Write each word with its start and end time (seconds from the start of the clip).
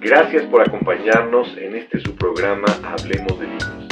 Gracias 0.00 0.44
por 0.46 0.62
acompañarnos 0.62 1.54
en 1.58 1.76
este 1.76 2.00
su 2.00 2.16
programa 2.16 2.66
Hablemos 2.82 3.38
de 3.38 3.46
Libros. 3.46 3.88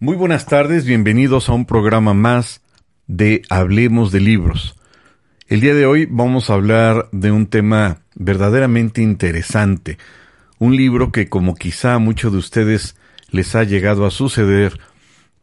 Muy 0.00 0.16
buenas 0.16 0.46
tardes, 0.46 0.84
bienvenidos 0.84 1.48
a 1.48 1.52
un 1.52 1.66
programa 1.66 2.14
más 2.14 2.62
de 3.06 3.42
Hablemos 3.48 4.10
de 4.10 4.20
Libros. 4.20 4.76
El 5.46 5.60
día 5.60 5.74
de 5.74 5.84
hoy 5.84 6.08
vamos 6.10 6.48
a 6.48 6.54
hablar 6.54 7.10
de 7.12 7.30
un 7.30 7.48
tema 7.48 7.98
verdaderamente 8.14 9.02
interesante, 9.02 9.98
un 10.58 10.74
libro 10.74 11.12
que 11.12 11.28
como 11.28 11.54
quizá 11.54 11.92
a 11.92 11.98
muchos 11.98 12.32
de 12.32 12.38
ustedes 12.38 12.96
les 13.28 13.54
ha 13.54 13.62
llegado 13.62 14.06
a 14.06 14.10
suceder, 14.10 14.80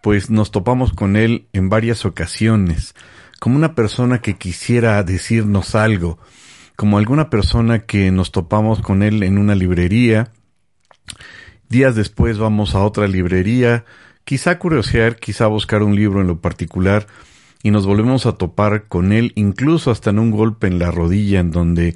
pues 0.02 0.32
nos 0.32 0.50
topamos 0.50 0.91
con 0.91 1.16
él 1.18 1.46
en 1.54 1.70
varias 1.70 2.04
ocasiones, 2.04 2.96
como 3.40 3.55
una 3.55 3.76
persona 3.76 4.22
que 4.22 4.38
quisiera 4.38 5.04
decirnos 5.04 5.76
algo, 5.76 6.18
como 6.76 6.98
alguna 6.98 7.30
persona 7.30 7.86
que 7.86 8.10
nos 8.10 8.32
topamos 8.32 8.82
con 8.82 9.04
él 9.04 9.22
en 9.22 9.38
una 9.38 9.54
librería, 9.54 10.32
días 11.70 11.96
después 11.96 12.40
vamos 12.40 12.74
a 12.74 12.80
otra 12.80 13.08
librería, 13.08 13.86
quizá 14.24 14.58
curiosear, 14.58 15.18
quizá 15.18 15.46
buscar 15.46 15.84
un 15.84 15.96
libro 15.96 16.22
en 16.22 16.27
lo 16.27 16.41
particular, 16.41 17.05
y 17.64 17.72
nos 17.72 17.86
volvemos 17.86 18.26
a 18.26 18.34
topar 18.34 18.88
con 18.88 19.12
él 19.12 19.34
incluso 19.36 19.92
hasta 19.92 20.10
en 20.10 20.20
un 20.20 20.32
golpe 20.32 20.68
en 20.68 20.80
la 20.80 20.92
rodilla 20.92 21.40
en 21.40 21.52
donde 21.52 21.96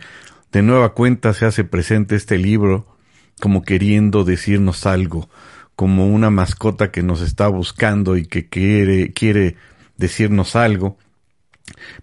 de 0.51 0.61
nueva 0.61 0.93
cuenta 0.93 1.33
se 1.33 1.45
hace 1.45 1.63
presente 1.63 2.15
este 2.15 2.37
libro 2.37 2.95
como 3.39 3.63
queriendo 3.63 4.23
decirnos 4.23 4.85
algo, 4.85 5.29
como 5.75 6.07
una 6.07 6.29
mascota 6.29 6.91
que 6.91 7.03
nos 7.03 7.21
está 7.21 7.47
buscando 7.47 8.15
y 8.17 8.25
que 8.25 8.47
quiere, 8.47 9.11
quiere 9.11 9.57
decirnos 9.97 10.55
algo. 10.55 10.97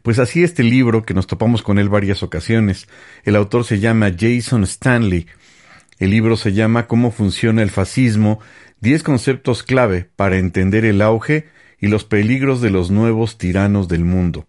Pues 0.03 0.19
así 0.19 0.42
este 0.42 0.62
libro, 0.62 1.05
que 1.05 1.14
nos 1.14 1.27
topamos 1.27 1.62
con 1.62 1.79
él 1.79 1.89
varias 1.89 2.23
ocasiones, 2.23 2.89
el 3.25 3.36
autor 3.36 3.64
se 3.64 3.81
llama 3.81 4.12
Jason 4.17 4.64
Stanley. 4.64 5.27
El 5.98 6.11
libro 6.11 6.36
se 6.36 6.53
llama 6.53 6.86
Cómo 6.86 7.12
funciona 7.12 7.62
el 7.62 7.70
fascismo, 7.70 8.41
diez 8.81 9.03
conceptos 9.03 9.62
clave 9.62 10.11
para 10.17 10.36
entender 10.36 10.84
el 10.84 11.01
auge 11.01 11.47
y 11.83 11.88
los 11.88 12.05
peligros 12.05 12.62
de 12.62 12.70
los 12.70 12.92
nuevos 12.92 13.36
tiranos 13.36 13.88
del 13.88 14.05
mundo. 14.05 14.47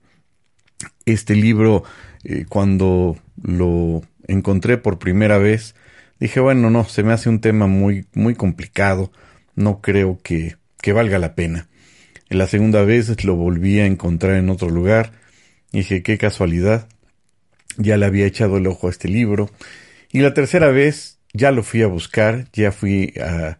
Este 1.06 1.36
libro, 1.36 1.84
eh, 2.23 2.45
cuando 2.48 3.17
lo 3.42 4.03
encontré 4.28 4.78
por 4.78 5.00
primera 5.00 5.40
vez, 5.40 5.73
dije, 6.20 6.40
bueno, 6.40 6.70
no, 6.70 6.86
se 6.86 7.02
me 7.02 7.12
hace 7.12 7.30
un 7.30 7.42
tema 7.42 7.66
muy, 7.66 8.06
muy 8.14 8.36
complicado, 8.36 9.12
no 9.56 9.81
creo 9.81 10.20
que, 10.23 10.58
que 10.80 10.94
valga 10.94 11.17
la 11.17 11.34
pena. 11.34 11.67
En 12.30 12.38
la 12.38 12.45
segunda 12.45 12.84
vez 12.84 13.25
lo 13.25 13.36
volví 13.36 13.80
a 13.80 13.88
encontrar 13.88 14.36
en 14.36 14.52
otro 14.52 14.70
lugar, 14.70 15.14
dije, 15.72 16.03
qué 16.03 16.20
casualidad, 16.20 16.88
ya 17.78 17.97
le 17.97 18.06
había 18.06 18.28
echado 18.28 18.58
el 18.58 18.68
ojo 18.68 18.88
a 18.88 18.92
este 18.92 19.08
libro, 19.08 19.50
y 20.12 20.20
la 20.20 20.36
tercera 20.36 20.68
vez 20.68 21.18
ya 21.34 21.52
lo 21.52 21.64
fui 21.64 21.81
a 21.81 21.88
buscar, 21.88 22.45
ya 22.53 22.72
fui 22.72 23.12
a, 23.20 23.58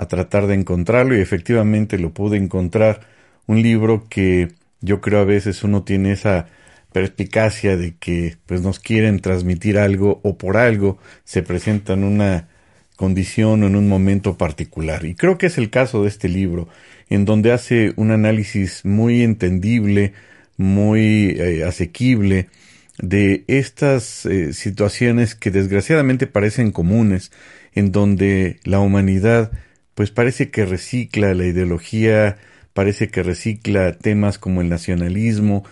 a 0.00 0.08
tratar 0.08 0.46
de 0.46 0.54
encontrarlo 0.54 1.14
y 1.14 1.20
efectivamente 1.20 1.98
lo 1.98 2.14
pude 2.14 2.38
encontrar, 2.38 3.00
un 3.46 3.60
libro 3.62 4.06
que 4.08 4.48
yo 4.80 5.02
creo 5.02 5.20
a 5.20 5.24
veces 5.24 5.62
uno 5.62 5.82
tiene 5.82 6.12
esa 6.12 6.46
perspicacia 6.90 7.76
de 7.76 7.94
que 7.96 8.36
pues 8.46 8.62
nos 8.62 8.80
quieren 8.80 9.20
transmitir 9.20 9.76
algo 9.76 10.20
o 10.24 10.38
por 10.38 10.56
algo 10.56 10.96
se 11.24 11.42
presenta 11.42 11.92
en 11.92 12.04
una 12.04 12.48
condición 12.96 13.62
o 13.62 13.66
en 13.66 13.76
un 13.76 13.88
momento 13.88 14.38
particular. 14.38 15.04
Y 15.04 15.14
creo 15.14 15.36
que 15.36 15.46
es 15.46 15.58
el 15.58 15.68
caso 15.68 16.02
de 16.02 16.08
este 16.08 16.30
libro, 16.30 16.66
en 17.10 17.26
donde 17.26 17.52
hace 17.52 17.92
un 17.96 18.10
análisis 18.10 18.86
muy 18.86 19.22
entendible, 19.22 20.14
muy 20.56 21.36
eh, 21.38 21.62
asequible 21.64 22.48
de 22.96 23.44
estas 23.48 24.24
eh, 24.24 24.54
situaciones 24.54 25.34
que 25.34 25.50
desgraciadamente 25.50 26.26
parecen 26.26 26.70
comunes, 26.70 27.32
en 27.74 27.92
donde 27.92 28.60
la 28.64 28.80
humanidad 28.80 29.52
pues 30.00 30.10
parece 30.10 30.50
que 30.50 30.64
recicla 30.64 31.34
la 31.34 31.44
ideología, 31.44 32.38
parece 32.72 33.10
que 33.10 33.22
recicla 33.22 33.92
temas 33.92 34.38
como 34.38 34.62
el 34.62 34.70
nacionalismo, 34.70 35.62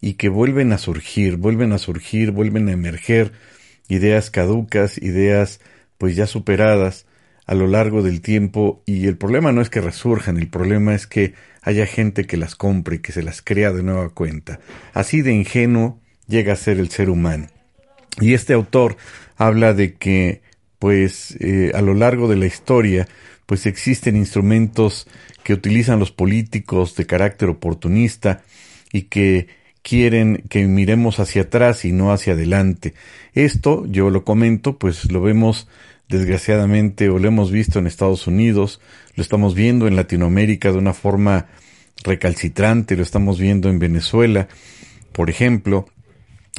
y 0.00 0.14
que 0.14 0.30
vuelven 0.30 0.72
a 0.72 0.78
surgir, 0.78 1.36
vuelven 1.36 1.70
a 1.72 1.76
surgir, 1.76 2.30
vuelven 2.30 2.68
a 2.68 2.72
emerger 2.72 3.32
ideas 3.88 4.30
caducas, 4.30 4.96
ideas 4.96 5.60
pues 5.98 6.16
ya 6.16 6.26
superadas 6.26 7.04
a 7.44 7.54
lo 7.54 7.66
largo 7.66 8.02
del 8.02 8.22
tiempo 8.22 8.82
y 8.86 9.06
el 9.06 9.18
problema 9.18 9.52
no 9.52 9.60
es 9.60 9.68
que 9.68 9.82
resurjan, 9.82 10.38
el 10.38 10.48
problema 10.48 10.94
es 10.94 11.06
que 11.06 11.34
haya 11.60 11.84
gente 11.84 12.26
que 12.26 12.38
las 12.38 12.54
compre, 12.54 13.02
que 13.02 13.12
se 13.12 13.22
las 13.22 13.42
crea 13.42 13.70
de 13.70 13.82
nueva 13.82 14.08
cuenta. 14.08 14.60
Así 14.94 15.20
de 15.20 15.34
ingenuo 15.34 16.00
llega 16.26 16.54
a 16.54 16.56
ser 16.56 16.78
el 16.78 16.88
ser 16.88 17.10
humano. 17.10 17.48
Y 18.18 18.32
este 18.32 18.54
autor 18.54 18.96
habla 19.36 19.74
de 19.74 19.92
que 19.92 20.40
pues 20.78 21.36
eh, 21.40 21.72
a 21.74 21.82
lo 21.82 21.92
largo 21.92 22.28
de 22.28 22.36
la 22.36 22.46
historia 22.46 23.06
pues 23.46 23.66
existen 23.66 24.16
instrumentos 24.16 25.06
que 25.42 25.52
utilizan 25.52 25.98
los 25.98 26.10
políticos 26.10 26.96
de 26.96 27.06
carácter 27.06 27.48
oportunista 27.48 28.42
y 28.92 29.02
que 29.02 29.48
quieren 29.82 30.42
que 30.48 30.66
miremos 30.66 31.20
hacia 31.20 31.42
atrás 31.42 31.84
y 31.84 31.92
no 31.92 32.12
hacia 32.12 32.32
adelante. 32.32 32.94
Esto, 33.34 33.84
yo 33.86 34.08
lo 34.10 34.24
comento, 34.24 34.78
pues 34.78 35.12
lo 35.12 35.20
vemos 35.20 35.68
desgraciadamente 36.08 37.08
o 37.08 37.18
lo 37.18 37.28
hemos 37.28 37.50
visto 37.50 37.78
en 37.78 37.86
Estados 37.86 38.26
Unidos, 38.26 38.80
lo 39.14 39.22
estamos 39.22 39.54
viendo 39.54 39.86
en 39.86 39.96
Latinoamérica 39.96 40.72
de 40.72 40.78
una 40.78 40.94
forma 40.94 41.46
recalcitrante, 42.02 42.96
lo 42.96 43.02
estamos 43.02 43.38
viendo 43.38 43.68
en 43.68 43.78
Venezuela, 43.78 44.48
por 45.12 45.30
ejemplo, 45.30 45.86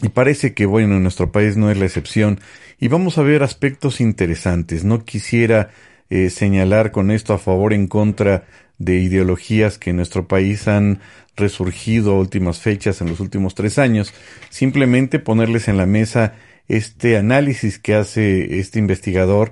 y 0.02 0.10
parece 0.10 0.54
que 0.54 0.66
bueno, 0.66 0.98
en 0.98 1.04
nuestro 1.04 1.32
país 1.32 1.58
no 1.58 1.72
es 1.72 1.78
la 1.78 1.86
excepción, 1.86 2.40
y 2.80 2.90
vamos 2.90 3.18
a 3.18 3.24
ver 3.24 3.44
aspectos 3.44 4.02
interesantes. 4.02 4.84
No 4.84 5.06
quisiera 5.06 5.70
eh, 6.10 6.30
señalar 6.30 6.92
con 6.92 7.12
esto 7.12 7.34
a 7.34 7.40
favor 7.40 7.74
en 7.74 7.88
contra 7.88 8.46
de 8.78 9.00
ideologías 9.00 9.78
que 9.78 9.92
en 9.92 9.96
nuestro 9.98 10.28
país 10.28 10.68
han 10.68 11.00
resurgido 11.36 12.14
a 12.14 12.20
últimas 12.20 12.60
fechas 12.60 13.02
en 13.02 13.10
los 13.10 13.20
últimos 13.20 13.56
tres 13.56 13.78
años, 13.80 14.14
simplemente 14.50 15.20
ponerles 15.20 15.68
en 15.68 15.78
la 15.78 15.86
mesa 15.86 16.34
este 16.68 17.18
análisis 17.18 17.80
que 17.80 17.96
hace 17.96 18.60
este 18.60 18.80
investigador 18.80 19.52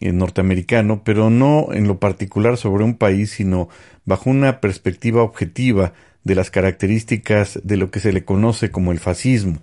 eh, 0.00 0.12
norteamericano, 0.12 1.02
pero 1.04 1.30
no 1.30 1.68
en 1.72 1.88
lo 1.88 1.98
particular 1.98 2.56
sobre 2.56 2.84
un 2.84 2.96
país, 2.96 3.30
sino 3.30 3.68
bajo 4.04 4.30
una 4.30 4.60
perspectiva 4.60 5.22
objetiva 5.22 5.92
de 6.24 6.34
las 6.34 6.50
características 6.50 7.60
de 7.62 7.76
lo 7.76 7.90
que 7.90 8.00
se 8.00 8.12
le 8.12 8.24
conoce 8.24 8.70
como 8.70 8.92
el 8.92 8.98
fascismo. 8.98 9.58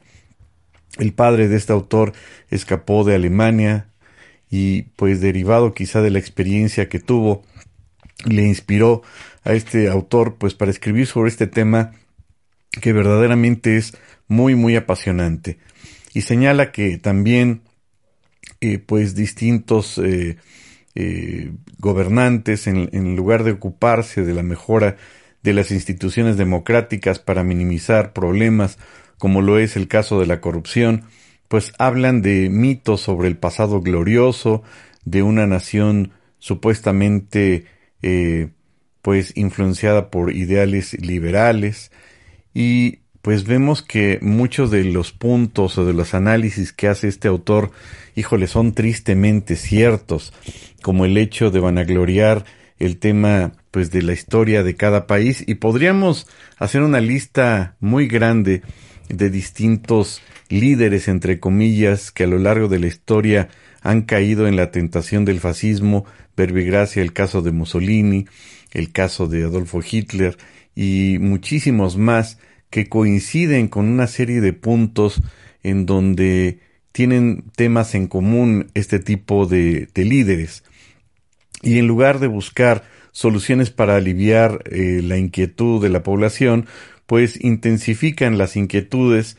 El 0.98 1.14
padre 1.14 1.48
de 1.48 1.58
este 1.58 1.74
autor 1.74 2.14
escapó 2.50 3.04
de 3.04 3.16
Alemania 3.16 3.88
y 4.52 4.84
pues 4.98 5.22
derivado 5.22 5.74
quizá 5.74 6.02
de 6.02 6.12
la 6.12 6.20
experiencia 6.20 6.90
que 6.90 7.00
tuvo, 7.00 7.42
le 8.26 8.44
inspiró 8.44 9.02
a 9.44 9.54
este 9.54 9.90
autor 9.90 10.36
pues 10.38 10.54
para 10.54 10.70
escribir 10.70 11.08
sobre 11.08 11.30
este 11.30 11.48
tema 11.48 11.94
que 12.82 12.94
verdaderamente 12.94 13.78
es 13.78 13.98
muy 14.28 14.54
muy 14.56 14.76
apasionante. 14.76 15.58
Y 16.14 16.22
señala 16.22 16.72
que 16.72 16.98
también 16.98 17.62
eh, 18.60 18.78
pues 18.78 19.16
distintos 19.16 19.98
eh, 19.98 20.38
eh, 20.96 21.52
gobernantes 21.80 22.68
en, 22.68 22.90
en 22.92 23.16
lugar 23.16 23.46
de 23.46 23.52
ocuparse 23.54 24.24
de 24.24 24.34
la 24.34 24.44
mejora 24.44 24.98
de 25.42 25.54
las 25.54 25.72
instituciones 25.72 26.38
democráticas 26.38 27.20
para 27.20 27.44
minimizar 27.44 28.14
problemas 28.14 28.78
como 29.18 29.42
lo 29.42 29.60
es 29.60 29.76
el 29.76 29.88
caso 29.88 30.20
de 30.20 30.26
la 30.26 30.42
corrupción, 30.42 31.04
pues 31.52 31.74
hablan 31.78 32.22
de 32.22 32.48
mitos 32.50 33.02
sobre 33.02 33.28
el 33.28 33.36
pasado 33.36 33.82
glorioso 33.82 34.64
de 35.04 35.22
una 35.22 35.48
nación 35.48 36.14
supuestamente 36.40 37.66
eh, 38.02 38.52
pues 39.02 39.34
influenciada 39.36 40.10
por 40.10 40.34
ideales 40.34 40.94
liberales. 40.94 41.92
Y 42.54 43.00
pues 43.22 43.44
vemos 43.44 43.82
que 43.82 44.18
muchos 44.22 44.72
de 44.72 44.86
los 44.86 45.12
puntos 45.12 45.78
o 45.78 45.84
de 45.84 45.92
los 45.92 46.14
análisis 46.14 46.72
que 46.72 46.88
hace 46.88 47.10
este 47.10 47.28
autor, 47.28 47.72
híjole, 48.16 48.48
son 48.48 48.72
tristemente 48.74 49.58
ciertos, 49.58 50.32
como 50.82 51.04
el 51.04 51.18
hecho 51.18 51.52
de 51.52 51.60
vanagloriar 51.60 52.46
el 52.80 52.98
tema 52.98 53.52
pues 53.72 53.92
de 53.92 54.04
la 54.04 54.14
historia 54.14 54.64
de 54.64 54.78
cada 54.78 55.06
país. 55.06 55.44
Y 55.46 55.56
podríamos 55.56 56.28
hacer 56.58 56.82
una 56.82 57.02
lista 57.02 57.76
muy 57.82 58.08
grande 58.08 58.62
de 59.10 59.30
distintos 59.30 60.22
líderes 60.52 61.08
entre 61.08 61.40
comillas 61.40 62.12
que 62.12 62.26
a 62.26 62.28
lo 62.28 62.38
largo 62.38 62.68
de 62.68 62.80
la 62.80 62.88
historia 62.88 63.50
han 63.82 64.04
caído 64.04 64.48
en 64.48 64.56
la 64.56 64.72
tentación 64.72 65.26
del 65.26 65.40
fascismo, 65.40 66.06
verbigracia 66.38 67.02
el 67.02 67.14
caso 67.14 67.42
de 67.42 67.52
Mussolini, 67.52 68.28
el 68.72 68.92
caso 68.92 69.28
de 69.28 69.44
Adolfo 69.44 69.82
Hitler 69.82 70.38
y 70.76 71.18
muchísimos 71.20 71.98
más 71.98 72.38
que 72.70 72.88
coinciden 72.88 73.68
con 73.68 73.88
una 73.88 74.08
serie 74.08 74.42
de 74.42 74.54
puntos 74.54 75.22
en 75.64 75.86
donde 75.86 76.60
tienen 76.92 77.44
temas 77.56 77.96
en 77.96 78.08
común 78.08 78.72
este 78.74 79.00
tipo 79.00 79.46
de, 79.46 79.90
líderes. 79.96 80.64
Y 81.62 81.78
en 81.78 81.88
lugar 81.88 82.20
de 82.20 82.28
buscar 82.28 82.84
soluciones 83.12 83.70
para 83.70 83.96
aliviar 83.96 84.64
eh, 84.72 85.02
la 85.04 85.18
inquietud 85.18 85.82
de 85.82 85.90
la 85.90 86.02
población, 86.02 86.66
pues 87.06 87.44
intensifican 87.44 88.38
las 88.38 88.56
inquietudes 88.56 89.38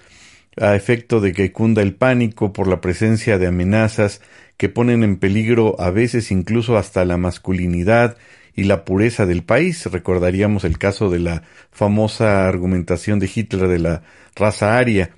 a 0.56 0.74
efecto 0.76 1.20
de 1.20 1.32
que 1.32 1.52
cunda 1.52 1.82
el 1.82 1.94
pánico 1.94 2.52
por 2.52 2.66
la 2.68 2.80
presencia 2.80 3.38
de 3.38 3.46
amenazas 3.46 4.20
que 4.56 4.68
ponen 4.68 5.02
en 5.02 5.16
peligro 5.16 5.80
a 5.80 5.90
veces 5.90 6.30
incluso 6.30 6.76
hasta 6.76 7.04
la 7.04 7.16
masculinidad 7.16 8.16
y 8.54 8.64
la 8.64 8.84
pureza 8.84 9.26
del 9.26 9.42
país. 9.42 9.86
Recordaríamos 9.86 10.64
el 10.64 10.78
caso 10.78 11.10
de 11.10 11.20
la 11.20 11.42
famosa 11.70 12.46
argumentación 12.46 13.18
de 13.18 13.30
Hitler 13.34 13.68
de 13.68 13.78
la 13.78 14.02
raza 14.36 14.78
aria 14.78 15.10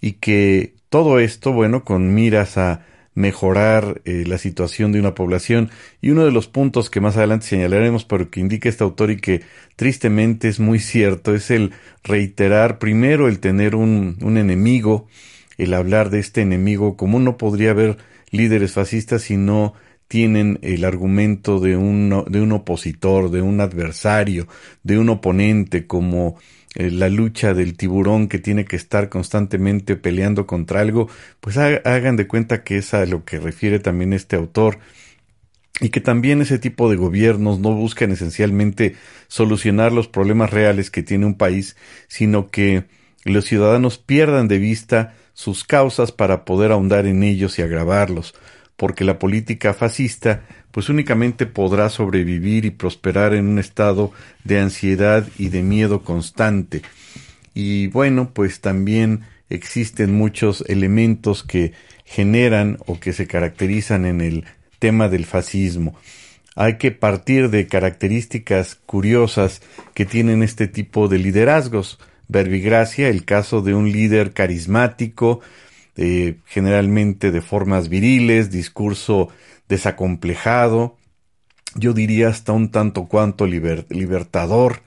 y 0.00 0.12
que 0.12 0.74
todo 0.88 1.18
esto, 1.18 1.52
bueno, 1.52 1.84
con 1.84 2.14
miras 2.14 2.56
a 2.56 2.86
mejorar 3.18 4.00
eh, 4.04 4.22
la 4.28 4.38
situación 4.38 4.92
de 4.92 5.00
una 5.00 5.16
población. 5.16 5.70
Y 6.00 6.10
uno 6.10 6.24
de 6.24 6.30
los 6.30 6.46
puntos 6.46 6.88
que 6.88 7.00
más 7.00 7.16
adelante 7.16 7.46
señalaremos 7.46 8.04
pero 8.04 8.30
que 8.30 8.38
indica 8.38 8.68
este 8.68 8.84
autor 8.84 9.10
y 9.10 9.16
que 9.16 9.42
tristemente 9.74 10.46
es 10.46 10.60
muy 10.60 10.78
cierto 10.78 11.34
es 11.34 11.50
el 11.50 11.72
reiterar 12.04 12.78
primero 12.78 13.26
el 13.26 13.40
tener 13.40 13.74
un, 13.74 14.18
un 14.22 14.38
enemigo 14.38 15.08
el 15.56 15.74
hablar 15.74 16.10
de 16.10 16.20
este 16.20 16.42
enemigo 16.42 16.96
como 16.96 17.18
no 17.18 17.36
podría 17.36 17.72
haber 17.72 17.98
líderes 18.30 18.72
fascistas 18.72 19.22
si 19.22 19.36
no 19.36 19.74
tienen 20.06 20.60
el 20.62 20.84
argumento 20.84 21.58
de 21.58 21.76
un, 21.76 22.24
de 22.28 22.40
un 22.40 22.52
opositor, 22.52 23.30
de 23.30 23.42
un 23.42 23.60
adversario, 23.60 24.48
de 24.82 24.98
un 24.98 25.10
oponente, 25.10 25.86
como 25.86 26.36
eh, 26.78 26.92
la 26.92 27.08
lucha 27.08 27.54
del 27.54 27.76
tiburón 27.76 28.28
que 28.28 28.38
tiene 28.38 28.64
que 28.64 28.76
estar 28.76 29.08
constantemente 29.08 29.96
peleando 29.96 30.46
contra 30.46 30.80
algo, 30.80 31.08
pues 31.40 31.58
hagan 31.58 32.14
de 32.16 32.28
cuenta 32.28 32.62
que 32.62 32.78
es 32.78 32.94
a 32.94 33.04
lo 33.04 33.24
que 33.24 33.40
refiere 33.40 33.80
también 33.80 34.12
este 34.12 34.36
autor. 34.36 34.78
Y 35.80 35.90
que 35.90 36.00
también 36.00 36.40
ese 36.40 36.58
tipo 36.58 36.88
de 36.88 36.96
gobiernos 36.96 37.58
no 37.58 37.72
buscan 37.74 38.12
esencialmente 38.12 38.94
solucionar 39.26 39.92
los 39.92 40.08
problemas 40.08 40.50
reales 40.50 40.90
que 40.90 41.02
tiene 41.02 41.26
un 41.26 41.34
país, 41.36 41.76
sino 42.06 42.48
que 42.48 42.84
los 43.24 43.44
ciudadanos 43.44 43.98
pierdan 43.98 44.46
de 44.46 44.58
vista 44.58 45.14
sus 45.34 45.64
causas 45.64 46.12
para 46.12 46.44
poder 46.44 46.70
ahondar 46.72 47.06
en 47.06 47.24
ellos 47.24 47.58
y 47.58 47.62
agravarlos 47.62 48.34
porque 48.78 49.04
la 49.04 49.18
política 49.18 49.74
fascista 49.74 50.44
pues 50.70 50.88
únicamente 50.88 51.46
podrá 51.46 51.88
sobrevivir 51.88 52.64
y 52.64 52.70
prosperar 52.70 53.34
en 53.34 53.48
un 53.48 53.58
estado 53.58 54.12
de 54.44 54.60
ansiedad 54.60 55.26
y 55.36 55.48
de 55.48 55.62
miedo 55.62 56.04
constante. 56.04 56.82
Y 57.54 57.88
bueno, 57.88 58.30
pues 58.32 58.60
también 58.60 59.22
existen 59.50 60.14
muchos 60.14 60.62
elementos 60.68 61.42
que 61.42 61.72
generan 62.04 62.78
o 62.86 63.00
que 63.00 63.12
se 63.12 63.26
caracterizan 63.26 64.06
en 64.06 64.20
el 64.20 64.44
tema 64.78 65.08
del 65.08 65.26
fascismo. 65.26 65.96
Hay 66.54 66.78
que 66.78 66.92
partir 66.92 67.50
de 67.50 67.66
características 67.66 68.76
curiosas 68.86 69.60
que 69.92 70.06
tienen 70.06 70.44
este 70.44 70.68
tipo 70.68 71.08
de 71.08 71.18
liderazgos. 71.18 71.98
Verbigracia, 72.28 73.08
el 73.08 73.24
caso 73.24 73.60
de 73.60 73.74
un 73.74 73.90
líder 73.90 74.34
carismático, 74.34 75.40
generalmente 76.46 77.32
de 77.32 77.40
formas 77.40 77.88
viriles, 77.88 78.50
discurso 78.50 79.30
desacomplejado, 79.68 80.96
yo 81.74 81.92
diría 81.92 82.28
hasta 82.28 82.52
un 82.52 82.70
tanto 82.70 83.06
cuanto 83.06 83.46
libertador 83.46 84.82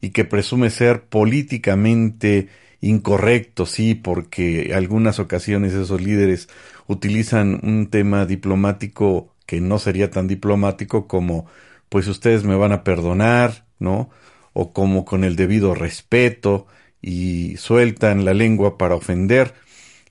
y 0.00 0.10
que 0.10 0.24
presume 0.24 0.70
ser 0.70 1.04
políticamente 1.04 2.48
incorrecto, 2.80 3.66
sí, 3.66 3.94
porque 3.94 4.72
algunas 4.74 5.18
ocasiones 5.18 5.72
esos 5.72 6.00
líderes 6.00 6.48
utilizan 6.86 7.60
un 7.62 7.88
tema 7.88 8.26
diplomático 8.26 9.34
que 9.46 9.60
no 9.60 9.78
sería 9.78 10.10
tan 10.10 10.28
diplomático 10.28 11.06
como 11.06 11.46
pues 11.88 12.08
ustedes 12.08 12.44
me 12.44 12.56
van 12.56 12.72
a 12.72 12.84
perdonar, 12.84 13.66
¿no? 13.78 14.10
O 14.52 14.72
como 14.72 15.04
con 15.04 15.24
el 15.24 15.36
debido 15.36 15.74
respeto 15.74 16.66
y 17.00 17.56
sueltan 17.56 18.24
la 18.24 18.34
lengua 18.34 18.76
para 18.76 18.94
ofender 18.96 19.54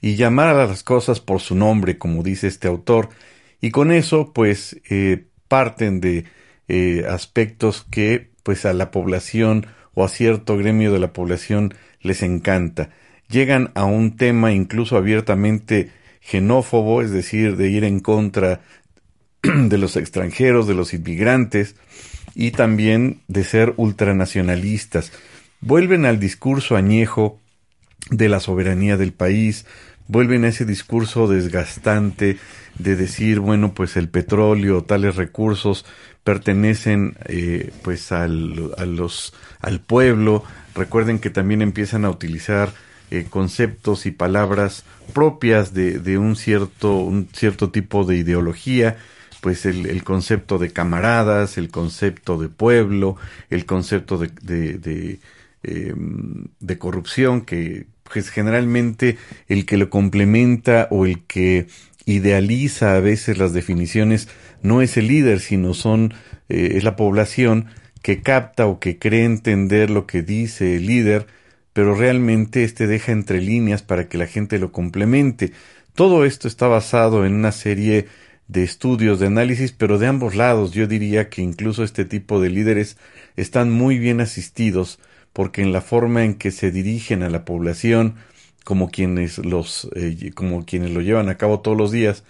y 0.04 0.18
llamar 0.18 0.50
a 0.50 0.68
las 0.68 0.84
cosas 0.84 1.22
por 1.22 1.40
su 1.40 1.56
nombre, 1.56 1.98
como 1.98 2.24
dice 2.24 2.48
este 2.48 2.68
autor, 2.68 3.08
y 3.62 3.72
con 3.72 3.90
eso 3.90 4.34
pues 4.34 4.78
eh, 4.90 5.28
parten 5.48 6.02
de 6.02 6.26
eh, 6.68 7.06
aspectos 7.10 7.88
que 7.90 8.30
pues 8.44 8.66
a 8.66 8.74
la 8.74 8.92
población 8.92 9.66
o 9.94 10.04
a 10.04 10.10
cierto 10.10 10.58
gremio 10.58 10.92
de 10.92 11.00
la 11.00 11.14
población 11.14 11.74
les 12.02 12.22
encanta. 12.22 12.90
Llegan 13.30 13.72
a 13.76 13.86
un 13.86 14.18
tema 14.18 14.52
incluso 14.52 14.98
abiertamente 14.98 15.90
xenófobo, 16.20 17.02
es 17.02 17.12
decir, 17.12 17.56
de 17.56 17.70
ir 17.70 17.86
en 17.86 18.02
contra 18.02 18.60
de 19.42 19.78
los 19.78 19.96
extranjeros, 19.96 20.68
de 20.68 20.74
los 20.74 20.94
inmigrantes 20.94 21.78
y 22.36 22.52
también 22.52 23.22
de 23.30 23.46
ser 23.46 23.74
ultranacionalistas. 23.78 25.14
Vuelven 25.62 26.06
al 26.06 26.20
discurso 26.20 26.76
añejo 26.76 27.40
de 28.10 28.30
la 28.30 28.42
soberanía 28.42 28.98
del 28.98 29.14
país, 29.14 29.66
vuelven 30.08 30.46
a 30.46 30.50
ese 30.50 30.66
discurso 30.66 31.28
desgastante 31.28 32.38
de 32.78 32.96
decir, 32.96 33.40
bueno, 33.40 33.74
pues 33.74 33.98
el 33.98 34.10
petróleo, 34.10 34.84
tales 34.84 35.16
recursos 35.16 35.86
pertenecen 36.24 37.18
eh, 37.26 37.72
pues 37.84 38.12
al, 38.12 38.72
al 38.78 39.80
pueblo. 39.82 40.44
Recuerden 40.76 41.20
que 41.20 41.30
también 41.30 41.62
empiezan 41.62 42.06
a 42.06 42.10
utilizar 42.10 42.74
eh, 43.12 43.28
conceptos 43.30 44.08
y 44.08 44.12
palabras 44.12 44.86
propias 45.14 45.74
de, 45.74 46.00
de, 46.00 46.18
un, 46.18 46.36
cierto, 46.36 46.98
un 46.98 47.28
cierto 47.32 47.70
tipo 47.70 48.06
de 48.06 48.16
ideología, 48.16 48.98
pues 49.40 49.68
el, 49.68 49.86
el, 49.86 50.04
concepto 50.04 50.58
de 50.58 50.72
camaradas, 50.72 51.60
el 51.60 51.70
concepto 51.70 52.40
de 52.40 52.50
pueblo, 52.50 53.18
el 53.52 53.68
concepto 53.68 54.18
de, 54.18 54.32
de, 54.42 54.80
de, 54.80 55.20
em, 55.62 56.48
de 56.60 56.78
corrupción 56.80 57.42
que 57.42 57.86
pues 58.14 58.30
generalmente 58.30 59.18
el 59.48 59.66
que 59.66 59.78
lo 59.78 59.90
complementa 59.90 60.88
o 60.92 61.06
el 61.06 61.24
que 61.24 61.66
idealiza 62.06 62.96
a 62.96 63.00
veces 63.00 63.38
las 63.40 63.54
definiciones 63.54 64.28
no 64.62 64.82
es 64.82 64.98
el 64.98 65.08
líder, 65.08 65.40
sino 65.40 65.74
son 65.74 66.14
eh, 66.48 66.74
es 66.76 66.84
la 66.84 66.96
población 66.96 67.66
que 68.04 68.22
capta 68.22 68.68
o 68.68 68.80
que 68.80 69.00
cree 69.00 69.26
entender 69.26 69.90
lo 69.90 70.06
que 70.06 70.22
dice 70.22 70.76
el 70.76 70.86
líder, 70.86 71.26
pero 71.74 71.96
realmente 71.96 72.64
este 72.64 72.86
deja 72.86 73.12
entre 73.12 73.42
líneas 73.42 73.82
para 73.82 74.08
que 74.08 74.18
la 74.18 74.28
gente 74.28 74.60
lo 74.60 74.72
complemente. 74.72 75.52
Todo 75.96 76.26
esto 76.26 76.48
está 76.48 76.68
basado 76.68 77.26
en 77.26 77.34
una 77.34 77.52
serie 77.52 78.08
de 78.48 78.64
estudios, 78.64 79.20
de 79.20 79.28
análisis, 79.28 79.72
pero 79.72 79.98
de 79.98 80.08
ambos 80.08 80.36
lados. 80.36 80.74
Yo 80.74 80.86
diría 80.86 81.30
que 81.30 81.42
incluso 81.42 81.84
este 81.84 82.06
tipo 82.06 82.42
de 82.42 82.50
líderes 82.50 82.98
están 83.36 83.72
muy 83.72 83.98
bien 83.98 84.22
asistidos 84.22 85.00
porque 85.34 85.62
en 85.62 85.74
la 85.74 85.82
forma 85.82 86.24
en 86.24 86.36
que 86.36 86.52
se 86.52 86.72
dirigen 86.72 87.24
a 87.24 87.30
la 87.30 87.44
población, 87.44 88.16
como 88.64 88.90
quienes 88.90 89.40
los, 89.40 89.90
eh, 89.96 90.32
como 90.34 90.66
quienes 90.66 90.92
lo 90.92 91.02
llevan 91.02 91.30
a 91.30 91.38
cabo 91.38 91.60
todos 91.60 91.78
los 91.78 91.92
días, 91.92 92.24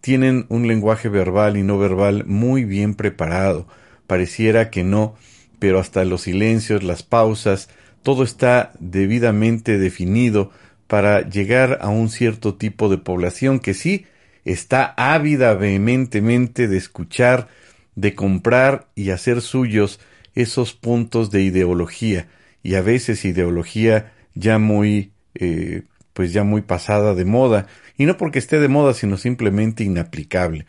tienen 0.00 0.46
un 0.48 0.66
lenguaje 0.66 1.08
verbal 1.08 1.56
y 1.56 1.62
no 1.62 1.78
verbal 1.78 2.24
muy 2.26 2.64
bien 2.64 2.94
preparado. 2.94 3.66
Pareciera 4.06 4.70
que 4.70 4.82
no, 4.82 5.14
pero 5.58 5.78
hasta 5.78 6.04
los 6.04 6.22
silencios, 6.22 6.82
las 6.82 7.02
pausas, 7.02 7.68
todo 8.02 8.24
está 8.24 8.72
debidamente 8.80 9.78
definido 9.78 10.50
para 10.86 11.28
llegar 11.28 11.78
a 11.82 11.88
un 11.88 12.08
cierto 12.08 12.54
tipo 12.56 12.88
de 12.88 12.98
población 12.98 13.60
que 13.60 13.74
sí 13.74 14.06
está 14.44 14.94
ávida 14.96 15.54
vehementemente 15.54 16.66
de 16.66 16.78
escuchar, 16.78 17.48
de 17.94 18.14
comprar 18.14 18.88
y 18.94 19.10
hacer 19.10 19.42
suyos 19.42 20.00
esos 20.34 20.74
puntos 20.74 21.30
de 21.30 21.42
ideología 21.42 22.28
y 22.62 22.74
a 22.74 22.82
veces 22.82 23.24
ideología 23.24 24.12
ya 24.34 24.58
muy 24.58 25.12
eh, 25.34 25.82
pues 26.12 26.32
ya 26.32 26.44
muy 26.44 26.62
pasada 26.62 27.14
de 27.14 27.24
moda 27.24 27.66
y 27.96 28.04
no 28.04 28.16
porque 28.16 28.38
esté 28.38 28.58
de 28.58 28.68
moda 28.68 28.94
sino 28.94 29.16
simplemente 29.16 29.84
inaplicable. 29.84 30.66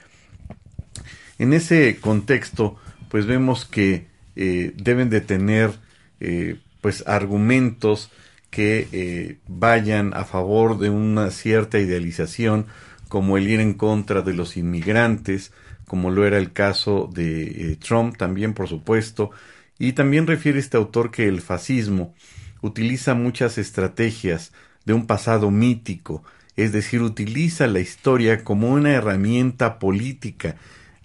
En 1.38 1.54
ese 1.54 1.98
contexto 2.00 2.78
pues 3.10 3.26
vemos 3.26 3.66
que 3.66 4.08
eh, 4.36 4.74
deben 4.78 5.10
de 5.10 5.22
tener 5.22 5.72
eh, 6.20 6.58
pues 6.80 7.04
argumentos 7.08 8.12
que 8.50 9.40
vayan 9.48 10.14
a 10.14 10.26
favor 10.26 10.78
de 10.78 10.90
una 10.90 11.32
cierta 11.32 11.80
idealización 11.80 12.66
como 13.08 13.38
el 13.38 13.48
ir 13.48 13.62
en 13.62 13.76
contra 13.76 14.22
de 14.24 14.34
los 14.34 14.58
inmigrantes 14.58 15.54
como 15.88 16.12
lo 16.12 16.26
era 16.26 16.38
el 16.38 16.52
caso 16.52 17.10
de 17.14 17.78
Trump 17.82 18.18
también 18.18 18.54
por 18.54 18.68
supuesto 18.68 19.32
y 19.82 19.94
también 19.94 20.28
refiere 20.28 20.60
este 20.60 20.78
autor 20.78 21.10
que 21.10 21.28
el 21.28 21.42
fascismo 21.42 22.14
utiliza 22.62 23.16
muchas 23.16 23.58
estrategias 23.58 24.54
de 24.86 24.94
un 24.94 25.08
pasado 25.08 25.50
mítico, 25.50 26.24
es 26.56 26.72
decir, 26.72 27.02
utiliza 27.02 27.66
la 27.66 27.80
historia 27.80 28.44
como 28.44 28.70
una 28.70 28.92
herramienta 28.92 29.80
política. 29.80 30.56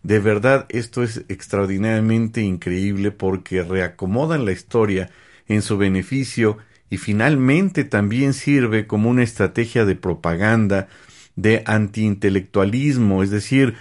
De 0.02 0.18
verdad, 0.18 0.66
esto 0.68 1.02
es 1.02 1.25
extraordinariamente 1.28 2.42
increíble 2.42 3.12
porque 3.12 3.62
reacomodan 3.62 4.45
la 4.45 4.52
historia 4.52 5.09
en 5.49 5.62
su 5.62 5.78
beneficio 5.78 6.59
y 6.90 6.99
finalmente 6.99 7.83
también 7.85 8.35
sirve 8.35 8.87
como 8.87 9.09
una 9.09 9.23
estrategia 9.23 9.87
de 9.87 9.97
propaganda, 9.97 10.88
de 11.35 11.62
antiintelectualismo, 11.64 13.23
es 13.23 13.30
decir, 13.30 13.75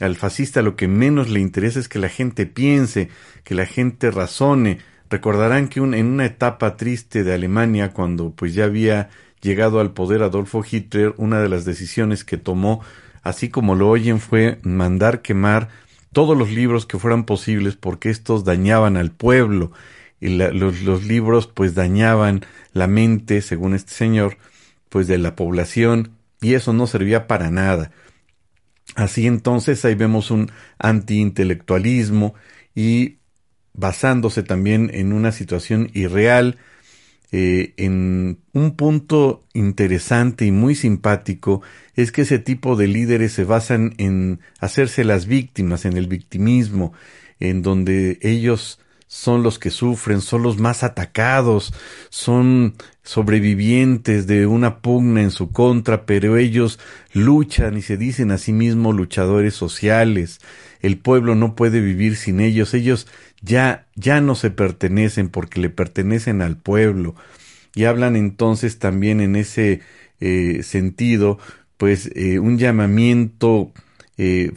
al 0.00 0.16
fascista 0.16 0.62
lo 0.62 0.76
que 0.76 0.88
menos 0.88 1.28
le 1.28 1.40
interesa 1.40 1.80
es 1.80 1.88
que 1.88 1.98
la 1.98 2.08
gente 2.08 2.46
piense, 2.46 3.08
que 3.44 3.54
la 3.54 3.66
gente 3.66 4.10
razone. 4.10 4.78
Recordarán 5.10 5.68
que 5.68 5.80
en 5.80 6.06
una 6.06 6.26
etapa 6.26 6.76
triste 6.76 7.24
de 7.24 7.34
Alemania, 7.34 7.92
cuando 7.92 8.30
pues 8.30 8.54
ya 8.54 8.64
había 8.64 9.10
llegado 9.40 9.80
al 9.80 9.92
poder 9.92 10.22
Adolfo 10.22 10.62
Hitler, 10.68 11.14
una 11.16 11.40
de 11.40 11.48
las 11.48 11.64
decisiones 11.64 12.24
que 12.24 12.36
tomó, 12.36 12.82
así 13.22 13.48
como 13.48 13.74
lo 13.74 13.88
oyen, 13.88 14.20
fue 14.20 14.58
mandar 14.62 15.22
quemar 15.22 15.68
todos 16.12 16.36
los 16.36 16.50
libros 16.50 16.86
que 16.86 16.98
fueran 16.98 17.24
posibles 17.24 17.76
porque 17.76 18.10
estos 18.10 18.44
dañaban 18.44 18.96
al 18.96 19.10
pueblo 19.10 19.72
y 20.20 20.28
los, 20.28 20.82
los 20.82 21.04
libros 21.04 21.46
pues 21.46 21.74
dañaban 21.74 22.44
la 22.72 22.86
mente, 22.86 23.40
según 23.40 23.74
este 23.74 23.92
señor, 23.92 24.36
pues 24.88 25.06
de 25.06 25.18
la 25.18 25.36
población 25.36 26.10
y 26.40 26.54
eso 26.54 26.72
no 26.72 26.86
servía 26.86 27.26
para 27.26 27.50
nada. 27.50 27.90
Así 28.94 29.26
entonces 29.26 29.84
ahí 29.84 29.94
vemos 29.94 30.30
un 30.30 30.50
antiintelectualismo 30.78 32.34
y 32.74 33.18
basándose 33.74 34.42
también 34.42 34.90
en 34.92 35.12
una 35.12 35.30
situación 35.32 35.90
irreal, 35.94 36.58
eh, 37.30 37.74
en 37.76 38.40
un 38.54 38.74
punto 38.74 39.44
interesante 39.52 40.46
y 40.46 40.50
muy 40.50 40.74
simpático 40.74 41.60
es 41.94 42.10
que 42.10 42.22
ese 42.22 42.38
tipo 42.38 42.74
de 42.74 42.88
líderes 42.88 43.32
se 43.32 43.44
basan 43.44 43.94
en 43.98 44.40
hacerse 44.60 45.04
las 45.04 45.26
víctimas, 45.26 45.84
en 45.84 45.96
el 45.96 46.06
victimismo, 46.06 46.94
en 47.38 47.60
donde 47.62 48.18
ellos 48.22 48.80
son 49.08 49.42
los 49.42 49.58
que 49.58 49.70
sufren, 49.70 50.20
son 50.20 50.42
los 50.42 50.58
más 50.58 50.84
atacados, 50.84 51.72
son 52.10 52.74
sobrevivientes 53.02 54.26
de 54.26 54.46
una 54.46 54.80
pugna 54.80 55.22
en 55.22 55.30
su 55.30 55.50
contra, 55.50 56.04
pero 56.04 56.36
ellos 56.36 56.78
luchan 57.14 57.78
y 57.78 57.82
se 57.82 57.96
dicen 57.96 58.30
a 58.30 58.38
sí 58.38 58.52
mismos 58.52 58.94
luchadores 58.94 59.54
sociales. 59.54 60.40
El 60.80 60.98
pueblo 60.98 61.34
no 61.34 61.56
puede 61.56 61.80
vivir 61.80 62.16
sin 62.16 62.38
ellos, 62.38 62.74
ellos 62.74 63.08
ya 63.40 63.86
ya 63.94 64.20
no 64.20 64.34
se 64.34 64.50
pertenecen 64.50 65.30
porque 65.30 65.60
le 65.60 65.70
pertenecen 65.70 66.42
al 66.42 66.58
pueblo. 66.58 67.14
Y 67.74 67.84
hablan 67.84 68.14
entonces 68.14 68.78
también 68.78 69.20
en 69.20 69.36
ese 69.36 69.80
eh, 70.20 70.62
sentido, 70.62 71.38
pues 71.78 72.10
eh, 72.14 72.38
un 72.40 72.58
llamamiento 72.58 73.72
eh, 74.18 74.50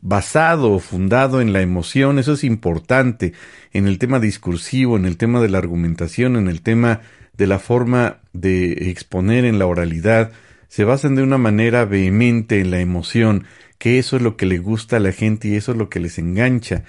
basado 0.00 0.72
o 0.72 0.78
fundado 0.78 1.40
en 1.40 1.52
la 1.52 1.60
emoción, 1.60 2.20
eso 2.20 2.34
es 2.34 2.44
importante 2.44 3.32
en 3.72 3.88
el 3.88 3.98
tema 3.98 4.20
discursivo, 4.20 4.96
en 4.96 5.04
el 5.04 5.16
tema 5.16 5.40
de 5.40 5.48
la 5.48 5.58
argumentación, 5.58 6.36
en 6.36 6.48
el 6.48 6.62
tema 6.62 7.00
de 7.36 7.48
la 7.48 7.58
forma 7.58 8.20
de 8.32 8.90
exponer 8.90 9.44
en 9.44 9.58
la 9.58 9.66
oralidad, 9.66 10.30
se 10.68 10.84
basan 10.84 11.16
de 11.16 11.24
una 11.24 11.38
manera 11.38 11.84
vehemente 11.84 12.60
en 12.60 12.70
la 12.70 12.80
emoción, 12.80 13.46
que 13.78 13.98
eso 13.98 14.16
es 14.16 14.22
lo 14.22 14.36
que 14.36 14.46
le 14.46 14.58
gusta 14.58 14.98
a 14.98 15.00
la 15.00 15.10
gente 15.10 15.48
y 15.48 15.56
eso 15.56 15.72
es 15.72 15.78
lo 15.78 15.88
que 15.88 15.98
les 15.98 16.18
engancha. 16.18 16.84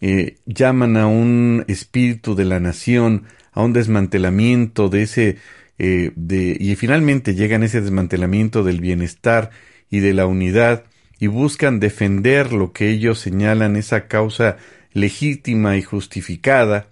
Eh, 0.00 0.38
llaman 0.46 0.96
a 0.96 1.06
un 1.06 1.64
espíritu 1.68 2.34
de 2.34 2.46
la 2.46 2.58
nación, 2.58 3.26
a 3.52 3.62
un 3.62 3.72
desmantelamiento 3.72 4.88
de 4.88 5.02
ese, 5.02 5.36
eh, 5.78 6.10
de, 6.16 6.56
y 6.58 6.74
finalmente 6.74 7.36
llegan 7.36 7.62
a 7.62 7.66
ese 7.66 7.80
desmantelamiento 7.80 8.64
del 8.64 8.80
bienestar 8.80 9.50
y 9.88 10.00
de 10.00 10.14
la 10.14 10.26
unidad 10.26 10.84
y 11.18 11.26
buscan 11.26 11.80
defender 11.80 12.52
lo 12.52 12.72
que 12.72 12.90
ellos 12.90 13.18
señalan 13.18 13.76
esa 13.76 14.06
causa 14.08 14.56
legítima 14.92 15.76
y 15.76 15.82
justificada, 15.82 16.86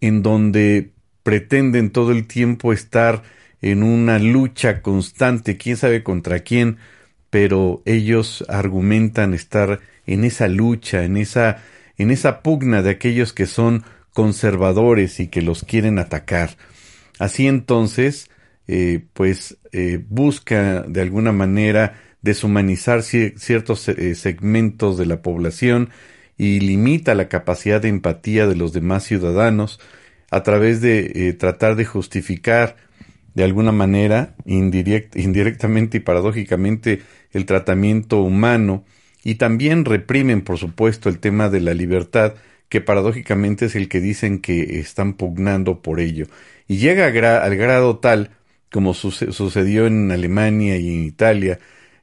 en 0.00 0.22
donde 0.22 0.90
pretenden 1.22 1.90
todo 1.90 2.12
el 2.12 2.26
tiempo 2.26 2.72
estar 2.72 3.22
en 3.60 3.82
una 3.82 4.18
lucha 4.18 4.82
constante, 4.82 5.56
quién 5.56 5.76
sabe 5.76 6.02
contra 6.02 6.40
quién, 6.40 6.78
pero 7.30 7.82
ellos 7.84 8.44
argumentan 8.48 9.34
estar 9.34 9.80
en 10.06 10.24
esa 10.24 10.48
lucha, 10.48 11.04
en 11.04 11.16
esa, 11.16 11.62
en 11.98 12.10
esa 12.10 12.42
pugna 12.42 12.82
de 12.82 12.90
aquellos 12.90 13.32
que 13.32 13.46
son 13.46 13.82
conservadores 14.12 15.20
y 15.20 15.28
que 15.28 15.42
los 15.42 15.64
quieren 15.64 15.98
atacar. 15.98 16.56
Así 17.18 17.46
entonces, 17.46 18.30
eh, 18.68 19.04
pues 19.12 19.58
eh, 19.72 20.02
busca 20.08 20.82
de 20.82 21.00
alguna 21.00 21.32
manera 21.32 22.00
deshumanizar 22.26 23.02
ciertos 23.02 23.88
eh, 23.88 24.14
segmentos 24.14 24.98
de 24.98 25.06
la 25.06 25.22
población 25.22 25.88
y 26.36 26.60
limita 26.60 27.14
la 27.14 27.28
capacidad 27.28 27.80
de 27.80 27.88
empatía 27.88 28.46
de 28.46 28.56
los 28.56 28.74
demás 28.74 29.04
ciudadanos 29.04 29.80
a 30.30 30.42
través 30.42 30.82
de 30.82 31.12
eh, 31.14 31.32
tratar 31.32 31.76
de 31.76 31.86
justificar 31.86 32.76
de 33.34 33.44
alguna 33.44 33.72
manera, 33.72 34.34
indirectamente 34.46 35.98
y 35.98 36.00
paradójicamente, 36.00 37.02
el 37.32 37.44
tratamiento 37.44 38.22
humano 38.22 38.84
y 39.22 39.34
también 39.34 39.84
reprimen, 39.84 40.42
por 40.42 40.56
supuesto, 40.56 41.08
el 41.08 41.18
tema 41.18 41.50
de 41.50 41.60
la 41.60 41.74
libertad, 41.74 42.34
que 42.68 42.80
paradójicamente 42.80 43.66
es 43.66 43.76
el 43.76 43.88
que 43.88 44.00
dicen 44.00 44.38
que 44.38 44.78
están 44.78 45.14
pugnando 45.14 45.82
por 45.82 46.00
ello. 46.00 46.26
Y 46.66 46.78
llega 46.78 47.06
al 47.06 47.56
grado 47.56 47.98
tal, 47.98 48.30
como 48.72 48.94
sucedió 48.94 49.86
en 49.86 50.10
Alemania 50.10 50.76
y 50.78 50.88
en 50.88 51.04
Italia, 51.04 51.58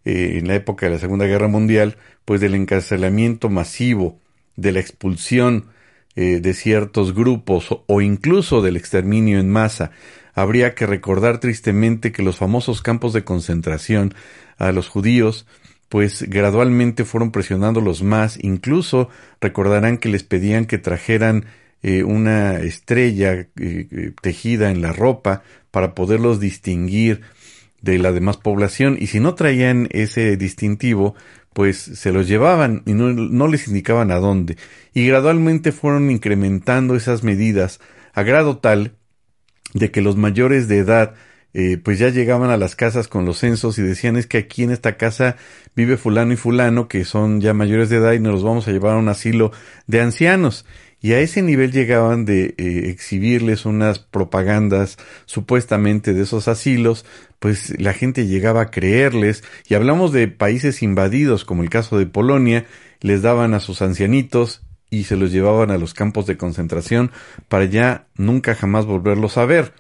eh, 0.05 0.37
en 0.37 0.47
la 0.47 0.55
época 0.55 0.85
de 0.85 0.93
la 0.93 0.99
Segunda 0.99 1.25
Guerra 1.25 1.47
Mundial, 1.47 1.97
pues 2.25 2.41
del 2.41 2.55
encarcelamiento 2.55 3.49
masivo, 3.49 4.19
de 4.55 4.71
la 4.71 4.79
expulsión 4.79 5.67
eh, 6.15 6.39
de 6.41 6.53
ciertos 6.53 7.13
grupos 7.13 7.69
o 7.87 8.01
incluso 8.01 8.61
del 8.61 8.77
exterminio 8.77 9.39
en 9.39 9.49
masa. 9.49 9.91
Habría 10.33 10.75
que 10.75 10.85
recordar 10.85 11.39
tristemente 11.39 12.11
que 12.11 12.23
los 12.23 12.37
famosos 12.37 12.81
campos 12.81 13.13
de 13.13 13.23
concentración 13.23 14.13
a 14.57 14.71
los 14.71 14.89
judíos 14.89 15.47
pues 15.89 16.23
gradualmente 16.23 17.05
fueron 17.05 17.31
presionándolos 17.31 18.01
más, 18.01 18.37
incluso 18.41 19.09
recordarán 19.39 19.97
que 19.99 20.09
les 20.09 20.23
pedían 20.23 20.65
que 20.65 20.79
trajeran 20.79 21.45
eh, 21.83 22.03
una 22.03 22.59
estrella 22.59 23.47
tejida 24.21 24.71
en 24.71 24.81
la 24.81 24.91
ropa 24.91 25.43
para 25.69 25.93
poderlos 25.93 26.39
distinguir 26.39 27.21
de 27.83 27.99
la 27.99 28.11
demás 28.13 28.37
población 28.37 28.97
y 28.99 29.07
si 29.07 29.19
no 29.19 29.35
traían 29.35 29.89
ese 29.91 30.37
distintivo, 30.37 31.15
pues 31.53 31.77
se 31.77 32.11
los 32.11 32.27
llevaban 32.27 32.81
y 32.85 32.93
no, 32.93 33.47
les 33.47 33.67
indicaban 33.67 34.09
a 34.09 34.15
dónde. 34.15 34.57
Y 34.93 35.05
gradualmente 35.05 35.71
fueron 35.71 36.09
incrementando 36.09 36.95
esas 36.95 37.23
medidas 37.23 37.79
a 38.13 38.23
grado 38.23 38.57
tal 38.57 38.95
de 39.73 39.91
que 39.91 40.01
los 40.01 40.15
mayores 40.15 40.67
de 40.67 40.77
edad 40.77 41.13
eh, 41.53 41.77
pues 41.77 41.99
ya 41.99 42.09
llegaban 42.09 42.49
a 42.49 42.57
las 42.57 42.75
casas 42.75 43.07
con 43.07 43.25
los 43.25 43.39
censos 43.39 43.77
y 43.77 43.83
decían 43.83 44.15
es 44.15 44.27
que 44.27 44.39
aquí 44.39 44.63
en 44.63 44.71
esta 44.71 44.97
casa 44.97 45.35
vive 45.75 45.97
fulano 45.97 46.33
y 46.33 46.37
fulano 46.37 46.87
que 46.87 47.05
son 47.05 47.41
ya 47.41 47.53
mayores 47.53 47.89
de 47.89 47.97
edad 47.97 48.13
y 48.13 48.19
nos 48.19 48.33
los 48.33 48.43
vamos 48.43 48.67
a 48.67 48.71
llevar 48.71 48.93
a 48.93 48.99
un 48.99 49.09
asilo 49.09 49.51
de 49.85 50.01
ancianos 50.01 50.65
y 51.03 51.11
a 51.11 51.19
ese 51.19 51.41
nivel 51.41 51.73
llegaban 51.73 52.23
de 52.23 52.55
eh, 52.57 52.89
exhibirles 52.89 53.65
unas 53.65 53.99
propagandas 53.99 54.97
supuestamente 55.25 56.13
de 56.13 56.23
esos 56.23 56.47
asilos, 56.47 57.05
pues 57.39 57.77
la 57.77 57.91
gente 57.91 58.25
llegaba 58.25 58.61
a 58.61 58.71
creerles, 58.71 59.43
y 59.67 59.73
hablamos 59.73 60.13
de 60.13 60.29
países 60.29 60.81
invadidos, 60.81 61.43
como 61.43 61.61
el 61.61 61.69
caso 61.69 61.99
de 61.99 62.05
Polonia, 62.05 62.65
les 63.01 63.21
daban 63.21 63.53
a 63.53 63.59
sus 63.59 63.81
ancianitos 63.81 64.61
y 64.89 65.03
se 65.03 65.17
los 65.17 65.33
llevaban 65.33 65.71
a 65.71 65.77
los 65.77 65.93
campos 65.93 66.25
de 66.25 66.37
concentración 66.37 67.11
para 67.49 67.65
ya 67.65 68.07
nunca 68.15 68.55
jamás 68.55 68.85
volverlos 68.85 69.37
a 69.37 69.43
ver. 69.43 69.73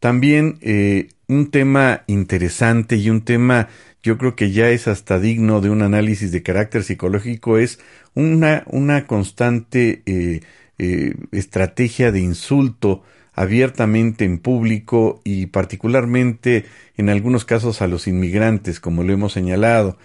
También 0.00 0.58
eh, 0.60 1.10
un 1.32 1.50
tema 1.50 2.04
interesante 2.06 2.96
y 2.96 3.10
un 3.10 3.22
tema 3.22 3.68
yo 4.02 4.18
creo 4.18 4.34
que 4.34 4.50
ya 4.50 4.68
es 4.70 4.88
hasta 4.88 5.18
digno 5.18 5.60
de 5.60 5.70
un 5.70 5.82
análisis 5.82 6.32
de 6.32 6.42
carácter 6.42 6.82
psicológico, 6.82 7.58
es 7.58 7.78
una, 8.14 8.64
una 8.66 9.06
constante 9.06 10.02
eh, 10.06 10.40
eh, 10.78 11.14
estrategia 11.30 12.10
de 12.10 12.20
insulto 12.20 13.04
abiertamente 13.32 14.24
en 14.24 14.38
público 14.38 15.20
y 15.24 15.46
particularmente 15.46 16.64
en 16.96 17.08
algunos 17.08 17.44
casos 17.44 17.80
a 17.80 17.86
los 17.86 18.08
inmigrantes, 18.08 18.80
como 18.80 19.04
lo 19.04 19.12
hemos 19.12 19.32
señalado. 19.32 19.96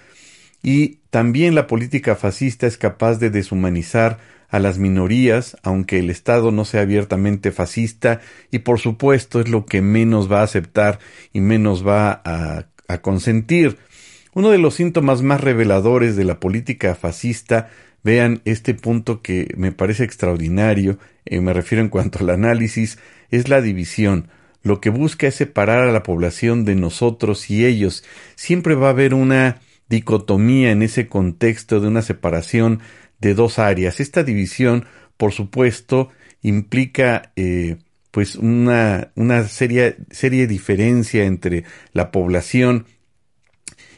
Y 0.63 1.00
también 1.10 1.55
la 1.55 1.67
política 1.67 2.15
fascista 2.15 2.67
es 2.67 2.77
capaz 2.77 3.15
de 3.15 3.29
deshumanizar 3.29 4.19
a 4.49 4.59
las 4.59 4.77
minorías, 4.77 5.57
aunque 5.63 5.99
el 5.99 6.09
Estado 6.09 6.51
no 6.51 6.65
sea 6.65 6.81
abiertamente 6.81 7.51
fascista, 7.51 8.21
y 8.51 8.59
por 8.59 8.79
supuesto 8.79 9.41
es 9.41 9.49
lo 9.49 9.65
que 9.65 9.81
menos 9.81 10.31
va 10.31 10.39
a 10.39 10.43
aceptar 10.43 10.99
y 11.33 11.41
menos 11.41 11.85
va 11.85 12.21
a, 12.23 12.65
consentir. 13.01 13.77
Uno 14.33 14.49
de 14.49 14.59
los 14.59 14.75
síntomas 14.75 15.21
más 15.21 15.41
reveladores 15.41 16.15
de 16.15 16.23
la 16.23 16.39
política 16.39 16.95
fascista, 16.95 17.69
vean 18.03 18.41
este 18.45 18.73
punto 18.73 19.21
que 19.21 19.53
me 19.57 19.73
parece 19.73 20.05
extraordinario, 20.05 20.97
eh, 21.25 21.41
me 21.41 21.51
refiero 21.51 21.83
en 21.83 21.89
cuanto 21.89 22.19
al 22.19 22.29
análisis, 22.29 22.97
es 23.29 23.49
la 23.49 23.61
división. 23.61 24.29
Lo 24.63 24.79
que 24.79 24.89
busca 24.89 25.27
es 25.27 25.35
separar 25.35 25.87
a 25.87 25.91
la 25.91 26.03
población 26.03 26.63
de 26.63 26.75
nosotros 26.75 27.49
y 27.49 27.65
ellos. 27.65 28.05
Siempre 28.35 28.75
va 28.75 28.87
a 28.87 28.91
haber 28.91 29.13
una 29.13 29.59
dicotomía 29.89 30.71
en 30.71 30.81
ese 30.81 31.07
contexto 31.07 31.79
de 31.79 31.87
una 31.87 32.01
separación 32.01 32.79
de 33.19 33.33
dos 33.33 33.59
áreas. 33.59 34.00
Esta 34.00 34.24
división, 34.24 34.86
por 35.17 35.31
supuesto, 35.31 36.09
implica 36.41 37.31
eh, 37.36 37.77
pues 38.12 38.36
una, 38.36 39.12
una 39.15 39.47
seria, 39.47 39.95
serie 40.09 40.47
diferencia 40.47 41.25
entre 41.25 41.63
la 41.93 42.12
población 42.12 42.86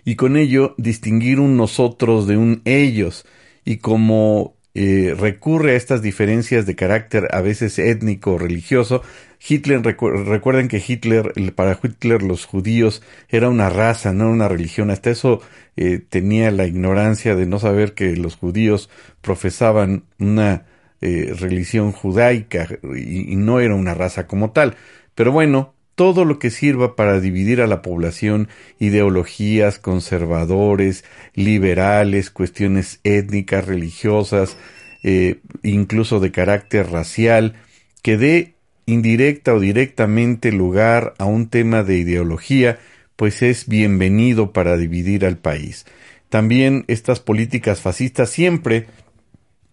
y 0.06 0.16
con 0.16 0.38
ello 0.38 0.76
distinguir 0.78 1.40
un 1.40 1.58
nosotros 1.58 2.28
de 2.28 2.38
un 2.38 2.62
ellos 2.66 3.26
y 3.66 3.78
como 3.78 4.56
eh, 4.76 5.16
recurre 5.18 5.72
a 5.72 5.76
estas 5.76 6.02
diferencias 6.02 6.66
de 6.66 6.76
carácter 6.76 7.28
a 7.32 7.42
veces 7.42 7.80
étnico 7.80 8.34
o 8.34 8.38
religioso. 8.38 9.02
Hitler, 9.48 9.82
recuerden 9.82 10.68
que 10.68 10.84
Hitler, 10.86 11.34
para 11.56 11.80
Hitler 11.82 12.22
los 12.22 12.46
judíos 12.46 13.02
era 13.30 13.50
una 13.50 13.70
raza, 13.70 14.14
no 14.14 14.30
una 14.30 14.48
religión. 14.48 14.92
Hasta 14.92 15.10
eso 15.10 15.42
eh, 15.78 16.00
tenía 16.00 16.52
la 16.52 16.68
ignorancia 16.68 17.36
de 17.36 17.46
no 17.46 17.60
saber 17.60 17.94
que 17.94 18.16
los 18.16 18.36
judíos 18.36 18.90
profesaban 19.22 20.04
una 20.20 20.66
eh, 21.02 21.34
religión 21.40 21.92
judaica 21.92 22.68
y, 22.96 23.34
y 23.34 23.36
no 23.38 23.60
era 23.60 23.76
una 23.76 23.94
raza 23.94 24.28
como 24.28 24.52
tal. 24.52 24.76
Pero 25.16 25.32
bueno, 25.32 25.74
todo 26.00 26.24
lo 26.24 26.40
que 26.40 26.50
sirva 26.50 26.96
para 26.96 27.20
dividir 27.20 27.60
a 27.60 27.68
la 27.68 27.82
población, 27.82 28.48
ideologías, 28.80 29.80
conservadores, 29.80 31.04
liberales, 31.34 32.30
cuestiones 32.30 33.02
étnicas, 33.04 33.66
religiosas, 33.66 34.56
eh, 35.04 35.42
incluso 35.62 36.22
de 36.22 36.32
carácter 36.32 36.90
racial, 36.90 37.56
que 38.02 38.16
dé 38.16 38.54
indirecta 38.86 39.54
o 39.54 39.60
directamente 39.60 40.54
lugar 40.54 41.16
a 41.18 41.26
un 41.26 41.50
tema 41.50 41.84
de 41.84 41.98
ideología, 41.98 42.80
pues 43.18 43.42
es 43.42 43.68
bienvenido 43.68 44.54
para 44.54 44.78
dividir 44.78 45.26
al 45.26 45.38
país. 45.38 45.86
También 46.30 46.86
estas 46.88 47.20
políticas 47.20 47.82
fascistas 47.82 48.30
siempre 48.30 48.86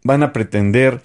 van 0.03 0.25
a 0.25 0.33
pretender 0.33 1.03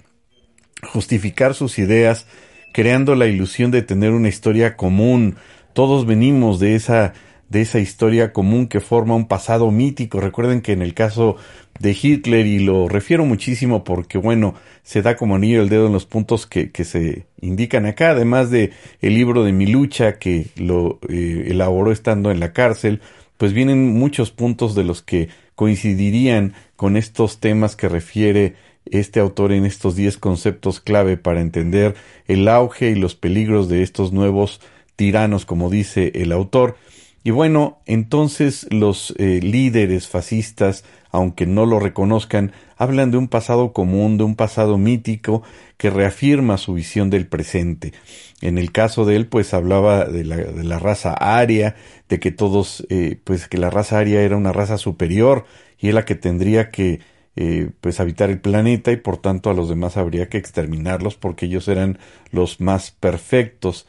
justificar 0.82 1.54
sus 1.54 1.78
ideas 1.78 2.26
creando 2.72 3.16
la 3.16 3.28
ilusión 3.28 3.72
de 3.72 3.82
tener 3.82 4.12
una 4.12 4.30
historia 4.30 4.76
común. 4.76 5.36
Todos 5.74 6.06
venimos 6.06 6.60
de 6.60 6.76
esa 6.76 7.14
de 7.52 7.62
esa 7.62 7.80
historia 7.80 8.32
común 8.32 8.68
que 8.68 8.80
forma 8.80 9.14
un 9.14 9.28
pasado 9.28 9.72
mítico. 9.72 10.22
Recuerden 10.22 10.62
que 10.62 10.72
en 10.72 10.82
el 10.82 10.94
caso 10.94 11.36
de 11.80 11.98
Hitler, 12.02 12.48
y 12.48 12.60
lo 12.60 12.88
refiero 12.88 13.26
muchísimo 13.26 13.84
porque, 13.84 14.18
bueno, 14.18 14.56
se 14.84 15.02
da 15.02 15.18
como 15.18 15.36
anillo 15.36 15.62
el 15.62 15.68
dedo 15.68 15.88
en 15.88 15.94
los 15.94 16.06
puntos 16.06 16.48
que, 16.48 16.72
que 16.72 16.86
se 16.86 17.26
indican 17.42 17.86
acá, 17.86 18.12
además 18.12 18.52
de 18.52 18.72
el 19.02 19.16
libro 19.16 19.44
de 19.44 19.52
mi 19.52 19.66
lucha 19.66 20.18
que 20.18 20.48
lo 20.56 21.00
eh, 21.10 21.48
elaboró 21.48 21.92
estando 21.92 22.32
en 22.32 22.40
la 22.40 22.54
cárcel, 22.54 23.02
pues 23.36 23.52
vienen 23.52 23.96
muchos 23.96 24.32
puntos 24.32 24.74
de 24.74 24.86
los 24.86 25.02
que 25.02 25.28
coincidirían 25.56 26.54
con 26.78 26.96
estos 26.96 27.42
temas 27.42 27.76
que 27.76 27.90
refiere 27.90 28.56
este 28.86 29.20
autor 29.20 29.52
en 29.52 29.66
estos 29.66 29.96
10 29.96 30.18
conceptos 30.18 30.80
clave 30.80 31.18
para 31.18 31.42
entender 31.42 31.96
el 32.28 32.48
auge 32.48 32.92
y 32.92 32.96
los 32.96 33.16
peligros 33.16 33.70
de 33.70 33.84
estos 33.84 34.12
nuevos 34.12 34.62
tiranos, 34.96 35.46
como 35.46 35.70
dice 35.70 36.12
el 36.16 36.32
autor. 36.32 36.78
Y 37.24 37.30
bueno, 37.30 37.80
entonces 37.86 38.68
los 38.72 39.14
eh, 39.18 39.40
líderes 39.44 40.08
fascistas, 40.08 40.84
aunque 41.12 41.46
no 41.46 41.68
lo 41.68 41.80
reconozcan, 41.80 42.52
hablan 42.78 43.12
de 43.12 43.18
un 43.18 43.28
pasado 43.28 43.74
común, 43.74 44.18
de 44.18 44.24
un 44.24 44.36
pasado 44.36 44.80
mítico 44.80 45.44
que 45.78 45.92
reafirma 45.92 46.58
su 46.58 46.74
visión 46.74 47.12
del 47.12 47.28
presente. 47.28 47.94
En 48.42 48.58
el 48.58 48.72
caso 48.72 49.06
de 49.06 49.18
él, 49.18 49.28
pues 49.28 49.54
hablaba 49.54 50.06
de 50.06 50.24
la, 50.24 50.80
raza 50.80 51.14
aria, 51.14 51.76
de 52.10 52.20
que 52.20 52.32
todos, 52.32 52.88
eh, 52.90 53.20
pues 53.24 53.48
que 53.48 53.60
la 53.60 53.70
raza 53.70 54.00
aria 54.00 54.22
era 54.24 54.36
una 54.36 54.52
raza 54.52 54.80
superior 54.80 55.46
y 55.78 55.90
es 55.90 55.94
la 55.94 56.06
que 56.06 56.16
tendría 56.16 56.72
que 56.72 57.02
eh, 57.36 57.70
pues 57.80 58.00
habitar 58.00 58.30
el 58.30 58.40
planeta 58.40 58.92
y 58.92 58.98
por 58.98 59.18
tanto 59.18 59.50
a 59.50 59.54
los 59.54 59.70
demás 59.70 59.98
habría 59.98 60.28
que 60.28 60.38
exterminarlos 60.38 61.16
porque 61.16 61.46
ellos 61.46 61.68
eran 61.68 61.98
los 62.32 62.60
más 62.60 62.92
perfectos. 62.92 63.88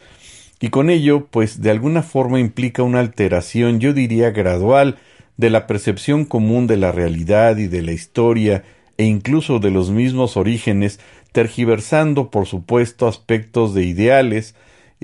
Y 0.60 0.68
con 0.68 0.90
ello, 0.90 1.26
pues 1.26 1.60
de 1.60 1.70
alguna 1.70 2.02
forma 2.02 2.38
implica 2.38 2.84
una 2.84 3.00
alteración, 3.00 3.80
yo 3.80 3.92
diría 3.92 4.30
gradual, 4.30 4.98
de 5.36 5.50
la 5.50 5.66
percepción 5.66 6.24
común 6.24 6.68
de 6.68 6.76
la 6.76 6.92
realidad 6.92 7.56
y 7.56 7.66
de 7.66 7.82
la 7.82 7.92
historia 7.92 8.62
e 8.96 9.04
incluso 9.04 9.58
de 9.58 9.70
los 9.70 9.90
mismos 9.90 10.36
orígenes, 10.36 11.00
tergiversando, 11.32 12.30
por 12.30 12.46
supuesto, 12.46 13.08
aspectos 13.08 13.74
de 13.74 13.84
ideales, 13.84 14.54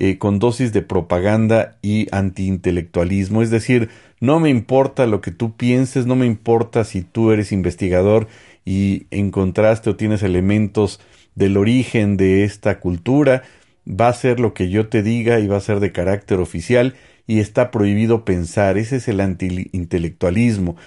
eh, 0.01 0.17
con 0.17 0.39
dosis 0.39 0.71
de 0.71 0.81
propaganda 0.81 1.75
y 1.81 2.07
antiintelectualismo. 2.13 3.41
Es 3.41 3.49
decir, 3.49 3.89
no 4.21 4.39
me 4.39 4.49
importa 4.49 5.05
lo 5.07 5.19
que 5.19 5.31
tú 5.31 5.57
pienses, 5.57 6.05
no 6.05 6.15
me 6.15 6.25
importa 6.25 6.85
si 6.85 7.01
tú 7.01 7.33
eres 7.33 7.51
investigador 7.51 8.29
y 8.63 9.07
encontraste 9.11 9.89
o 9.89 9.97
tienes 9.97 10.23
elementos 10.23 11.01
del 11.35 11.57
origen 11.57 12.15
de 12.15 12.45
esta 12.45 12.79
cultura, 12.79 13.43
va 13.85 14.07
a 14.07 14.13
ser 14.13 14.39
lo 14.39 14.53
que 14.53 14.69
yo 14.69 14.87
te 14.87 15.03
diga 15.03 15.41
y 15.41 15.47
va 15.47 15.57
a 15.57 15.59
ser 15.61 15.81
de 15.81 15.91
carácter 15.91 16.39
oficial 16.39 16.95
y 17.27 17.39
está 17.39 17.69
prohibido 17.69 18.23
pensar. 18.23 18.77
Ese 18.77 18.95
es 18.95 19.09
el 19.09 19.19
antiintelectualismo. 19.19 20.77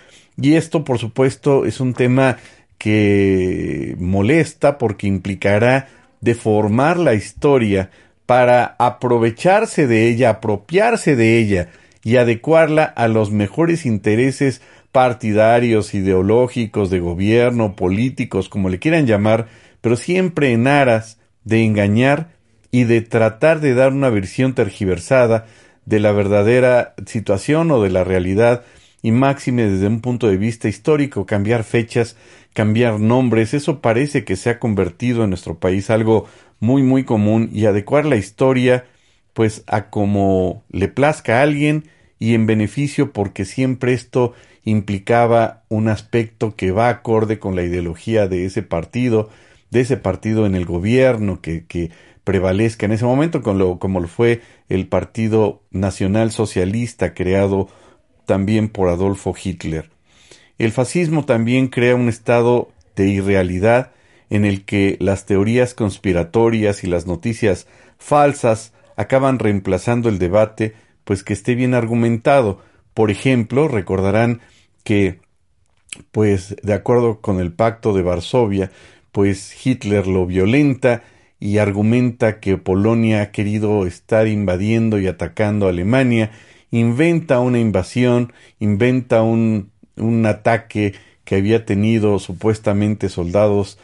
Y 0.40 0.54
esto, 0.54 0.84
por 0.84 0.96
supuesto, 0.96 1.66
es 1.66 1.80
un 1.80 1.92
tema 1.92 2.38
que 2.78 3.94
molesta 3.98 4.78
porque 4.78 5.06
implicará 5.06 5.88
deformar 6.22 6.96
la 6.96 7.12
historia 7.12 7.90
para 8.32 8.76
aprovecharse 8.78 9.86
de 9.86 10.08
ella, 10.08 10.30
apropiarse 10.30 11.16
de 11.16 11.38
ella 11.38 11.68
y 12.02 12.16
adecuarla 12.16 12.84
a 12.84 13.06
los 13.06 13.30
mejores 13.30 13.84
intereses 13.84 14.62
partidarios, 14.90 15.92
ideológicos, 15.92 16.88
de 16.88 16.98
gobierno, 16.98 17.76
políticos, 17.76 18.48
como 18.48 18.70
le 18.70 18.78
quieran 18.78 19.06
llamar, 19.06 19.48
pero 19.82 19.96
siempre 19.96 20.52
en 20.52 20.66
aras 20.66 21.18
de 21.44 21.62
engañar 21.62 22.30
y 22.70 22.84
de 22.84 23.02
tratar 23.02 23.60
de 23.60 23.74
dar 23.74 23.92
una 23.92 24.08
versión 24.08 24.54
tergiversada 24.54 25.44
de 25.84 26.00
la 26.00 26.12
verdadera 26.12 26.94
situación 27.04 27.70
o 27.70 27.82
de 27.82 27.90
la 27.90 28.02
realidad 28.02 28.62
y 29.02 29.10
máxime 29.10 29.68
desde 29.68 29.88
un 29.88 30.00
punto 30.00 30.26
de 30.26 30.38
vista 30.38 30.70
histórico, 30.70 31.26
cambiar 31.26 31.64
fechas, 31.64 32.16
cambiar 32.54 32.98
nombres, 32.98 33.52
eso 33.52 33.82
parece 33.82 34.24
que 34.24 34.36
se 34.36 34.48
ha 34.48 34.58
convertido 34.58 35.22
en 35.22 35.28
nuestro 35.28 35.58
país 35.58 35.90
algo 35.90 36.26
muy 36.62 36.84
muy 36.84 37.02
común 37.02 37.50
y 37.52 37.66
adecuar 37.66 38.06
la 38.06 38.14
historia 38.14 38.86
pues 39.32 39.64
a 39.66 39.90
como 39.90 40.62
le 40.70 40.86
plazca 40.86 41.40
a 41.40 41.42
alguien 41.42 41.88
y 42.20 42.34
en 42.34 42.46
beneficio 42.46 43.12
porque 43.12 43.44
siempre 43.44 43.92
esto 43.92 44.32
implicaba 44.62 45.64
un 45.68 45.88
aspecto 45.88 46.54
que 46.54 46.70
va 46.70 46.88
acorde 46.88 47.40
con 47.40 47.56
la 47.56 47.64
ideología 47.64 48.28
de 48.28 48.44
ese 48.44 48.62
partido, 48.62 49.28
de 49.72 49.80
ese 49.80 49.96
partido 49.96 50.46
en 50.46 50.54
el 50.54 50.64
gobierno 50.64 51.40
que, 51.42 51.90
prevalezca 52.22 52.86
en 52.86 52.92
ese 52.92 53.04
momento, 53.04 53.42
como 53.42 53.58
lo, 53.58 53.78
como 53.80 53.98
lo 53.98 54.06
fue 54.06 54.42
el 54.68 54.86
Partido 54.86 55.64
Nacional 55.72 56.30
Socialista 56.30 57.12
creado 57.12 57.68
también 58.24 58.68
por 58.68 58.88
Adolfo 58.88 59.34
Hitler. 59.34 59.90
El 60.58 60.70
fascismo 60.70 61.24
también 61.24 61.66
crea 61.66 61.96
un 61.96 62.08
estado 62.08 62.70
de 62.94 63.08
irrealidad 63.08 63.90
en 64.32 64.46
el 64.46 64.64
que 64.64 64.96
las 64.98 65.26
teorías 65.26 65.74
conspiratorias 65.74 66.84
y 66.84 66.86
las 66.86 67.06
noticias 67.06 67.66
falsas 67.98 68.72
acaban 68.96 69.38
reemplazando 69.38 70.08
el 70.08 70.18
debate, 70.18 70.72
pues 71.04 71.22
que 71.22 71.34
esté 71.34 71.54
bien 71.54 71.74
argumentado. 71.74 72.58
Por 72.94 73.10
ejemplo, 73.10 73.68
recordarán 73.68 74.40
que, 74.84 75.20
pues, 76.12 76.56
de 76.62 76.72
acuerdo 76.72 77.20
con 77.20 77.40
el 77.40 77.52
pacto 77.52 77.92
de 77.92 78.00
Varsovia, 78.00 78.70
pues 79.12 79.54
Hitler 79.66 80.06
lo 80.06 80.24
violenta 80.24 81.02
y 81.38 81.58
argumenta 81.58 82.40
que 82.40 82.56
Polonia 82.56 83.20
ha 83.20 83.30
querido 83.32 83.86
estar 83.86 84.28
invadiendo 84.28 84.98
y 84.98 85.08
atacando 85.08 85.66
a 85.66 85.70
Alemania, 85.70 86.30
inventa 86.70 87.38
una 87.40 87.58
invasión, 87.58 88.32
inventa 88.60 89.20
un, 89.20 89.72
un 89.96 90.24
ataque 90.24 90.94
que 91.26 91.36
había 91.36 91.66
tenido 91.66 92.18
supuestamente 92.18 93.10
soldados 93.10 93.78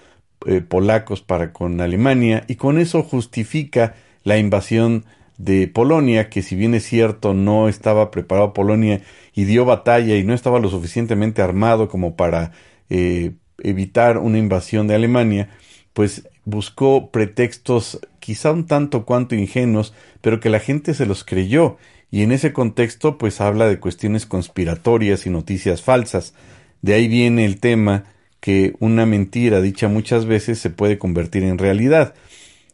eh, 0.46 0.60
polacos 0.60 1.22
para 1.22 1.52
con 1.52 1.80
Alemania 1.80 2.44
y 2.48 2.56
con 2.56 2.78
eso 2.78 3.02
justifica 3.02 3.94
la 4.24 4.38
invasión 4.38 5.04
de 5.36 5.68
Polonia, 5.68 6.28
que 6.28 6.42
si 6.42 6.56
bien 6.56 6.74
es 6.74 6.84
cierto 6.84 7.32
no 7.32 7.68
estaba 7.68 8.10
preparado 8.10 8.52
Polonia 8.52 9.00
y 9.34 9.44
dio 9.44 9.64
batalla 9.64 10.16
y 10.16 10.24
no 10.24 10.34
estaba 10.34 10.58
lo 10.60 10.68
suficientemente 10.68 11.42
armado 11.42 11.88
como 11.88 12.16
para 12.16 12.52
eh, 12.90 13.32
evitar 13.58 14.18
una 14.18 14.38
invasión 14.38 14.86
de 14.88 14.94
Alemania, 14.96 15.48
pues 15.92 16.28
buscó 16.44 17.10
pretextos 17.10 18.00
quizá 18.18 18.52
un 18.52 18.66
tanto 18.66 19.04
cuanto 19.04 19.34
ingenuos, 19.34 19.94
pero 20.20 20.40
que 20.40 20.50
la 20.50 20.60
gente 20.60 20.94
se 20.94 21.06
los 21.06 21.24
creyó 21.24 21.78
y 22.10 22.22
en 22.22 22.32
ese 22.32 22.52
contexto 22.52 23.18
pues 23.18 23.40
habla 23.40 23.66
de 23.66 23.80
cuestiones 23.80 24.26
conspiratorias 24.26 25.26
y 25.26 25.30
noticias 25.30 25.82
falsas. 25.82 26.34
De 26.82 26.94
ahí 26.94 27.08
viene 27.08 27.44
el 27.44 27.60
tema 27.60 28.04
que 28.40 28.74
una 28.78 29.06
mentira 29.06 29.60
dicha 29.60 29.88
muchas 29.88 30.26
veces 30.26 30.58
se 30.58 30.70
puede 30.70 30.98
convertir 30.98 31.42
en 31.42 31.58
realidad. 31.58 32.14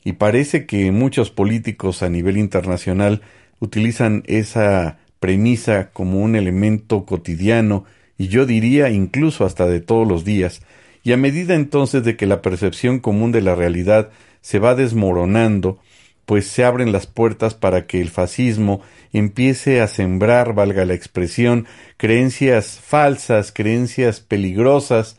Y 0.05 0.14
parece 0.14 0.66
que 0.66 0.90
muchos 0.90 1.31
políticos 1.31 2.03
a 2.03 2.09
nivel 2.09 2.37
internacional 2.37 3.22
utilizan 3.61 4.22
esa 4.27 4.98
premisa 5.20 5.90
como 5.92 6.20
un 6.20 6.37
elemento 6.37 7.07
cotidiano 7.07 7.85
y 8.18 8.29
yo 8.29 8.46
diría 8.46 8.90
incluso 8.90 9.44
hasta 9.44 9.66
de 9.66 9.81
todos 9.81 10.07
los 10.07 10.24
días, 10.24 10.62
y 11.03 11.12
a 11.12 11.16
medida 11.16 11.55
entonces 11.55 12.05
de 12.05 12.16
que 12.16 12.27
la 12.27 12.42
percepción 12.42 12.98
común 12.98 13.33
de 13.33 13.42
la 13.42 13.55
realidad 13.55 14.11
se 14.40 14.59
va 14.59 14.74
desmoronando, 14.74 15.79
pues 16.24 16.46
se 16.46 16.64
abren 16.64 16.92
las 16.92 17.07
puertas 17.07 17.55
para 17.55 17.87
que 17.87 18.00
el 18.00 18.09
fascismo 18.09 18.81
empiece 19.12 19.81
a 19.81 19.88
sembrar, 19.88 20.55
valga 20.55 20.85
la 20.85 20.94
expresión, 20.94 21.66
creencias 21.98 22.81
falsas, 22.83 23.53
creencias 23.53 24.20
peligrosas, 24.20 25.18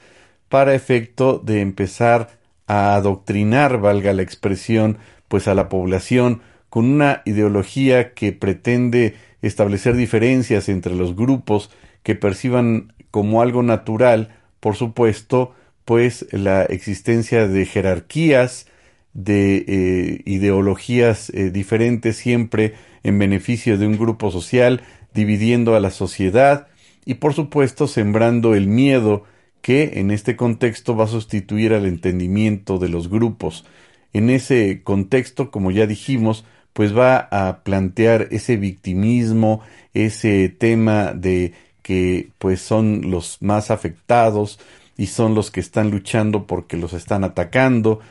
para 0.55 0.73
efecto 0.73 1.37
de 1.37 1.59
empezar 1.59 2.29
a 2.65 2.95
adoctrinar, 2.95 3.81
valga 3.81 4.13
la 4.13 4.21
expresión, 4.21 4.99
pues 5.27 5.49
a 5.49 5.53
la 5.53 5.67
población 5.67 6.43
con 6.69 6.85
una 6.85 7.23
ideología 7.25 8.13
que 8.13 8.31
pretende 8.31 9.15
establecer 9.41 9.97
diferencias 9.97 10.69
entre 10.69 10.95
los 10.95 11.13
grupos 11.13 11.71
que 12.03 12.15
perciban 12.15 12.93
como 13.11 13.41
algo 13.41 13.63
natural, 13.63 14.33
por 14.61 14.77
supuesto, 14.77 15.53
pues 15.83 16.25
la 16.31 16.63
existencia 16.63 17.49
de 17.49 17.65
jerarquías, 17.65 18.67
de 19.13 19.57
eh, 19.67 20.21
ideologías 20.23 21.31
eh, 21.31 21.51
diferentes 21.51 22.15
siempre 22.15 22.75
en 23.03 23.19
beneficio 23.19 23.77
de 23.77 23.87
un 23.87 23.97
grupo 23.97 24.31
social, 24.31 24.83
dividiendo 25.13 25.75
a 25.75 25.81
la 25.81 25.91
sociedad 25.91 26.67
y 27.03 27.15
por 27.15 27.33
supuesto 27.33 27.89
sembrando 27.89 28.55
el 28.55 28.67
miedo 28.67 29.25
que 29.65 29.93
en 29.99 30.11
este 30.11 30.35
contexto 30.35 30.95
va 30.95 31.05
a 31.05 31.07
sustituir 31.07 31.73
al 31.73 31.87
entendimiento 31.87 32.77
de 32.77 32.87
los 32.87 33.09
grupos. 33.09 33.65
En 34.13 34.29
ese 34.29 34.83
contexto, 34.83 35.49
como 35.49 35.71
ya 35.71 35.87
dijimos, 35.87 36.45
pues 36.73 36.95
va 36.95 37.17
a 37.31 37.63
plantear 37.63 38.27
ese 38.29 38.57
victimismo, 38.57 39.61
ese 39.95 40.49
tema 40.49 41.13
de 41.13 41.53
que 41.81 42.29
pues 42.37 42.61
son 42.61 43.09
los 43.09 43.39
más 43.41 43.71
afectados 43.71 44.59
y 44.97 45.07
son 45.07 45.33
los 45.33 45.49
que 45.49 45.61
están 45.61 45.89
luchando 45.89 46.45
porque 46.45 46.77
los 46.77 46.93
están 46.93 47.23
atacando. 47.23 48.01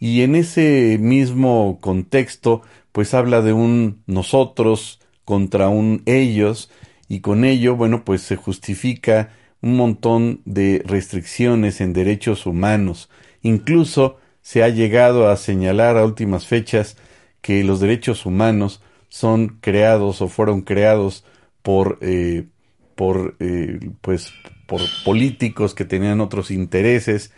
Y 0.00 0.22
en 0.22 0.34
ese 0.34 0.98
mismo 1.00 1.78
contexto, 1.80 2.62
pues 2.90 3.14
habla 3.14 3.40
de 3.40 3.52
un 3.52 4.02
nosotros 4.08 4.98
contra 5.24 5.68
un 5.68 6.02
ellos 6.06 6.72
y 7.08 7.20
con 7.20 7.44
ello, 7.44 7.76
bueno, 7.76 8.04
pues 8.04 8.22
se 8.22 8.34
justifica 8.34 9.30
un 9.60 9.76
montón 9.76 10.40
de 10.44 10.82
restricciones 10.84 11.80
en 11.80 11.92
derechos 11.92 12.46
humanos. 12.46 13.10
Incluso 13.42 14.18
se 14.42 14.62
ha 14.62 14.68
llegado 14.68 15.28
a 15.28 15.36
señalar 15.36 15.96
a 15.96 16.04
últimas 16.04 16.46
fechas 16.46 16.96
que 17.40 17.64
los 17.64 17.80
derechos 17.80 18.26
humanos 18.26 18.82
son 19.08 19.58
creados 19.60 20.22
o 20.22 20.28
fueron 20.28 20.62
creados 20.62 21.24
por 21.62 21.98
eh, 22.00 22.46
por 22.94 23.36
eh, 23.40 23.78
pues 24.00 24.32
por 24.66 24.80
políticos 25.04 25.74
que 25.74 25.84
tenían 25.84 26.20
otros 26.20 26.50
intereses 26.50 27.32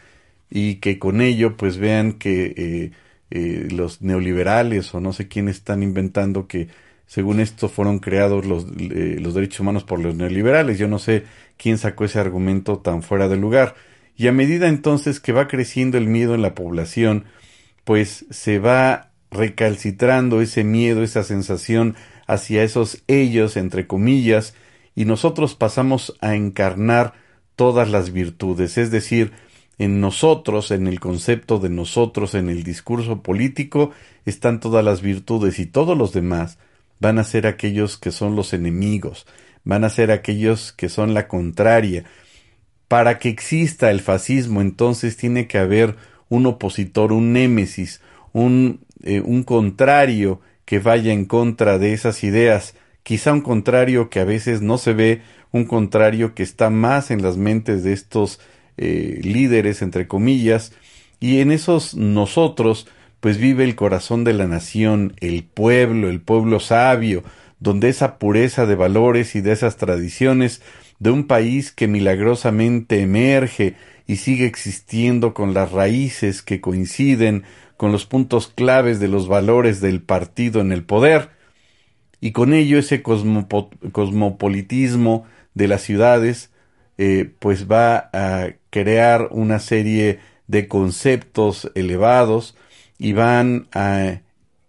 y 0.51 0.77
que 0.77 0.99
con 0.99 1.21
ello 1.21 1.57
pues 1.57 1.79
vean 1.79 2.15
que 2.15 2.93
eh, 3.31 3.69
los 3.71 4.03
neoliberales 4.03 4.93
o 4.95 5.01
no 5.01 5.13
sé 5.13 5.29
quiénes 5.29 5.57
están 5.57 5.83
inventando 5.83 6.49
que 6.49 6.69
según 7.11 7.40
esto 7.40 7.68
fueron 7.68 7.99
creados 7.99 8.46
los, 8.46 8.66
los 8.68 9.35
derechos 9.35 9.59
humanos 9.59 9.83
por 9.83 9.99
los 9.99 10.14
neoliberales. 10.14 10.79
Yo 10.79 10.87
no 10.87 11.01
sé 11.01 11.25
quién 11.57 11.77
sacó 11.77 12.05
ese 12.05 12.20
argumento 12.20 12.79
tan 12.79 13.03
fuera 13.03 13.27
de 13.27 13.37
lugar. 13.37 13.75
Y 14.16 14.29
a 14.29 14.33
medida 14.33 14.68
entonces 14.68 15.18
que 15.18 15.33
va 15.33 15.49
creciendo 15.49 15.99
el 15.99 16.07
miedo 16.07 16.37
en 16.37 16.42
la 16.42 16.55
población, 16.55 17.25
pues 17.83 18.27
se 18.31 18.61
va 18.61 19.11
recalcitrando 19.33 20.40
ese 20.40 20.62
miedo, 20.62 21.03
esa 21.03 21.25
sensación 21.25 21.96
hacia 22.29 22.62
esos 22.62 23.03
ellos, 23.09 23.57
entre 23.57 23.88
comillas, 23.88 24.55
y 24.94 25.05
nosotros 25.05 25.57
pasamos 25.57 26.16
a 26.20 26.37
encarnar 26.37 27.14
todas 27.57 27.90
las 27.90 28.12
virtudes, 28.12 28.79
es 28.79 28.92
decir, 28.92 29.33
en 29.79 30.01
nosotros, 30.01 30.70
en 30.70 30.87
el 30.87 31.01
concepto 31.01 31.59
de 31.59 31.70
nosotros, 31.70 32.37
en 32.37 32.51
el 32.51 32.62
discurso 32.62 33.20
político, 33.20 33.90
están 34.27 34.61
todas 34.61 34.85
las 34.85 35.03
virtudes 35.03 35.59
y 35.59 35.66
todos 35.66 35.99
los 35.99 36.12
demás 36.12 36.61
van 37.01 37.19
a 37.19 37.25
ser 37.25 37.47
aquellos 37.47 37.99
que 37.99 38.13
son 38.13 38.37
los 38.37 38.53
enemigos, 38.53 39.27
van 39.65 39.85
a 39.85 39.91
ser 39.91 40.13
aquellos 40.13 40.73
que 40.73 40.89
son 40.89 41.15
la 41.15 41.27
contraria. 41.27 42.05
Para 42.87 43.19
que 43.19 43.29
exista 43.29 43.91
el 43.91 44.01
fascismo, 44.01 44.61
entonces 44.61 45.17
tiene 45.17 45.47
que 45.47 45.59
haber 45.59 45.97
un 46.29 46.47
opositor, 46.47 47.13
un 47.13 47.33
némesis, 47.33 48.01
un, 48.33 48.85
eh, 49.03 49.21
un 49.21 49.43
contrario 49.43 50.41
que 50.65 50.79
vaya 50.79 51.13
en 51.13 51.25
contra 51.25 51.79
de 51.79 51.93
esas 51.93 52.23
ideas, 52.23 52.75
quizá 53.03 53.33
un 53.33 53.41
contrario 53.41 54.11
que 54.11 54.21
a 54.21 54.25
veces 54.25 54.63
no 54.63 54.79
se 54.79 54.93
ve, 54.93 55.23
un 55.53 55.65
contrario 55.65 56.35
que 56.35 56.43
está 56.43 56.71
más 56.71 57.11
en 57.11 57.23
las 57.23 57.37
mentes 57.37 57.83
de 57.83 57.93
estos 57.93 58.41
eh, 58.77 59.21
líderes, 59.23 59.83
entre 59.83 60.07
comillas, 60.07 60.73
y 61.19 61.41
en 61.41 61.51
esos 61.51 61.95
nosotros, 61.95 62.87
pues 63.21 63.39
vive 63.39 63.65
el 63.65 63.77
corazón 63.77 64.25
de 64.25 64.33
la 64.33 64.47
nación, 64.47 65.15
el 65.21 65.45
pueblo, 65.45 66.09
el 66.09 66.21
pueblo 66.21 66.61
sabio, 66.61 67.23
donde 67.59 67.91
esa 67.91 68.19
pureza 68.19 68.67
de 68.67 68.75
valores 68.75 69.37
y 69.37 69.43
de 69.43 69.53
esas 69.53 69.77
tradiciones 69.77 70.63
de 70.99 71.11
un 71.11 71.27
país 71.27 71.73
que 71.73 71.89
milagrosamente 71.89 73.01
emerge 73.01 73.75
y 74.07 74.17
sigue 74.17 74.47
existiendo 74.47 75.35
con 75.35 75.55
las 75.55 75.73
raíces 75.73 76.43
que 76.43 76.61
coinciden 76.61 77.45
con 77.77 77.93
los 77.93 78.07
puntos 78.07 78.49
claves 78.49 79.01
de 79.01 79.09
los 79.09 79.29
valores 79.29 79.81
del 79.81 80.03
partido 80.03 80.61
en 80.61 80.73
el 80.73 80.85
poder, 80.85 81.31
y 82.21 82.33
con 82.33 82.53
ello 82.53 82.79
ese 82.79 83.03
cosmopolitismo 83.03 85.25
de 85.55 85.69
las 85.69 85.81
ciudades, 85.81 86.51
eh, 86.99 87.31
pues 87.39 87.71
va 87.71 88.11
a 88.13 88.51
crear 88.69 89.29
una 89.31 89.59
serie 89.59 90.19
de 90.47 90.69
conceptos 90.69 91.73
elevados 91.75 92.55
y 93.01 93.15
van 93.15 93.67
a 93.73 94.21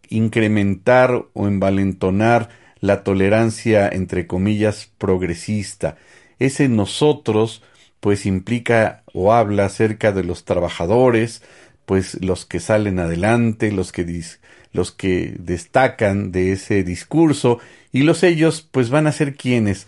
incrementar 0.08 1.26
o 1.34 1.48
envalentonar 1.48 2.50
la 2.80 3.04
tolerancia, 3.04 3.90
entre 3.90 4.26
comillas, 4.26 4.90
progresista. 4.98 5.98
Ese 6.40 6.70
nosotros, 6.70 7.62
pues 8.00 8.26
implica 8.26 9.04
o 9.14 9.34
habla 9.34 9.66
acerca 9.66 10.14
de 10.14 10.24
los 10.24 10.46
trabajadores, 10.46 11.44
pues 11.86 12.24
los 12.24 12.46
que 12.46 12.62
salen 12.62 13.00
adelante, 13.00 13.70
los 13.70 13.92
que, 13.92 14.24
los 14.72 14.94
que 14.94 15.36
destacan 15.38 16.32
de 16.32 16.54
ese 16.54 16.84
discurso, 16.86 17.60
y 17.92 18.04
los 18.04 18.24
ellos, 18.24 18.66
pues 18.72 18.90
van 18.90 19.08
a 19.08 19.12
ser 19.12 19.36
quienes, 19.36 19.88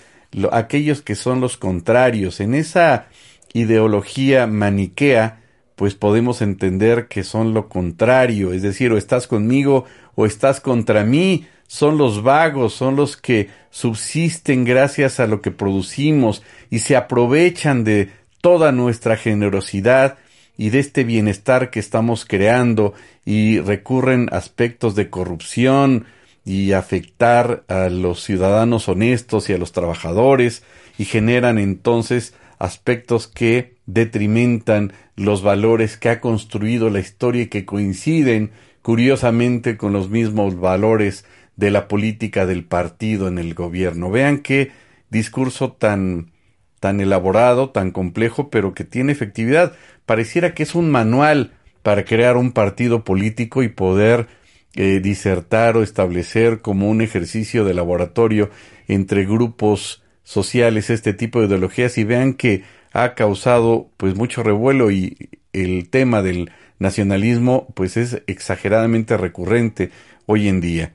aquellos 0.52 1.02
que 1.02 1.16
son 1.16 1.40
los 1.40 1.56
contrarios. 1.56 2.42
En 2.42 2.56
esa 2.56 3.08
ideología 3.54 4.48
maniquea, 4.48 5.43
pues 5.76 5.96
podemos 5.96 6.42
entender 6.42 7.08
que 7.08 7.24
son 7.24 7.54
lo 7.54 7.68
contrario, 7.70 8.54
es 8.54 8.62
decir, 8.62 8.92
o 8.92 8.98
estás 8.98 9.28
conmigo 9.28 9.86
o 10.16 10.26
estás 10.26 10.60
contra 10.60 11.04
mí, 11.04 11.48
son 11.68 11.98
los 11.98 12.22
vagos, 12.22 12.74
son 12.74 12.96
los 12.96 13.18
que 13.18 13.50
subsisten 13.72 14.64
gracias 14.64 15.20
a 15.20 15.28
lo 15.28 15.42
que 15.42 15.52
producimos 15.52 16.44
y 16.70 16.80
se 16.80 16.96
aprovechan 16.96 17.84
de 17.84 18.12
toda 18.42 18.72
nuestra 18.72 19.18
generosidad 19.18 20.18
y 20.58 20.70
de 20.70 20.80
este 20.80 21.04
bienestar 21.04 21.72
que 21.72 21.80
estamos 21.80 22.26
creando 22.26 22.94
y 23.26 23.60
recurren 23.60 24.30
aspectos 24.32 24.96
de 24.96 25.10
corrupción 25.10 26.06
y 26.46 26.74
afectar 26.74 27.64
a 27.68 27.90
los 27.90 28.22
ciudadanos 28.24 28.88
honestos 28.90 29.50
y 29.50 29.54
a 29.54 29.58
los 29.58 29.72
trabajadores 29.72 30.64
y 30.98 31.06
generan 31.06 31.58
entonces 31.58 32.36
aspectos 32.60 33.28
que 33.28 33.73
detrimentan 33.86 34.94
los 35.16 35.42
valores 35.42 35.98
que 35.98 36.10
ha 36.10 36.22
construido 36.22 36.90
la 36.90 37.00
historia 37.00 37.44
y 37.44 37.48
que 37.48 37.66
coinciden 37.66 38.52
curiosamente 38.82 39.78
con 39.78 39.94
los 39.94 40.10
mismos 40.10 40.60
valores 40.60 41.26
de 41.56 41.72
la 41.72 41.88
política 41.88 42.46
del 42.46 42.64
partido 42.64 43.28
en 43.28 43.38
el 43.38 43.54
gobierno. 43.54 44.10
Vean 44.10 44.40
qué 44.40 44.72
discurso 45.10 45.72
tan 45.72 46.32
tan 46.80 47.00
elaborado, 47.00 47.70
tan 47.70 47.92
complejo, 47.92 48.50
pero 48.50 48.74
que 48.74 48.84
tiene 48.84 49.14
efectividad. 49.14 49.72
Pareciera 50.06 50.54
que 50.54 50.64
es 50.64 50.76
un 50.76 50.92
manual 50.92 51.54
para 51.82 52.04
crear 52.04 52.36
un 52.36 52.52
partido 52.52 53.06
político 53.06 53.64
y 53.64 53.70
poder 53.70 54.28
eh, 54.76 55.00
disertar 55.02 55.78
o 55.78 55.84
establecer 55.84 56.60
como 56.60 56.90
un 56.90 57.00
ejercicio 57.02 57.64
de 57.64 57.74
laboratorio 57.74 58.50
entre 58.90 59.24
grupos 59.24 60.04
sociales 60.24 60.90
este 60.90 61.14
tipo 61.14 61.40
de 61.40 61.48
ideologías 61.48 61.98
y 61.98 62.04
vean 62.04 62.34
que 62.34 62.64
ha 62.94 63.16
causado 63.16 63.90
pues 63.98 64.16
mucho 64.16 64.44
revuelo 64.44 64.92
y 64.92 65.30
el 65.52 65.90
tema 65.90 66.22
del 66.22 66.52
nacionalismo 66.80 67.68
pues 67.74 67.98
es 67.98 68.22
exageradamente 68.28 69.18
recurrente 69.18 69.92
hoy 70.28 70.48
en 70.48 70.62
día. 70.62 70.94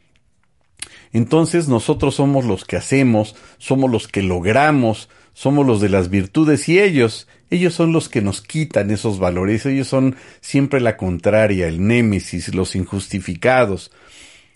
Entonces 1.12 1.68
nosotros 1.68 2.14
somos 2.14 2.44
los 2.44 2.64
que 2.64 2.76
hacemos, 2.76 3.34
somos 3.58 3.90
los 3.90 4.06
que 4.08 4.22
logramos, 4.22 5.08
somos 5.32 5.66
los 5.66 5.80
de 5.80 5.88
las 5.88 6.08
virtudes 6.08 6.68
y 6.68 6.78
ellos, 6.78 7.26
ellos 7.50 7.74
son 7.74 7.92
los 7.92 8.08
que 8.08 8.22
nos 8.22 8.42
quitan 8.42 8.90
esos 8.90 9.18
valores, 9.18 9.66
ellos 9.66 9.88
son 9.88 10.16
siempre 10.40 10.80
la 10.80 10.96
contraria, 10.96 11.66
el 11.66 11.86
némesis, 11.86 12.54
los 12.54 12.76
injustificados. 12.76 13.90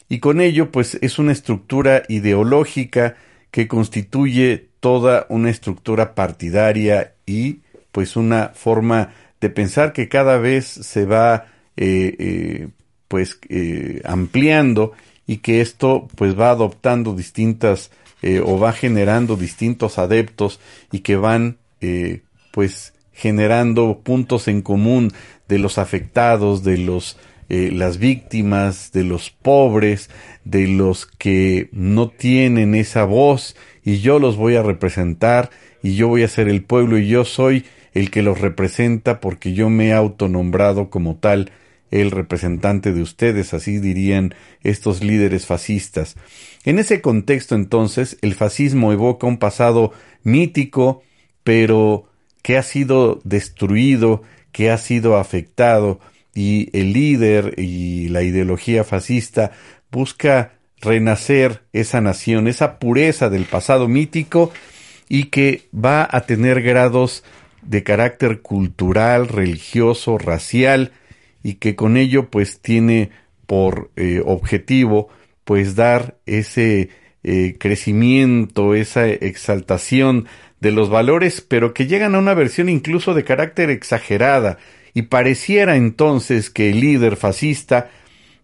Y 0.09 0.21
con 0.21 0.41
ello 0.41 0.71
pues 0.71 0.99
es 1.01 1.19
una 1.19 1.33
estructura 1.33 2.03
ideológica 2.09 3.17
que 3.51 3.67
constituye 3.67 4.72
toda 4.83 5.27
una 5.29 5.49
estructura 5.49 6.17
partidaria 6.17 7.15
y 7.25 7.61
pues 7.93 8.17
una 8.17 8.51
forma 8.53 9.15
de 9.41 9.49
pensar 9.49 9.93
que 9.93 10.09
cada 10.09 10.39
vez 10.39 10.67
se 10.67 11.07
va 11.07 11.47
eh, 11.77 12.17
eh, 12.19 12.69
pues 13.07 13.39
eh, 13.49 14.01
ampliando 14.07 14.93
y 15.27 15.37
que 15.37 15.61
esto 15.61 16.09
pues 16.17 16.37
va 16.39 16.49
adoptando 16.49 17.15
distintas 17.15 17.93
eh, 18.23 18.41
o 18.43 18.59
va 18.59 18.73
generando 18.73 19.37
distintos 19.37 19.99
adeptos 19.99 20.61
y 20.91 21.01
que 21.01 21.17
van 21.17 21.59
eh, 21.83 22.23
pues 22.53 22.95
generando 23.13 24.01
puntos 24.03 24.49
en 24.49 24.63
común 24.63 25.13
de 25.47 25.59
los 25.59 25.79
afectados, 25.79 26.65
de 26.65 26.79
los 26.79 27.19
las 27.49 27.99
víctimas, 27.99 28.93
de 28.93 29.05
los 29.05 29.29
pobres, 29.29 30.09
de 30.43 30.69
los 30.69 31.05
que 31.05 31.69
no 31.71 32.09
tienen 32.09 32.75
esa 32.75 33.05
voz 33.05 33.57
y 33.85 33.99
yo 33.99 34.19
los 34.19 34.37
voy 34.37 34.57
a 34.57 34.63
representar 34.63 35.51
y 35.83 35.95
yo 35.97 36.09
voy 36.09 36.23
a 36.23 36.29
ser 36.29 36.49
el 36.49 36.63
pueblo 36.63 36.99
y 36.99 37.09
yo 37.09 37.25
soy 37.25 37.65
el 37.93 38.11
que 38.11 38.23
los 38.23 38.41
representa 38.41 39.21
porque 39.21 39.53
yo 39.53 39.69
me 39.71 39.89
he 39.89 39.93
autonombrado 39.93 40.91
como 40.91 41.17
tal 41.17 41.51
el 41.91 42.11
representante 42.11 42.93
de 42.93 43.03
ustedes, 43.03 43.53
así 43.53 43.79
dirían 43.79 44.35
estos 44.63 45.05
líderes 45.05 45.45
fascistas. 45.45 46.17
En 46.65 46.79
ese 46.79 47.03
contexto 47.03 47.55
entonces 47.55 48.17
el 48.23 48.35
fascismo 48.35 48.93
evoca 48.93 49.27
un 49.27 49.37
pasado 49.37 49.93
mítico, 50.23 51.03
pero 51.45 52.09
que 52.43 52.57
ha 52.57 52.63
sido 52.63 53.21
destruido, 53.25 54.23
que 54.53 54.71
ha 54.71 54.79
sido 54.79 55.19
afectado, 55.19 56.01
y 56.35 56.71
el 56.73 56.95
líder 56.95 57.55
y 57.59 58.09
la 58.09 58.23
ideología 58.23 58.85
fascista 58.85 59.53
busca 59.91 60.55
renacer 60.83 61.63
esa 61.73 62.01
nación, 62.01 62.49
esa 62.49 62.79
pureza 62.79 63.31
del 63.31 63.45
pasado 63.45 63.89
mítico 63.89 64.53
y 65.09 65.25
que 65.25 65.69
va 65.73 66.07
a 66.11 66.23
tener 66.23 66.61
grados 66.61 67.25
de 67.63 67.83
carácter 67.83 68.43
cultural, 68.43 69.29
religioso, 69.29 70.19
racial 70.19 70.93
y 71.43 71.55
que 71.55 71.77
con 71.77 71.97
ello 71.97 72.29
pues 72.29 72.61
tiene 72.61 73.11
por 73.47 73.91
eh, 73.97 74.21
objetivo 74.25 75.09
pues 75.45 75.77
dar 75.77 76.19
ese 76.27 76.91
eh, 77.23 77.57
crecimiento, 77.59 78.75
esa 78.75 79.07
exaltación 79.07 80.27
de 80.61 80.73
los 80.73 80.91
valores, 80.91 81.41
pero 81.41 81.75
que 81.75 81.87
llegan 81.87 82.15
a 82.15 82.19
una 82.19 82.35
versión 82.35 82.69
incluso 82.69 83.15
de 83.15 83.25
carácter 83.25 83.71
exagerada. 83.71 84.59
Y 84.95 85.03
pareciera 85.03 85.77
entonces 85.77 86.51
que 86.51 86.71
el 86.71 86.81
líder 86.81 87.17
fascista 87.17 87.91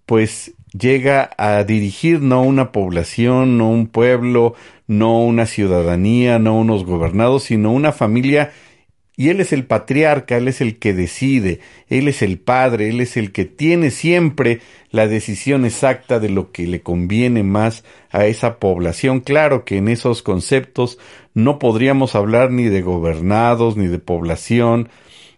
pues 0.07 0.55
llega 0.73 1.31
a 1.37 1.65
dirigir 1.65 2.21
no 2.21 2.43
una 2.43 2.73
población, 2.73 3.59
no 3.59 3.71
un 3.71 3.87
pueblo, 3.87 4.55
no 4.87 5.23
una 5.23 5.47
ciudadanía, 5.47 6.39
no 6.39 6.59
unos 6.59 6.85
gobernados, 6.85 7.45
sino 7.45 7.73
una 7.73 7.93
familia 7.93 8.53
y 9.19 9.31
él 9.31 9.41
es 9.41 9.53
el 9.53 9.67
patriarca, 9.67 10.37
él 10.37 10.47
es 10.47 10.61
el 10.61 10.79
que 10.79 10.95
decide, 10.95 11.59
él 11.89 12.07
es 12.07 12.23
el 12.23 12.39
padre, 12.39 12.89
él 12.89 13.01
es 13.01 13.17
el 13.17 13.33
que 13.33 13.47
tiene 13.47 13.91
siempre 13.91 14.61
la 14.93 15.09
decisión 15.09 15.65
exacta 15.65 16.21
de 16.21 16.29
lo 16.29 16.53
que 16.53 16.69
le 16.69 16.83
conviene 16.83 17.43
más 17.43 17.83
a 18.13 18.27
esa 18.27 18.61
población. 18.61 19.19
Claro 19.19 19.65
que 19.65 19.79
en 19.79 19.89
esos 19.89 20.23
conceptos 20.23 21.01
no 21.35 21.59
podríamos 21.59 22.15
hablar 22.15 22.53
ni 22.53 22.67
de 22.67 22.81
gobernados, 22.81 23.77
ni 23.77 23.89
de 23.89 23.99
población, 23.99 24.89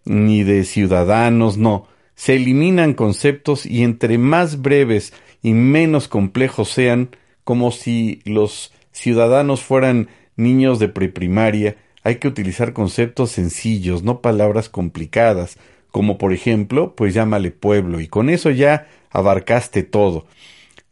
ni 0.05 0.43
de 0.43 0.65
ciudadanos, 0.65 1.57
no. 1.57 1.87
Se 2.21 2.35
eliminan 2.35 2.93
conceptos 2.93 3.65
y 3.65 3.83
entre 3.83 4.19
más 4.19 4.61
breves 4.61 5.15
y 5.41 5.55
menos 5.55 6.07
complejos 6.07 6.69
sean, 6.69 7.17
como 7.45 7.71
si 7.71 8.21
los 8.27 8.75
ciudadanos 8.93 9.63
fueran 9.63 10.11
niños 10.37 10.79
de 10.79 10.89
preprimaria, 10.89 11.79
hay 12.03 12.17
que 12.17 12.29
utilizar 12.29 12.75
conceptos 12.75 13.31
sencillos, 13.31 14.03
no 14.03 14.21
palabras 14.21 14.69
complicadas, 14.69 15.57
como 15.91 16.19
por 16.19 16.35
ejemplo, 16.35 16.95
pues 16.95 17.15
llámale 17.15 17.53
pueblo, 17.53 18.03
y 18.03 18.07
con 18.07 18.29
eso 18.29 18.51
ya 18.51 18.87
abarcaste 19.09 19.83
todo. 19.83 20.27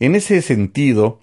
En 0.01 0.15
ese 0.15 0.41
sentido, 0.41 1.21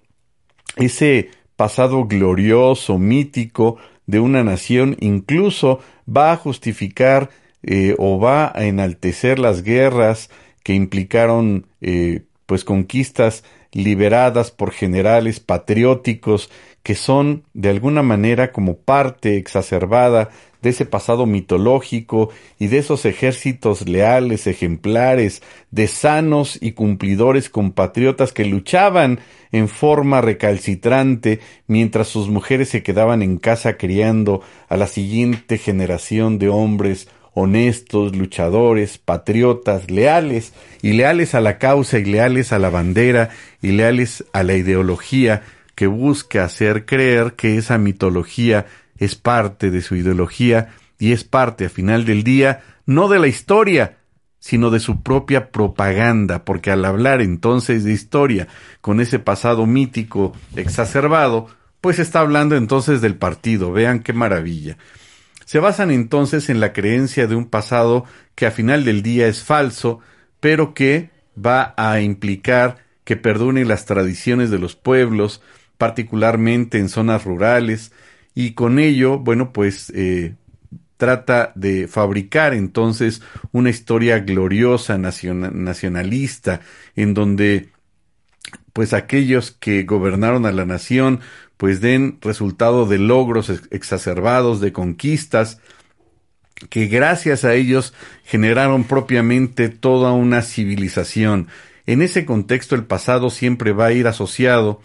ese 0.75 1.31
pasado 1.55 2.05
glorioso, 2.05 2.99
mítico 2.99 3.77
de 4.05 4.19
una 4.19 4.43
nación, 4.43 4.97
incluso 4.99 5.79
va 6.07 6.31
a 6.31 6.37
justificar 6.37 7.31
eh, 7.67 7.95
o 7.97 8.19
va 8.19 8.51
a 8.56 8.65
enaltecer 8.65 9.39
las 9.39 9.63
guerras 9.63 10.30
que 10.63 10.73
implicaron 10.73 11.65
eh, 11.82 12.21
pues 12.45 12.63
conquistas 12.63 13.43
liberadas 13.71 14.51
por 14.51 14.71
generales 14.71 15.39
patrióticos 15.39 16.49
que 16.84 16.93
son 16.93 17.43
de 17.56 17.69
alguna 17.69 18.04
manera 18.04 18.51
como 18.51 18.78
parte 18.78 19.38
exacerbada 19.38 20.30
de 20.62 20.69
ese 20.69 20.86
pasado 20.86 21.25
mitológico 21.25 22.30
y 22.60 22.67
de 22.67 22.78
esos 22.78 23.06
ejércitos 23.06 23.88
leales, 23.88 24.47
ejemplares, 24.47 25.41
de 25.71 25.88
sanos 25.88 26.58
y 26.62 26.71
cumplidores 26.73 27.49
compatriotas 27.49 28.32
que 28.32 28.45
luchaban 28.45 29.19
en 29.51 29.67
forma 29.67 30.21
recalcitrante 30.21 31.39
mientras 31.67 32.08
sus 32.08 32.30
mujeres 32.30 32.69
se 32.69 32.84
quedaban 32.84 33.21
en 33.23 33.38
casa 33.38 33.78
criando 33.78 34.41
a 34.69 34.78
la 34.78 34.88
siguiente 34.88 35.58
generación 35.58 36.39
de 36.39 36.49
hombres 36.49 37.08
honestos, 37.35 38.15
luchadores, 38.15 38.97
patriotas, 38.97 39.91
leales, 39.91 40.53
y 40.81 40.93
leales 40.93 41.35
a 41.35 41.41
la 41.41 41.59
causa 41.59 41.99
y 41.99 42.05
leales 42.05 42.51
a 42.53 42.59
la 42.59 42.69
bandera 42.69 43.29
y 43.61 43.73
leales 43.73 44.23
a 44.33 44.41
la 44.41 44.55
ideología 44.55 45.43
que 45.75 45.87
busca 45.87 46.45
hacer 46.45 46.85
creer 46.85 47.33
que 47.33 47.57
esa 47.57 47.77
mitología 47.77 48.65
es 48.97 49.15
parte 49.15 49.69
de 49.69 49.81
su 49.81 49.97
ideología 49.97 50.73
y 50.97 51.11
es 51.11 51.25
parte, 51.25 51.65
a 51.65 51.69
final 51.69 52.05
del 52.05 52.23
día, 52.23 52.63
no 52.85 53.09
de 53.09 53.19
la 53.19 53.27
historia, 53.27 53.97
sino 54.39 54.69
de 54.69 54.79
su 54.79 55.03
propia 55.03 55.51
propaganda, 55.51 56.45
porque 56.45 56.71
al 56.71 56.85
hablar 56.85 57.21
entonces 57.21 57.83
de 57.83 57.91
historia 57.91 58.47
con 58.79 59.01
ese 59.01 59.19
pasado 59.19 59.65
mítico 59.65 60.31
exacerbado, 60.55 61.47
pues 61.81 61.99
está 61.99 62.21
hablando 62.21 62.55
entonces 62.55 63.01
del 63.01 63.15
partido. 63.15 63.73
Vean 63.73 63.99
qué 63.99 64.13
maravilla 64.13 64.77
se 65.45 65.60
basan 65.60 65.91
entonces 65.91 66.49
en 66.49 66.60
la 66.60 66.73
creencia 66.73 67.27
de 67.27 67.36
un 67.36 67.45
pasado 67.45 68.05
que 68.36 68.45
a 68.45 68.51
final 68.51 68.84
del 68.84 69.01
día 69.01 69.27
es 69.27 69.43
falso, 69.43 70.01
pero 70.39 70.73
que 70.73 71.12
va 71.43 71.73
a 71.77 72.01
implicar 72.01 72.84
que 73.03 73.15
perdone 73.15 73.63
las 73.65 73.86
tradiciones 73.86 74.49
de 74.49 74.60
los 74.60 74.75
pueblos, 74.75 75.41
particularmente 75.77 76.79
en 76.79 76.89
zonas 76.89 77.23
rurales, 77.23 77.91
y 78.34 78.51
con 78.51 78.79
ello, 78.79 79.19
bueno, 79.19 79.53
pues 79.53 79.91
eh, 79.95 80.36
trata 80.97 81.51
de 81.55 81.88
fabricar 81.88 82.53
entonces 82.53 83.21
una 83.51 83.69
historia 83.69 84.19
gloriosa 84.19 84.97
nacionalista, 84.97 86.62
en 86.95 87.13
donde 87.13 87.69
pues 88.73 88.93
aquellos 88.93 89.51
que 89.51 89.84
gobernaron 89.84 90.45
a 90.45 90.51
la 90.51 90.65
nación 90.65 91.21
pues 91.57 91.81
den 91.81 92.17
resultado 92.21 92.85
de 92.85 92.97
logros 92.97 93.49
exacerbados, 93.71 94.61
de 94.61 94.73
conquistas, 94.73 95.59
que 96.69 96.87
gracias 96.87 97.43
a 97.43 97.53
ellos 97.53 97.93
generaron 98.23 98.83
propiamente 98.85 99.69
toda 99.69 100.11
una 100.13 100.41
civilización. 100.41 101.47
En 101.85 102.01
ese 102.01 102.25
contexto 102.25 102.75
el 102.75 102.85
pasado 102.85 103.29
siempre 103.29 103.71
va 103.73 103.87
a 103.87 103.91
ir 103.91 104.07
asociado 104.07 104.81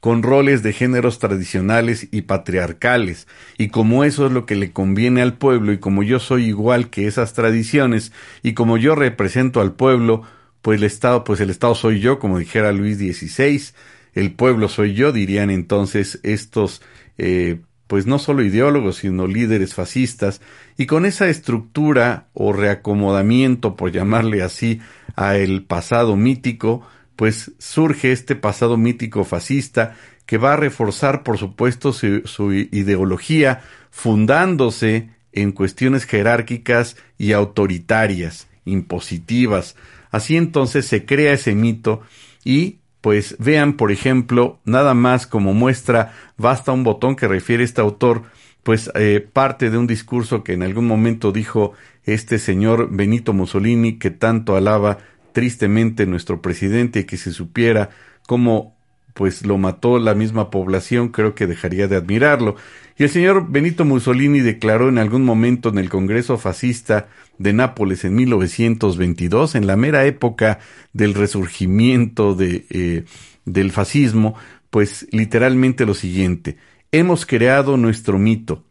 con 0.00 0.22
roles 0.22 0.62
de 0.62 0.74
géneros 0.74 1.18
tradicionales 1.18 2.08
y 2.10 2.22
patriarcales, 2.22 3.26
y 3.56 3.68
como 3.68 4.04
eso 4.04 4.26
es 4.26 4.32
lo 4.32 4.44
que 4.44 4.54
le 4.54 4.70
conviene 4.70 5.22
al 5.22 5.38
pueblo, 5.38 5.72
y 5.72 5.78
como 5.78 6.02
yo 6.02 6.20
soy 6.20 6.44
igual 6.44 6.90
que 6.90 7.06
esas 7.06 7.32
tradiciones, 7.32 8.12
y 8.42 8.52
como 8.52 8.76
yo 8.76 8.94
represento 8.94 9.62
al 9.62 9.72
pueblo, 9.72 10.22
pues 10.60 10.78
el 10.78 10.84
Estado, 10.84 11.24
pues 11.24 11.40
el 11.40 11.48
Estado 11.48 11.74
soy 11.74 12.00
yo, 12.00 12.18
como 12.18 12.38
dijera 12.38 12.72
Luis 12.72 12.98
XVI, 12.98 13.72
el 14.14 14.32
pueblo 14.32 14.68
soy 14.68 14.94
yo, 14.94 15.12
dirían 15.12 15.50
entonces 15.50 16.20
estos, 16.22 16.82
eh, 17.18 17.60
pues 17.86 18.06
no 18.06 18.18
solo 18.18 18.42
ideólogos, 18.42 18.96
sino 18.96 19.26
líderes 19.26 19.74
fascistas, 19.74 20.40
y 20.76 20.86
con 20.86 21.04
esa 21.04 21.28
estructura 21.28 22.28
o 22.32 22.52
reacomodamiento, 22.52 23.76
por 23.76 23.92
llamarle 23.92 24.42
así, 24.42 24.80
a 25.16 25.36
el 25.36 25.64
pasado 25.64 26.16
mítico, 26.16 26.86
pues 27.16 27.52
surge 27.58 28.12
este 28.12 28.34
pasado 28.34 28.76
mítico 28.76 29.24
fascista 29.24 29.96
que 30.26 30.38
va 30.38 30.54
a 30.54 30.56
reforzar, 30.56 31.22
por 31.22 31.38
supuesto, 31.38 31.92
su, 31.92 32.22
su 32.24 32.52
ideología, 32.52 33.62
fundándose 33.90 35.10
en 35.32 35.52
cuestiones 35.52 36.04
jerárquicas 36.04 36.96
y 37.18 37.32
autoritarias, 37.32 38.48
impositivas. 38.64 39.76
Así 40.10 40.36
entonces 40.36 40.86
se 40.86 41.04
crea 41.04 41.32
ese 41.32 41.54
mito 41.54 42.02
y 42.44 42.78
pues 43.04 43.36
vean, 43.38 43.74
por 43.74 43.92
ejemplo, 43.92 44.60
nada 44.64 44.94
más 44.94 45.26
como 45.26 45.52
muestra, 45.52 46.14
basta 46.38 46.72
un 46.72 46.84
botón 46.84 47.16
que 47.16 47.28
refiere 47.28 47.62
este 47.62 47.82
autor, 47.82 48.22
pues 48.62 48.90
eh, 48.94 49.20
parte 49.30 49.68
de 49.68 49.76
un 49.76 49.86
discurso 49.86 50.42
que 50.42 50.54
en 50.54 50.62
algún 50.62 50.86
momento 50.86 51.30
dijo 51.30 51.74
este 52.04 52.38
señor 52.38 52.88
Benito 52.90 53.34
Mussolini, 53.34 53.98
que 53.98 54.10
tanto 54.10 54.56
alaba 54.56 54.96
tristemente 55.32 56.06
nuestro 56.06 56.40
presidente 56.40 57.00
y 57.00 57.04
que 57.04 57.18
se 57.18 57.32
supiera 57.32 57.90
cómo 58.26 58.73
pues 59.14 59.46
lo 59.46 59.58
mató 59.58 59.98
la 59.98 60.14
misma 60.14 60.50
población, 60.50 61.08
creo 61.08 61.34
que 61.34 61.46
dejaría 61.46 61.88
de 61.88 61.96
admirarlo. 61.96 62.56
Y 62.98 63.04
el 63.04 63.10
señor 63.10 63.50
Benito 63.50 63.84
Mussolini 63.84 64.40
declaró 64.40 64.88
en 64.88 64.98
algún 64.98 65.24
momento 65.24 65.68
en 65.70 65.78
el 65.78 65.88
Congreso 65.88 66.36
fascista 66.36 67.08
de 67.38 67.52
Nápoles 67.52 68.04
en 68.04 68.14
1922, 68.16 69.54
en 69.54 69.66
la 69.66 69.76
mera 69.76 70.04
época 70.04 70.58
del 70.92 71.14
resurgimiento 71.14 72.36
eh, 72.40 73.04
del 73.44 73.72
fascismo, 73.72 74.34
pues 74.70 75.06
literalmente 75.12 75.86
lo 75.86 75.94
siguiente, 75.94 76.56
hemos 76.90 77.26
creado 77.26 77.76
nuestro 77.76 78.18
mito. 78.18 78.64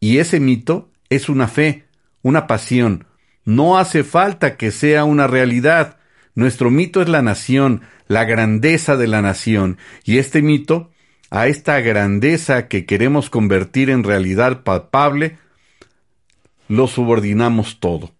Y 0.00 0.18
ese 0.18 0.40
mito 0.40 0.90
es 1.08 1.28
una 1.28 1.48
fe, 1.48 1.84
una 2.22 2.46
pasión. 2.46 3.06
No 3.44 3.78
hace 3.78 4.04
falta 4.04 4.56
que 4.56 4.70
sea 4.70 5.04
una 5.04 5.26
realidad. 5.26 5.98
Nuestro 6.34 6.70
mito 6.70 7.00
es 7.00 7.08
la 7.08 7.22
nación, 7.22 7.82
la 8.08 8.24
grandeza 8.24 8.96
de 8.96 9.06
la 9.06 9.22
nación, 9.22 9.78
y 10.04 10.18
este 10.18 10.42
mito, 10.42 10.90
a 11.30 11.46
esta 11.46 11.80
grandeza 11.80 12.68
que 12.68 12.86
queremos 12.86 13.30
convertir 13.30 13.90
en 13.90 14.04
realidad 14.04 14.62
palpable, 14.62 15.38
lo 16.68 16.86
subordinamos 16.86 17.78
todo. 17.80 18.12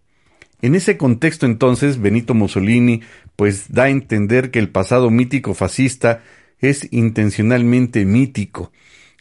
En 0.61 0.75
ese 0.75 0.97
contexto 0.97 1.45
entonces 1.45 1.99
Benito 2.01 2.33
Mussolini 2.33 3.01
pues 3.35 3.71
da 3.71 3.83
a 3.83 3.89
entender 3.89 4.51
que 4.51 4.59
el 4.59 4.69
pasado 4.69 5.09
mítico 5.09 5.53
fascista 5.53 6.23
es 6.59 6.87
intencionalmente 6.91 8.05
mítico, 8.05 8.71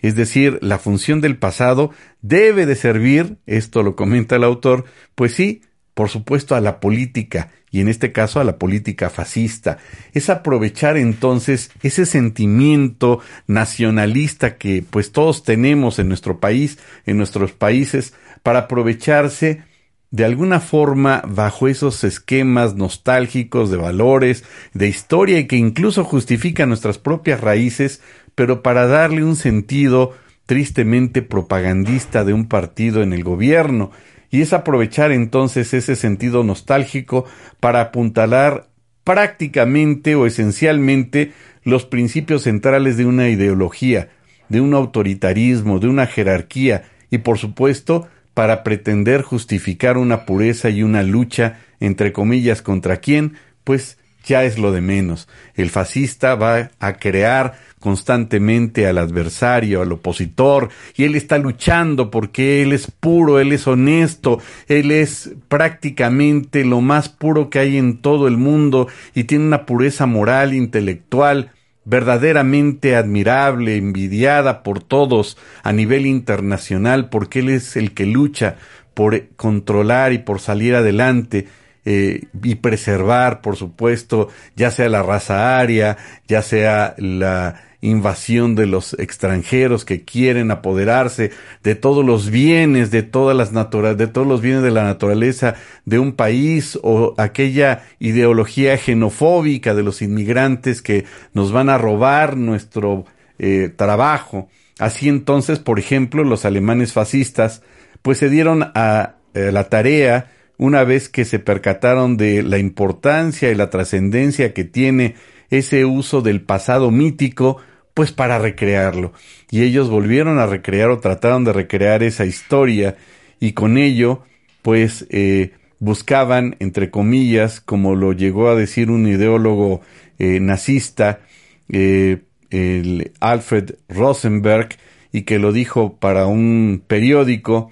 es 0.01 0.15
decir, 0.15 0.59
la 0.61 0.79
función 0.79 1.21
del 1.21 1.37
pasado 1.37 1.91
debe 2.21 2.67
de 2.67 2.77
servir, 2.77 3.39
esto 3.47 3.83
lo 3.83 3.97
comenta 3.97 4.37
el 4.37 4.45
autor, 4.45 4.85
pues 5.15 5.33
sí, 5.35 5.63
por 5.95 6.11
supuesto 6.11 6.55
a 6.55 6.61
la 6.61 6.81
política 6.81 7.51
y 7.71 7.81
en 7.81 7.89
este 7.89 8.13
caso 8.13 8.41
a 8.41 8.45
la 8.45 8.59
política 8.59 9.11
fascista. 9.11 9.79
Es 10.13 10.31
aprovechar 10.31 10.97
entonces 10.97 11.71
ese 11.83 12.07
sentimiento 12.07 13.21
nacionalista 13.47 14.57
que 14.57 14.85
pues 14.89 15.13
todos 15.13 15.43
tenemos 15.43 15.99
en 15.99 16.09
nuestro 16.09 16.39
país, 16.39 16.79
en 17.07 17.17
nuestros 17.17 17.53
países, 17.53 18.15
para 18.43 18.61
aprovecharse 18.61 19.63
de 20.11 20.25
alguna 20.25 20.61
forma 20.61 21.23
bajo 21.27 21.67
esos 21.67 22.05
esquemas 22.05 22.77
nostálgicos 22.77 23.73
de 23.73 23.77
valores, 23.77 24.45
de 24.73 24.87
historia 24.87 25.41
y 25.41 25.49
que 25.49 25.57
incluso 25.57 26.05
justifican 26.05 26.69
nuestras 26.69 26.99
propias 26.99 27.41
raíces, 27.41 28.01
pero 28.37 28.63
para 28.63 28.87
darle 28.87 29.25
un 29.25 29.35
sentido 29.35 30.13
tristemente 30.47 31.23
propagandista 31.23 32.23
de 32.25 32.33
un 32.33 32.47
partido 32.47 33.03
en 33.03 33.13
el 33.13 33.25
gobierno, 33.25 33.91
y 34.35 34.43
es 34.43 34.53
aprovechar 34.53 35.13
entonces 35.13 35.75
ese 35.75 35.95
sentido 35.95 36.43
nostálgico 36.43 37.25
para 37.61 37.81
apuntalar 37.81 38.67
prácticamente 39.05 40.17
o 40.17 40.27
esencialmente 40.27 41.33
los 41.63 41.85
principios 41.85 42.43
centrales 42.43 42.97
de 42.97 43.07
una 43.07 43.29
ideología, 43.29 44.09
de 44.49 44.61
un 44.61 44.75
autoritarismo, 44.75 45.79
de 45.79 45.87
una 45.87 46.09
jerarquía 46.09 46.83
y 47.13 47.19
por 47.19 47.39
supuesto 47.39 48.09
para 48.35 48.65
pretender 48.65 49.23
justificar 49.23 49.99
una 49.99 50.27
pureza 50.27 50.69
y 50.69 50.83
una 50.83 51.05
lucha 51.05 51.61
entre 51.79 52.13
comillas 52.13 52.61
contra 52.61 52.97
quién, 52.97 53.35
pues 53.63 53.99
ya 54.25 54.45
es 54.45 54.59
lo 54.59 54.73
de 54.73 54.81
menos. 54.81 55.29
El 55.55 55.71
fascista 55.71 56.35
va 56.35 56.71
a 56.79 56.95
crear 56.95 57.55
constantemente 57.79 58.87
al 58.87 58.97
adversario, 58.97 59.83
al 59.83 59.93
opositor, 59.93 60.71
y 60.97 61.05
él 61.05 61.15
está 61.17 61.37
luchando 61.37 62.11
porque 62.11 62.63
él 62.63 62.73
es 62.73 62.91
puro, 62.91 63.41
él 63.41 63.53
es 63.53 63.67
honesto, 63.67 64.41
él 64.69 64.91
es 64.91 65.33
prácticamente 65.49 66.65
lo 66.65 66.81
más 66.81 67.11
puro 67.11 67.51
que 67.51 67.59
hay 67.59 67.77
en 67.77 67.99
todo 67.99 68.27
el 68.27 68.39
mundo 68.39 68.89
y 69.15 69.25
tiene 69.25 69.45
una 69.45 69.67
pureza 69.67 70.07
moral, 70.07 70.55
intelectual, 70.55 71.53
verdaderamente 71.85 72.97
admirable, 72.97 73.77
envidiada 73.77 74.63
por 74.63 74.83
todos 74.83 75.37
a 75.63 75.73
nivel 75.73 76.07
internacional, 76.07 77.11
porque 77.11 77.41
él 77.41 77.51
es 77.51 77.77
el 77.77 77.93
que 77.93 78.07
lucha 78.07 78.57
por 78.95 79.29
controlar 79.37 80.13
y 80.13 80.19
por 80.19 80.41
salir 80.41 80.75
adelante 80.75 81.49
eh, 81.85 82.25
y 82.43 82.55
preservar, 82.57 83.41
por 83.41 83.57
supuesto, 83.57 84.29
ya 84.57 84.71
sea 84.71 84.89
la 84.89 85.03
raza 85.03 85.59
aria, 85.59 85.97
ya 86.27 86.43
sea 86.43 86.95
la 86.99 87.61
invasión 87.85 88.55
de 88.55 88.65
los 88.65 88.95
extranjeros 88.95 89.85
que 89.85 90.05
quieren 90.05 90.51
apoderarse 90.51 91.33
de 91.63 91.75
todos 91.75 92.03
los 92.05 92.31
bienes, 92.31 92.91
de 92.91 93.03
todas 93.03 93.37
las 93.37 93.53
de 93.53 94.07
todos 94.07 94.27
los 94.27 94.41
bienes 94.41 94.63
de 94.63 94.71
la 94.71 94.85
naturaleza 94.85 95.57
de 95.85 95.99
un 95.99 96.13
país 96.13 96.79
o 96.83 97.15
aquella 97.19 97.83
ideología 97.99 98.79
xenofóbica 98.79 99.75
de 99.75 99.83
los 99.83 100.01
inmigrantes 100.01 100.81
que 100.81 101.05
nos 101.35 101.53
van 101.53 101.69
a 101.69 101.77
robar 101.77 102.39
nuestro 102.39 103.05
eh, 103.39 103.71
trabajo. 103.77 104.49
Así 104.79 105.11
entonces, 105.11 105.59
por 105.59 105.79
ejemplo, 105.79 106.25
los 106.25 106.47
alemanes 106.47 106.95
fascistas 106.95 107.61
pues 108.01 108.17
se 108.17 108.31
dieron 108.31 108.63
a 108.75 109.17
eh, 109.35 109.53
la 109.53 109.69
tarea 109.69 110.31
una 110.57 110.85
vez 110.85 111.09
que 111.09 111.25
se 111.25 111.39
percataron 111.39 112.17
de 112.17 112.43
la 112.43 112.59
importancia 112.59 113.51
y 113.51 113.55
la 113.55 113.71
trascendencia 113.71 114.55
que 114.55 114.65
tiene 114.65 115.15
ese 115.51 115.85
uso 115.85 116.23
del 116.23 116.43
pasado 116.43 116.91
mítico, 116.91 117.59
pues 117.93 118.13
para 118.13 118.39
recrearlo. 118.39 119.13
Y 119.51 119.63
ellos 119.63 119.89
volvieron 119.89 120.39
a 120.39 120.47
recrear 120.47 120.91
o 120.91 121.01
trataron 121.01 121.45
de 121.45 121.53
recrear 121.53 122.03
esa 122.03 122.25
historia 122.25 122.97
y 123.41 123.53
con 123.53 123.79
ello, 123.79 124.23
pues 124.63 125.07
eh, 125.11 125.53
buscaban, 125.79 126.57
entre 126.61 126.91
comillas, 126.91 127.61
como 127.61 127.95
lo 127.95 128.13
llegó 128.13 128.49
a 128.49 128.57
decir 128.57 128.91
un 128.91 129.07
ideólogo 129.07 129.83
eh, 130.19 130.41
nazista, 130.41 131.21
eh, 131.69 132.23
el 132.51 133.13
Alfred 133.21 133.75
Rosenberg, 133.89 134.71
y 135.13 135.23
que 135.23 135.39
lo 135.39 135.53
dijo 135.53 135.97
para 135.97 136.27
un 136.27 136.83
periódico, 136.87 137.71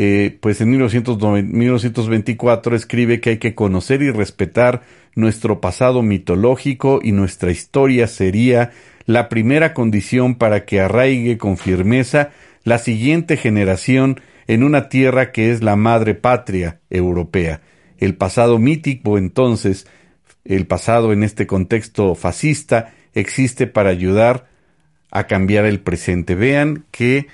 eh, 0.00 0.38
pues 0.40 0.60
en 0.60 0.70
1924 0.70 2.76
escribe 2.76 3.20
que 3.20 3.30
hay 3.30 3.38
que 3.38 3.56
conocer 3.56 4.00
y 4.00 4.12
respetar 4.12 4.82
nuestro 5.16 5.60
pasado 5.60 6.02
mitológico 6.02 7.00
y 7.02 7.10
nuestra 7.10 7.50
historia 7.50 8.06
sería 8.06 8.70
la 9.06 9.28
primera 9.28 9.74
condición 9.74 10.36
para 10.36 10.64
que 10.64 10.80
arraigue 10.80 11.36
con 11.36 11.56
firmeza 11.56 12.30
la 12.62 12.78
siguiente 12.78 13.36
generación 13.36 14.20
en 14.46 14.62
una 14.62 14.88
tierra 14.88 15.32
que 15.32 15.50
es 15.50 15.64
la 15.64 15.74
madre 15.74 16.14
patria 16.14 16.78
europea. 16.90 17.60
El 17.98 18.14
pasado 18.14 18.60
mítico, 18.60 19.18
entonces, 19.18 19.88
el 20.44 20.68
pasado 20.68 21.12
en 21.12 21.24
este 21.24 21.48
contexto 21.48 22.14
fascista, 22.14 22.94
existe 23.14 23.66
para 23.66 23.90
ayudar 23.90 24.46
a 25.10 25.26
cambiar 25.26 25.64
el 25.64 25.80
presente. 25.80 26.36
Vean 26.36 26.84
qué 26.92 27.26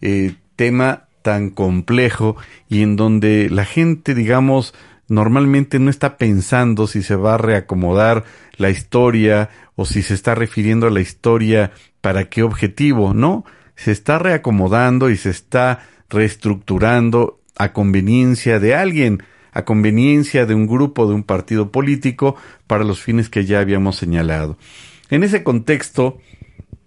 eh, 0.00 0.34
tema 0.56 1.04
tan 1.28 1.50
complejo 1.50 2.36
y 2.70 2.80
en 2.80 2.96
donde 2.96 3.50
la 3.50 3.66
gente, 3.66 4.14
digamos, 4.14 4.72
normalmente 5.08 5.78
no 5.78 5.90
está 5.90 6.16
pensando 6.16 6.86
si 6.86 7.02
se 7.02 7.16
va 7.16 7.34
a 7.34 7.36
reacomodar 7.36 8.24
la 8.56 8.70
historia 8.70 9.50
o 9.76 9.84
si 9.84 10.00
se 10.00 10.14
está 10.14 10.34
refiriendo 10.34 10.86
a 10.86 10.90
la 10.90 11.02
historia 11.02 11.72
para 12.00 12.30
qué 12.30 12.42
objetivo, 12.42 13.12
no, 13.12 13.44
se 13.76 13.92
está 13.92 14.18
reacomodando 14.18 15.10
y 15.10 15.18
se 15.18 15.28
está 15.28 15.86
reestructurando 16.08 17.40
a 17.58 17.74
conveniencia 17.74 18.58
de 18.58 18.74
alguien, 18.74 19.22
a 19.52 19.66
conveniencia 19.66 20.46
de 20.46 20.54
un 20.54 20.66
grupo, 20.66 21.06
de 21.06 21.12
un 21.12 21.24
partido 21.24 21.70
político, 21.70 22.36
para 22.66 22.84
los 22.84 23.02
fines 23.02 23.28
que 23.28 23.44
ya 23.44 23.60
habíamos 23.60 23.96
señalado. 23.96 24.56
En 25.10 25.24
ese 25.24 25.42
contexto, 25.42 26.20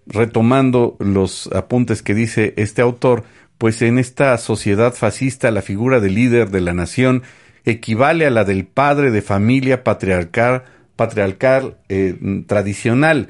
retomando 0.04 0.96
los 0.98 1.46
apuntes 1.52 2.02
que 2.02 2.14
dice 2.16 2.54
este 2.56 2.82
autor, 2.82 3.22
pues 3.62 3.80
en 3.80 4.00
esta 4.00 4.36
sociedad 4.38 4.92
fascista 4.92 5.52
la 5.52 5.62
figura 5.62 6.00
del 6.00 6.16
líder 6.16 6.50
de 6.50 6.60
la 6.60 6.74
nación 6.74 7.22
equivale 7.64 8.26
a 8.26 8.30
la 8.30 8.42
del 8.42 8.66
padre 8.66 9.12
de 9.12 9.22
familia 9.22 9.84
patriarcal, 9.84 10.64
patriarcal 10.96 11.76
eh, 11.88 12.42
tradicional. 12.48 13.28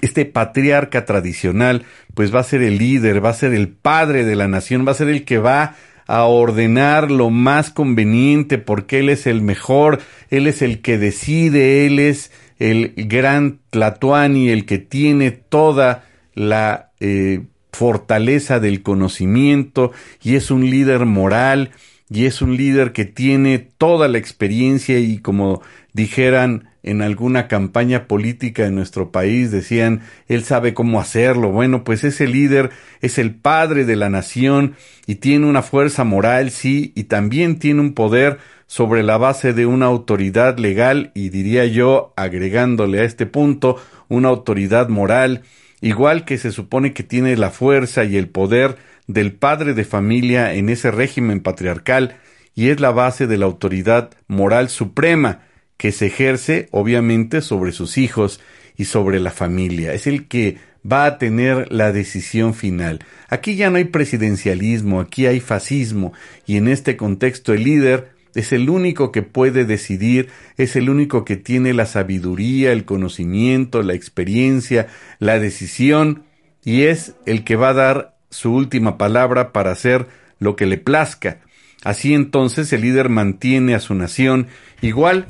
Este 0.00 0.24
patriarca 0.24 1.04
tradicional, 1.04 1.84
pues 2.14 2.34
va 2.34 2.40
a 2.40 2.44
ser 2.44 2.62
el 2.62 2.78
líder, 2.78 3.22
va 3.22 3.28
a 3.28 3.34
ser 3.34 3.52
el 3.52 3.68
padre 3.68 4.24
de 4.24 4.36
la 4.36 4.48
nación, 4.48 4.86
va 4.88 4.92
a 4.92 4.94
ser 4.94 5.10
el 5.10 5.26
que 5.26 5.36
va 5.36 5.74
a 6.06 6.24
ordenar 6.24 7.10
lo 7.10 7.28
más 7.28 7.70
conveniente 7.70 8.56
porque 8.56 9.00
él 9.00 9.10
es 9.10 9.26
el 9.26 9.42
mejor, 9.42 10.00
él 10.30 10.46
es 10.46 10.62
el 10.62 10.80
que 10.80 10.96
decide, 10.96 11.84
él 11.84 11.98
es 11.98 12.32
el 12.58 12.94
gran 12.96 13.58
Tlatuani, 13.68 14.48
el 14.48 14.64
que 14.64 14.78
tiene 14.78 15.30
toda 15.30 16.06
la 16.34 16.92
eh, 17.00 17.42
fortaleza 17.76 18.58
del 18.58 18.82
conocimiento 18.82 19.92
y 20.22 20.36
es 20.36 20.50
un 20.50 20.70
líder 20.70 21.04
moral 21.04 21.72
y 22.08 22.24
es 22.24 22.40
un 22.40 22.56
líder 22.56 22.92
que 22.92 23.04
tiene 23.04 23.58
toda 23.58 24.08
la 24.08 24.16
experiencia 24.16 24.98
y 24.98 25.18
como 25.18 25.60
dijeran 25.92 26.70
en 26.82 27.02
alguna 27.02 27.48
campaña 27.48 28.06
política 28.06 28.64
en 28.64 28.76
nuestro 28.76 29.10
país 29.12 29.50
decían, 29.50 30.00
él 30.26 30.42
sabe 30.42 30.72
cómo 30.72 31.00
hacerlo. 31.00 31.50
Bueno, 31.50 31.84
pues 31.84 32.02
ese 32.02 32.26
líder 32.26 32.70
es 33.02 33.18
el 33.18 33.34
padre 33.34 33.84
de 33.84 33.96
la 33.96 34.08
nación 34.08 34.76
y 35.06 35.16
tiene 35.16 35.44
una 35.44 35.62
fuerza 35.62 36.04
moral, 36.04 36.52
sí, 36.52 36.92
y 36.94 37.04
también 37.04 37.58
tiene 37.58 37.82
un 37.82 37.92
poder 37.92 38.38
sobre 38.66 39.02
la 39.02 39.18
base 39.18 39.52
de 39.52 39.66
una 39.66 39.86
autoridad 39.86 40.58
legal 40.58 41.10
y 41.14 41.28
diría 41.28 41.66
yo, 41.66 42.14
agregándole 42.16 43.00
a 43.00 43.04
este 43.04 43.26
punto, 43.26 43.76
una 44.08 44.28
autoridad 44.28 44.88
moral, 44.88 45.42
igual 45.80 46.24
que 46.24 46.38
se 46.38 46.52
supone 46.52 46.92
que 46.92 47.02
tiene 47.02 47.36
la 47.36 47.50
fuerza 47.50 48.04
y 48.04 48.16
el 48.16 48.28
poder 48.28 48.76
del 49.06 49.32
padre 49.32 49.74
de 49.74 49.84
familia 49.84 50.54
en 50.54 50.68
ese 50.68 50.90
régimen 50.90 51.40
patriarcal, 51.40 52.16
y 52.54 52.68
es 52.68 52.80
la 52.80 52.90
base 52.90 53.26
de 53.26 53.36
la 53.36 53.46
autoridad 53.46 54.10
moral 54.28 54.68
suprema 54.68 55.42
que 55.76 55.92
se 55.92 56.06
ejerce 56.06 56.68
obviamente 56.70 57.42
sobre 57.42 57.72
sus 57.72 57.98
hijos 57.98 58.40
y 58.76 58.86
sobre 58.86 59.20
la 59.20 59.30
familia. 59.30 59.92
Es 59.92 60.06
el 60.06 60.26
que 60.26 60.56
va 60.90 61.04
a 61.04 61.18
tener 61.18 61.70
la 61.72 61.92
decisión 61.92 62.54
final. 62.54 63.00
Aquí 63.28 63.56
ya 63.56 63.70
no 63.70 63.76
hay 63.76 63.84
presidencialismo, 63.84 65.00
aquí 65.00 65.26
hay 65.26 65.40
fascismo, 65.40 66.12
y 66.46 66.56
en 66.56 66.68
este 66.68 66.96
contexto 66.96 67.52
el 67.52 67.64
líder 67.64 68.15
es 68.36 68.52
el 68.52 68.68
único 68.68 69.12
que 69.12 69.22
puede 69.22 69.64
decidir, 69.64 70.28
es 70.58 70.76
el 70.76 70.90
único 70.90 71.24
que 71.24 71.36
tiene 71.36 71.72
la 71.72 71.86
sabiduría, 71.86 72.70
el 72.70 72.84
conocimiento, 72.84 73.82
la 73.82 73.94
experiencia, 73.94 74.88
la 75.18 75.38
decisión, 75.38 76.24
y 76.62 76.82
es 76.82 77.14
el 77.24 77.44
que 77.44 77.56
va 77.56 77.70
a 77.70 77.74
dar 77.74 78.16
su 78.28 78.52
última 78.52 78.98
palabra 78.98 79.52
para 79.52 79.70
hacer 79.72 80.06
lo 80.38 80.54
que 80.54 80.66
le 80.66 80.76
plazca. 80.76 81.38
Así 81.82 82.12
entonces 82.12 82.72
el 82.74 82.82
líder 82.82 83.08
mantiene 83.08 83.74
a 83.74 83.80
su 83.80 83.94
nación, 83.94 84.48
igual 84.82 85.28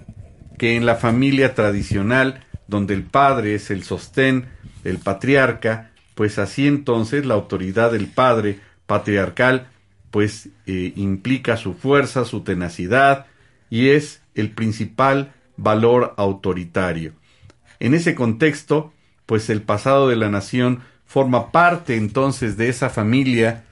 que 0.58 0.74
en 0.74 0.84
la 0.84 0.96
familia 0.96 1.54
tradicional, 1.54 2.44
donde 2.66 2.94
el 2.94 3.04
padre 3.04 3.54
es 3.54 3.70
el 3.70 3.84
sostén, 3.84 4.46
el 4.82 4.98
patriarca, 4.98 5.92
pues 6.16 6.40
así 6.40 6.66
entonces 6.66 7.24
la 7.24 7.34
autoridad 7.34 7.92
del 7.92 8.08
padre 8.08 8.58
patriarcal 8.86 9.68
pues 10.16 10.48
eh, 10.66 10.94
implica 10.96 11.58
su 11.58 11.74
fuerza, 11.74 12.24
su 12.24 12.40
tenacidad 12.40 13.26
y 13.68 13.90
es 13.90 14.22
el 14.34 14.50
principal 14.50 15.34
valor 15.58 16.14
autoritario. 16.16 17.12
En 17.80 17.92
ese 17.92 18.14
contexto, 18.14 18.94
pues 19.26 19.50
el 19.50 19.60
pasado 19.60 20.08
de 20.08 20.16
la 20.16 20.30
nación 20.30 20.80
forma 21.04 21.52
parte 21.52 21.96
entonces 21.96 22.56
de 22.56 22.70
esa 22.70 22.88
familia 22.88 23.64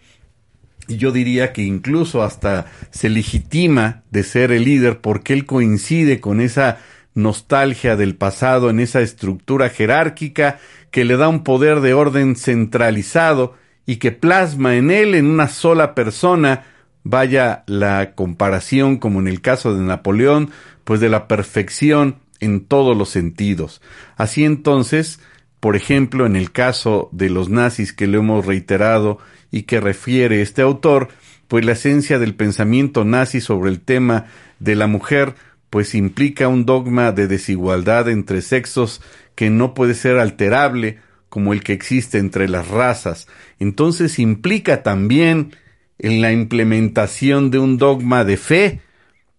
y 0.87 0.99
yo 0.99 1.13
diría 1.13 1.55
que 1.55 1.63
incluso 1.63 2.23
hasta 2.23 2.67
se 2.91 3.09
legitima 3.09 4.03
de 4.11 4.23
ser 4.23 4.53
el 4.53 4.65
líder 4.65 5.01
porque 5.01 5.33
él 5.33 5.47
coincide 5.47 6.21
con 6.21 6.43
esa 6.43 6.77
nostalgia 7.15 7.97
del 7.97 8.17
pasado 8.17 8.69
en 8.69 8.81
esa 8.81 9.01
estructura 9.01 9.71
jerárquica 9.71 10.59
que 10.91 11.07
le 11.07 11.17
da 11.17 11.27
un 11.27 11.43
poder 11.43 11.81
de 11.81 11.95
orden 11.95 12.37
centralizado 12.37 13.55
y 13.87 13.97
que 13.97 14.13
plasma 14.13 14.77
en 14.77 14.91
él, 14.91 15.15
en 15.15 15.27
una 15.27 15.49
sola 15.49 15.95
persona, 15.95 16.65
vaya 17.03 17.65
la 17.67 18.15
comparación, 18.15 18.97
como 18.97 19.21
en 19.21 19.29
el 19.29 19.41
caso 19.41 19.75
de 19.75 19.83
Napoleón, 19.83 20.51
pues 20.85 21.01
de 21.01 21.09
la 21.09 21.29
perfección 21.29 22.17
en 22.41 22.65
todos 22.65 22.97
los 22.97 23.11
sentidos. 23.11 23.81
Así 24.17 24.45
entonces, 24.45 25.21
por 25.61 25.77
ejemplo, 25.77 26.27
en 26.27 26.37
el 26.37 26.51
caso 26.53 27.09
de 27.13 27.31
los 27.31 27.49
nazis 27.49 27.93
que 27.93 28.07
lo 28.07 28.19
hemos 28.19 28.47
reiterado 28.47 29.19
y 29.51 29.63
que 29.63 29.81
refiere 29.81 30.43
este 30.43 30.63
autor, 30.63 31.09
pues 31.49 31.65
la 31.65 31.73
esencia 31.73 32.19
del 32.19 32.35
pensamiento 32.35 33.05
nazi 33.05 33.41
sobre 33.41 33.71
el 33.71 33.81
tema 33.81 34.27
de 34.59 34.77
la 34.77 34.87
mujer, 34.87 35.35
pues 35.71 35.95
implica 35.95 36.49
un 36.49 36.67
dogma 36.67 37.13
de 37.13 37.29
desigualdad 37.29 38.09
entre 38.09 38.43
sexos 38.43 39.03
que 39.35 39.51
no 39.51 39.75
puede 39.75 39.95
ser 39.95 40.19
alterable 40.19 40.99
como 41.35 41.53
el 41.53 41.65
que 41.65 41.73
existe 41.73 42.19
entre 42.19 42.49
las 42.49 42.69
razas. 42.69 43.27
Entonces 43.59 44.21
implica 44.21 44.85
también 44.85 45.57
en 45.99 46.21
la 46.21 46.31
implementación 46.31 47.51
de 47.51 47.59
un 47.59 47.77
dogma 47.77 48.23
de 48.23 48.37
fe 48.37 48.81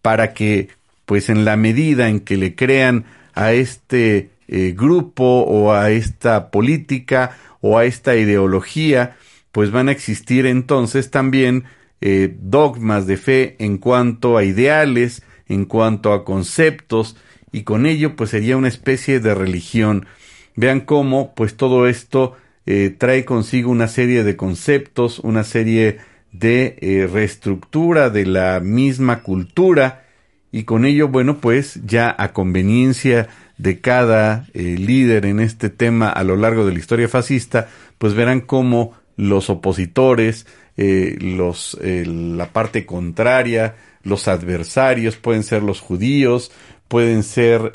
para 0.01 0.33
que, 0.33 0.67
pues 1.05 1.29
en 1.29 1.45
la 1.45 1.55
medida 1.55 2.09
en 2.09 2.19
que 2.19 2.35
le 2.35 2.53
crean 2.53 3.05
a 3.33 3.53
este 3.53 4.31
eh, 4.49 4.73
grupo 4.75 5.23
o 5.23 5.71
a 5.71 5.89
esta 5.89 6.51
política 6.51 7.37
o 7.61 7.77
a 7.77 7.85
esta 7.85 8.17
ideología, 8.17 9.15
pues 9.53 9.71
van 9.71 9.87
a 9.87 9.93
existir 9.93 10.47
entonces 10.47 11.11
también 11.11 11.63
eh, 12.01 12.35
dogmas 12.41 13.07
de 13.07 13.15
fe 13.15 13.55
en 13.59 13.77
cuanto 13.77 14.35
a 14.35 14.43
ideales, 14.43 15.23
en 15.47 15.63
cuanto 15.63 16.11
a 16.11 16.25
conceptos, 16.25 17.15
y 17.53 17.63
con 17.63 17.85
ello 17.85 18.17
pues 18.17 18.31
sería 18.31 18.57
una 18.57 18.67
especie 18.67 19.21
de 19.21 19.33
religión 19.33 20.07
Vean 20.55 20.81
cómo, 20.81 21.33
pues 21.35 21.57
todo 21.57 21.87
esto 21.87 22.35
eh, 22.65 22.95
trae 22.97 23.25
consigo 23.25 23.69
una 23.69 23.87
serie 23.87 24.23
de 24.23 24.35
conceptos, 24.35 25.19
una 25.19 25.43
serie 25.43 25.97
de 26.31 26.77
eh, 26.81 27.07
reestructura 27.11 28.09
de 28.09 28.25
la 28.25 28.59
misma 28.59 29.21
cultura 29.21 30.05
y 30.51 30.63
con 30.63 30.85
ello, 30.85 31.09
bueno, 31.09 31.39
pues 31.39 31.81
ya 31.85 32.15
a 32.17 32.31
conveniencia 32.31 33.27
de 33.57 33.81
cada 33.81 34.47
eh, 34.53 34.77
líder 34.79 35.25
en 35.25 35.39
este 35.41 35.69
tema 35.69 36.09
a 36.09 36.23
lo 36.23 36.37
largo 36.37 36.65
de 36.65 36.73
la 36.73 36.79
historia 36.79 37.09
fascista, 37.09 37.67
pues 37.97 38.13
verán 38.13 38.41
cómo 38.41 38.93
los 39.17 39.49
opositores, 39.49 40.45
los, 40.77 41.77
la 41.81 42.51
parte 42.51 42.85
contraria, 42.85 43.75
los 44.03 44.27
adversarios, 44.27 45.15
pueden 45.15 45.43
ser 45.43 45.63
los 45.63 45.79
judíos, 45.79 46.51
pueden 46.89 47.23
ser, 47.23 47.71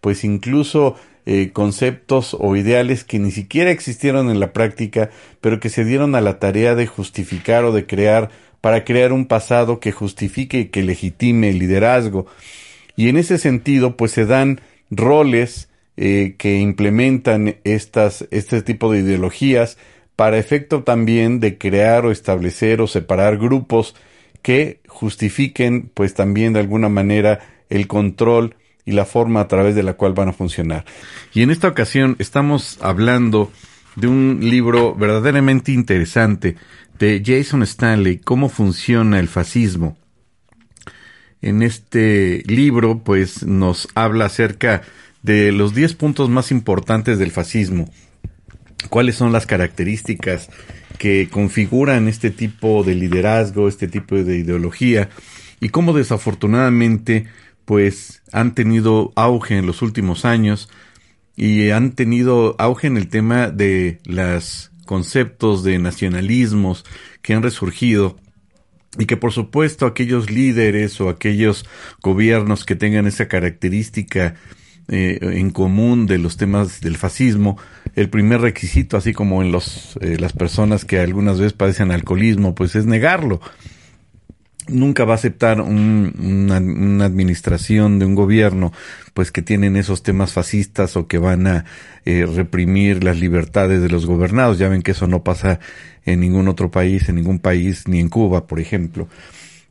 pues 0.00 0.24
incluso 0.24 0.96
eh, 1.26 1.50
conceptos 1.52 2.36
o 2.38 2.56
ideales 2.56 3.04
que 3.04 3.18
ni 3.18 3.30
siquiera 3.30 3.70
existieron 3.70 4.30
en 4.30 4.40
la 4.40 4.52
práctica, 4.52 5.10
pero 5.40 5.60
que 5.60 5.70
se 5.70 5.84
dieron 5.84 6.14
a 6.14 6.20
la 6.20 6.38
tarea 6.38 6.74
de 6.74 6.86
justificar 6.86 7.64
o 7.64 7.72
de 7.72 7.86
crear 7.86 8.30
para 8.60 8.84
crear 8.84 9.12
un 9.12 9.26
pasado 9.26 9.80
que 9.80 9.92
justifique 9.92 10.58
y 10.60 10.64
que 10.66 10.82
legitime 10.82 11.50
el 11.50 11.58
liderazgo. 11.58 12.26
Y 12.96 13.08
en 13.08 13.16
ese 13.16 13.38
sentido, 13.38 13.96
pues 13.96 14.12
se 14.12 14.26
dan 14.26 14.60
roles 14.90 15.68
eh, 15.96 16.34
que 16.38 16.58
implementan 16.58 17.56
estas, 17.64 18.26
este 18.30 18.62
tipo 18.62 18.90
de 18.92 19.00
ideologías 19.00 19.78
para 20.16 20.38
efecto 20.38 20.82
también 20.82 21.40
de 21.40 21.58
crear 21.58 22.06
o 22.06 22.10
establecer 22.10 22.80
o 22.80 22.86
separar 22.86 23.36
grupos 23.38 23.94
que 24.42 24.80
justifiquen 24.88 25.90
pues 25.94 26.14
también 26.14 26.52
de 26.52 26.60
alguna 26.60 26.88
manera 26.88 27.40
el 27.70 27.86
control 27.86 28.56
y 28.84 28.92
la 28.92 29.04
forma 29.04 29.40
a 29.40 29.48
través 29.48 29.74
de 29.74 29.82
la 29.82 29.94
cual 29.94 30.12
van 30.12 30.28
a 30.28 30.32
funcionar. 30.32 30.84
Y 31.32 31.42
en 31.42 31.50
esta 31.50 31.68
ocasión 31.68 32.16
estamos 32.18 32.78
hablando 32.82 33.50
de 33.96 34.08
un 34.08 34.40
libro 34.42 34.94
verdaderamente 34.94 35.72
interesante 35.72 36.56
de 36.98 37.22
Jason 37.24 37.62
Stanley, 37.62 38.18
Cómo 38.18 38.48
funciona 38.48 39.18
el 39.18 39.28
fascismo. 39.28 39.96
En 41.40 41.62
este 41.62 42.42
libro, 42.46 43.00
pues, 43.04 43.44
nos 43.44 43.88
habla 43.94 44.26
acerca 44.26 44.82
de 45.22 45.52
los 45.52 45.74
10 45.74 45.94
puntos 45.94 46.30
más 46.30 46.50
importantes 46.50 47.18
del 47.18 47.30
fascismo. 47.30 47.90
¿Cuáles 48.88 49.16
son 49.16 49.32
las 49.32 49.46
características 49.46 50.48
que 50.98 51.28
configuran 51.30 52.08
este 52.08 52.30
tipo 52.30 52.82
de 52.84 52.94
liderazgo, 52.94 53.68
este 53.68 53.88
tipo 53.88 54.16
de 54.16 54.38
ideología? 54.38 55.10
Y 55.60 55.70
cómo 55.70 55.92
desafortunadamente 55.92 57.26
pues 57.64 58.22
han 58.32 58.54
tenido 58.54 59.12
auge 59.16 59.56
en 59.56 59.66
los 59.66 59.82
últimos 59.82 60.24
años 60.24 60.68
y 61.36 61.70
han 61.70 61.92
tenido 61.92 62.54
auge 62.58 62.86
en 62.86 62.96
el 62.96 63.08
tema 63.08 63.50
de 63.50 63.98
los 64.04 64.70
conceptos 64.86 65.64
de 65.64 65.78
nacionalismos 65.78 66.84
que 67.22 67.34
han 67.34 67.42
resurgido 67.42 68.16
y 68.98 69.06
que 69.06 69.16
por 69.16 69.32
supuesto 69.32 69.86
aquellos 69.86 70.30
líderes 70.30 71.00
o 71.00 71.08
aquellos 71.08 71.64
gobiernos 72.02 72.64
que 72.64 72.76
tengan 72.76 73.06
esa 73.06 73.26
característica 73.26 74.34
eh, 74.88 75.18
en 75.20 75.50
común 75.50 76.06
de 76.06 76.18
los 76.18 76.36
temas 76.36 76.82
del 76.82 76.98
fascismo, 76.98 77.56
el 77.94 78.10
primer 78.10 78.42
requisito, 78.42 78.98
así 78.98 79.14
como 79.14 79.40
en 79.40 79.50
los, 79.50 79.96
eh, 80.02 80.18
las 80.20 80.34
personas 80.34 80.84
que 80.84 81.00
algunas 81.00 81.38
veces 81.38 81.54
padecen 81.54 81.90
alcoholismo, 81.90 82.54
pues 82.54 82.76
es 82.76 82.84
negarlo 82.84 83.40
nunca 84.68 85.04
va 85.04 85.12
a 85.12 85.16
aceptar 85.16 85.60
una, 85.60 86.56
administración 87.04 87.98
de 87.98 88.06
un 88.06 88.14
gobierno 88.14 88.72
pues 89.12 89.30
que 89.30 89.42
tienen 89.42 89.76
esos 89.76 90.02
temas 90.02 90.32
fascistas 90.32 90.96
o 90.96 91.06
que 91.06 91.18
van 91.18 91.46
a 91.46 91.64
eh, 92.04 92.26
reprimir 92.26 93.04
las 93.04 93.18
libertades 93.18 93.82
de 93.82 93.88
los 93.88 94.06
gobernados. 94.06 94.58
Ya 94.58 94.68
ven 94.68 94.82
que 94.82 94.92
eso 94.92 95.06
no 95.06 95.22
pasa 95.22 95.60
en 96.04 96.20
ningún 96.20 96.48
otro 96.48 96.70
país, 96.70 97.08
en 97.08 97.16
ningún 97.16 97.38
país, 97.38 97.86
ni 97.88 98.00
en 98.00 98.08
Cuba, 98.08 98.46
por 98.46 98.60
ejemplo. 98.60 99.08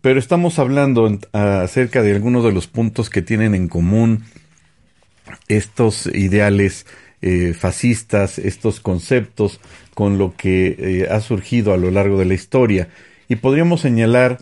Pero 0.01 0.19
estamos 0.19 0.59
hablando 0.59 1.19
acerca 1.31 2.01
de 2.01 2.13
algunos 2.13 2.43
de 2.43 2.51
los 2.51 2.67
puntos 2.67 3.09
que 3.09 3.21
tienen 3.21 3.55
en 3.55 3.67
común 3.67 4.25
estos 5.47 6.07
ideales 6.07 6.85
eh, 7.21 7.53
fascistas, 7.57 8.37
estos 8.37 8.81
conceptos 8.81 9.61
con 9.93 10.17
lo 10.17 10.35
que 10.35 10.75
eh, 10.77 11.07
ha 11.09 11.21
surgido 11.21 11.73
a 11.73 11.77
lo 11.77 11.89
largo 11.89 12.19
de 12.19 12.25
la 12.25 12.33
historia. 12.33 12.89
Y 13.29 13.37
podríamos 13.37 13.81
señalar 13.81 14.39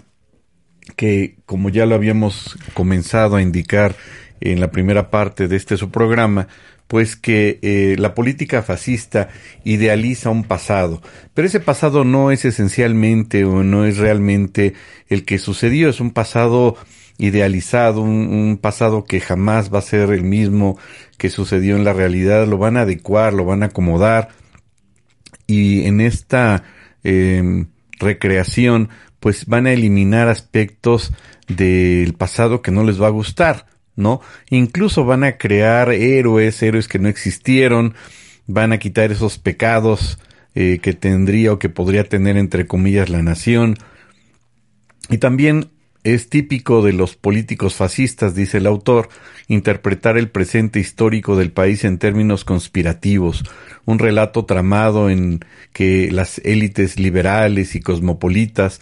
que, 0.95 1.35
como 1.45 1.69
ya 1.69 1.85
lo 1.85 1.95
habíamos 1.95 2.57
comenzado 2.73 3.35
a 3.35 3.41
indicar 3.41 3.95
en 4.39 4.59
la 4.59 4.71
primera 4.71 5.09
parte 5.09 5.47
de 5.47 5.55
este 5.55 5.77
su 5.77 5.91
programa, 5.91 6.47
pues 6.87 7.15
que 7.15 7.59
eh, 7.61 7.95
la 7.97 8.13
política 8.13 8.63
fascista 8.63 9.29
idealiza 9.63 10.29
un 10.29 10.43
pasado, 10.43 11.01
pero 11.33 11.47
ese 11.47 11.61
pasado 11.61 12.03
no 12.03 12.31
es 12.31 12.43
esencialmente 12.43 13.45
o 13.45 13.63
no 13.63 13.85
es 13.85 13.97
realmente 13.97 14.73
el 15.07 15.23
que 15.23 15.37
sucedió, 15.37 15.89
es 15.89 16.01
un 16.01 16.11
pasado 16.11 16.75
idealizado, 17.17 18.01
un, 18.01 18.57
pasado 18.61 19.05
que 19.05 19.21
jamás 19.21 19.73
va 19.73 19.79
a 19.79 19.83
ser 19.83 20.09
el 20.09 20.23
mismo 20.23 20.77
que 21.17 21.29
sucedió 21.29 21.77
en 21.77 21.85
la 21.85 21.93
realidad, 21.93 22.45
lo 22.47 22.57
van 22.57 22.75
a 22.75 22.81
adecuar, 22.81 23.31
lo 23.31 23.45
van 23.45 23.63
a 23.63 23.67
acomodar 23.67 24.29
y 25.47 25.85
en 25.85 26.01
esta 26.01 26.63
em, 27.03 27.67
recreación 27.99 28.89
pues 29.21 29.45
van 29.45 29.67
a 29.67 29.71
eliminar 29.71 30.27
aspectos 30.27 31.13
del 31.47 32.13
pasado 32.13 32.61
que 32.61 32.71
no 32.71 32.83
les 32.83 33.01
va 33.01 33.07
a 33.07 33.11
gustar, 33.11 33.67
¿no? 33.95 34.19
Incluso 34.49 35.05
van 35.05 35.23
a 35.23 35.37
crear 35.37 35.91
héroes, 35.91 36.61
héroes 36.61 36.87
que 36.87 36.99
no 36.99 37.07
existieron, 37.07 37.93
van 38.47 38.73
a 38.73 38.79
quitar 38.79 39.11
esos 39.11 39.37
pecados 39.37 40.17
eh, 40.55 40.79
que 40.81 40.93
tendría 40.93 41.53
o 41.53 41.59
que 41.59 41.69
podría 41.69 42.03
tener 42.03 42.35
entre 42.35 42.65
comillas 42.65 43.09
la 43.09 43.21
nación. 43.21 43.77
Y 45.09 45.19
también 45.19 45.69
es 46.03 46.29
típico 46.29 46.81
de 46.81 46.93
los 46.93 47.15
políticos 47.15 47.75
fascistas, 47.75 48.33
dice 48.33 48.57
el 48.57 48.65
autor, 48.65 49.09
interpretar 49.47 50.17
el 50.17 50.29
presente 50.29 50.79
histórico 50.79 51.35
del 51.35 51.51
país 51.51 51.83
en 51.83 51.99
términos 51.99 52.43
conspirativos, 52.43 53.43
un 53.85 53.99
relato 53.99 54.45
tramado 54.45 55.11
en 55.11 55.45
que 55.73 56.11
las 56.11 56.39
élites 56.39 56.99
liberales 56.99 57.75
y 57.75 57.81
cosmopolitas 57.81 58.81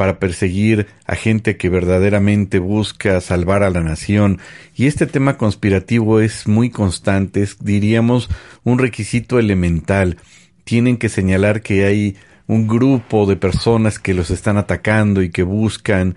para 0.00 0.18
perseguir 0.18 0.86
a 1.04 1.14
gente 1.14 1.58
que 1.58 1.68
verdaderamente 1.68 2.58
busca 2.58 3.20
salvar 3.20 3.62
a 3.62 3.68
la 3.68 3.82
nación. 3.82 4.40
Y 4.74 4.86
este 4.86 5.06
tema 5.06 5.36
conspirativo 5.36 6.20
es 6.20 6.48
muy 6.48 6.70
constante, 6.70 7.42
es, 7.42 7.58
diríamos, 7.62 8.30
un 8.64 8.78
requisito 8.78 9.38
elemental. 9.38 10.16
Tienen 10.64 10.96
que 10.96 11.10
señalar 11.10 11.60
que 11.60 11.84
hay 11.84 12.16
un 12.46 12.66
grupo 12.66 13.26
de 13.26 13.36
personas 13.36 13.98
que 13.98 14.14
los 14.14 14.30
están 14.30 14.56
atacando 14.56 15.20
y 15.20 15.28
que 15.28 15.42
buscan 15.42 16.16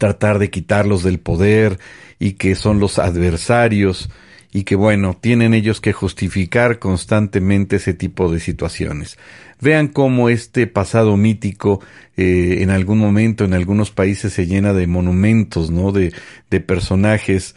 tratar 0.00 0.40
de 0.40 0.50
quitarlos 0.50 1.04
del 1.04 1.20
poder 1.20 1.78
y 2.18 2.32
que 2.32 2.56
son 2.56 2.80
los 2.80 2.98
adversarios 2.98 4.10
y 4.56 4.64
que 4.64 4.74
bueno, 4.74 5.14
tienen 5.20 5.52
ellos 5.52 5.82
que 5.82 5.92
justificar 5.92 6.78
constantemente 6.78 7.76
ese 7.76 7.92
tipo 7.92 8.32
de 8.32 8.40
situaciones. 8.40 9.18
Vean 9.60 9.88
cómo 9.88 10.30
este 10.30 10.66
pasado 10.66 11.18
mítico 11.18 11.82
eh, 12.16 12.60
en 12.62 12.70
algún 12.70 12.96
momento 12.96 13.44
en 13.44 13.52
algunos 13.52 13.90
países 13.90 14.32
se 14.32 14.46
llena 14.46 14.72
de 14.72 14.86
monumentos, 14.86 15.70
¿no? 15.70 15.92
De, 15.92 16.14
de 16.48 16.60
personajes 16.60 17.54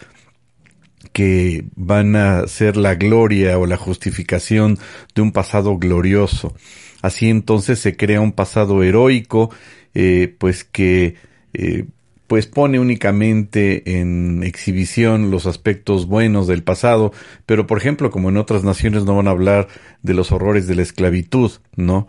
que 1.13 1.63
van 1.77 2.17
a 2.17 2.45
ser 2.47 2.75
la 2.75 2.95
gloria 2.95 3.57
o 3.59 3.65
la 3.65 3.77
justificación 3.77 4.77
de 5.15 5.21
un 5.21 5.31
pasado 5.31 5.77
glorioso. 5.77 6.53
Así 7.01 7.29
entonces 7.29 7.79
se 7.79 7.95
crea 7.95 8.19
un 8.19 8.33
pasado 8.33 8.83
heroico, 8.83 9.51
eh, 9.93 10.35
pues 10.37 10.65
que 10.65 11.15
eh, 11.53 11.85
pues 12.29 12.45
pone 12.45 12.79
únicamente 12.79 13.99
en 13.99 14.43
exhibición 14.43 15.31
los 15.31 15.47
aspectos 15.47 16.05
buenos 16.05 16.45
del 16.45 16.61
pasado, 16.61 17.11
pero 17.47 17.65
por 17.65 17.79
ejemplo, 17.79 18.11
como 18.11 18.29
en 18.29 18.37
otras 18.37 18.63
naciones 18.63 19.03
no 19.03 19.15
van 19.15 19.27
a 19.27 19.31
hablar 19.31 19.67
de 20.03 20.13
los 20.13 20.31
horrores 20.31 20.67
de 20.67 20.75
la 20.75 20.83
esclavitud, 20.83 21.53
¿no? 21.75 22.07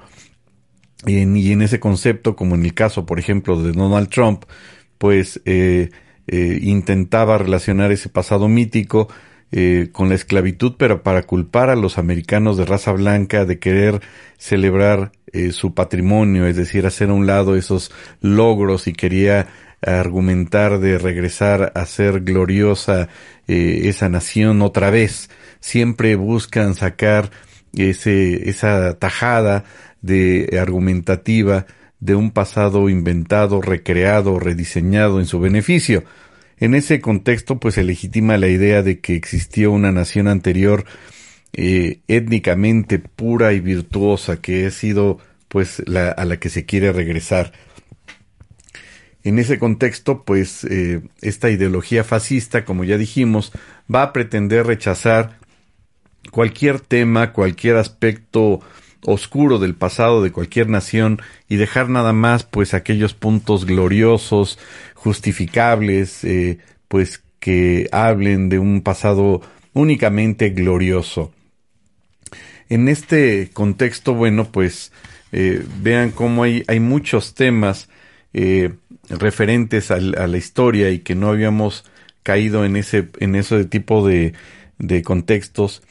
Y 1.07 1.23
en, 1.23 1.63
ese 1.63 1.81
concepto, 1.81 2.37
como 2.37 2.55
en 2.55 2.67
el 2.67 2.75
caso, 2.75 3.07
por 3.07 3.19
ejemplo, 3.19 3.63
de 3.63 3.73
Donald 3.73 4.11
Trump, 4.11 4.45
pues 4.99 5.41
eh, 5.47 5.89
eh, 6.27 6.59
intentaba 6.61 7.39
relacionar 7.39 7.91
ese 7.91 8.11
pasado 8.11 8.47
mítico 8.47 9.09
eh, 9.53 9.89
con 9.91 10.11
la 10.11 10.17
esclavitud, 10.17 10.75
pero 10.77 11.03
para 11.03 11.23
culpar 11.23 11.71
a 11.71 11.77
los 11.77 11.97
americanos 11.97 12.59
de 12.59 12.67
raza 12.67 12.93
blanca 12.93 13.47
de 13.47 13.59
querer 13.59 14.03
celebrar 14.37 15.13
su 15.53 15.75
patrimonio, 15.75 16.45
es 16.47 16.57
decir, 16.57 16.87
hacer 16.87 17.09
a 17.09 17.15
un 17.15 17.25
lado 17.25 17.55
esos 17.55 17.93
logros 18.21 18.89
y 18.89 18.93
quería 18.93 19.47
argumentar 19.83 20.79
de 20.79 20.99
regresar 20.99 21.73
a 21.75 21.87
ser 21.87 22.21
gloriosa 22.21 23.09
eh, 23.49 23.83
esa 23.85 24.09
nación 24.09 24.63
otra 24.63 24.91
vez. 24.91 25.31
Siempre 25.61 26.17
buscan 26.17 26.75
sacar 26.75 27.31
ese, 27.75 28.49
esa 28.49 28.99
tajada 28.99 29.65
de 30.03 30.59
argumentativa 30.61 31.67
de 32.01 32.15
un 32.15 32.31
pasado 32.31 32.89
inventado, 32.89 33.61
recreado, 33.61 34.39
rediseñado 34.39 35.21
en 35.21 35.27
su 35.27 35.39
beneficio. 35.39 36.05
En 36.59 36.75
ese 36.75 37.01
contexto, 37.01 37.59
pues 37.59 37.75
se 37.75 37.85
legitima 37.85 38.37
la 38.37 38.49
idea 38.49 38.83
de 38.83 39.01
que 39.01 39.15
existió 39.15 39.73
una 39.73 39.93
nación 39.93 40.29
anterior 40.29 40.85
eh, 41.53 42.01
étnicamente 42.07 42.99
pura 42.99 43.53
y 43.53 43.61
virtuosa 43.61 44.41
que 44.41 44.67
ha 44.67 44.71
sido 44.71 45.19
pues 45.49 45.83
la, 45.87 46.11
a 46.11 46.25
la 46.25 46.39
que 46.39 46.49
se 46.49 46.65
quiere 46.65 46.93
regresar. 46.93 47.53
En 49.23 49.39
ese 49.39 49.59
contexto, 49.59 50.25
pues 50.25 50.65
eh, 50.65 51.03
esta 51.21 51.51
ideología 51.51 52.05
fascista, 52.05 52.65
como 52.65 52.85
ya 52.85 52.97
dijimos, 52.97 53.53
va 53.93 54.03
a 54.03 54.13
pretender 54.13 54.67
rechazar 54.67 55.39
cualquier 56.31 56.81
tema, 56.81 57.33
cualquier 57.33 57.77
aspecto 57.77 58.61
oscuro 59.05 59.59
del 59.59 59.75
pasado 59.75 60.23
de 60.23 60.33
cualquier 60.33 60.69
nación 60.69 61.21
y 61.49 61.57
dejar 61.57 61.89
nada 61.89 62.13
más 62.13 62.45
pues 62.45 62.75
aquellos 62.75 63.15
puntos 63.15 63.65
gloriosos, 63.67 64.59
justificables, 64.95 66.25
eh, 66.25 66.59
pues 66.89 67.23
que 67.41 67.89
hablen 67.93 68.49
de 68.49 68.59
un 68.59 68.83
pasado 68.83 69.41
únicamente 69.73 70.51
glorioso. 70.51 71.33
En 72.69 72.89
este 72.89 73.51
contexto, 73.53 74.15
bueno, 74.15 74.51
pues 74.53 74.93
eh, 75.33 75.65
vean 75.83 76.11
cómo 76.11 76.43
hay, 76.43 76.63
hay 76.69 76.81
muchos 76.81 77.35
temas 77.35 77.89
referentes 79.11 79.91
a, 79.91 79.99
la 79.99 80.37
historia 80.37 80.91
y 80.91 81.01
que 81.01 81.15
no 81.15 81.29
habíamos 81.29 81.85
caído 82.23 82.65
en 82.65 82.77
ese, 82.77 83.09
en 83.19 83.35
ese 83.35 83.65
tipo 83.65 84.07
de, 84.07 84.35
de 84.79 85.03
contextos. 85.03 85.83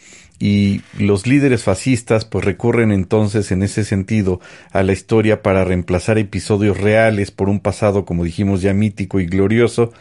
Y 0.41 0.81
los 0.97 1.27
líderes 1.27 1.63
fascistas 1.63 2.23
pues 2.23 2.45
recurren 2.45 2.91
entonces 2.91 3.51
en 3.51 3.61
ese 3.61 3.83
sentido 3.83 4.39
a 4.71 4.83
la 4.83 4.93
historia 4.93 5.41
para 5.41 5.65
reemplazar 5.65 6.17
episodios 6.17 6.77
reales 6.77 7.31
por 7.31 7.49
un 7.49 7.59
pasado 7.59 8.05
como 8.05 8.23
dijimos 8.23 8.61
ya 8.61 8.73
mítico 8.73 9.19
y 9.19 9.25
glorioso 9.25 9.91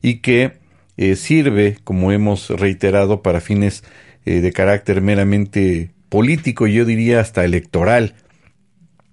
y 0.00 0.18
que 0.18 0.52
eh, 0.96 1.16
sirve 1.16 1.78
como 1.82 2.12
hemos 2.12 2.50
reiterado 2.50 3.22
para 3.22 3.40
fines 3.40 3.82
eh, 4.24 4.40
de 4.40 4.52
carácter 4.52 5.00
meramente 5.00 5.90
político 6.08 6.66
yo 6.66 6.84
diría 6.84 7.20
hasta 7.20 7.44
electoral. 7.44 8.14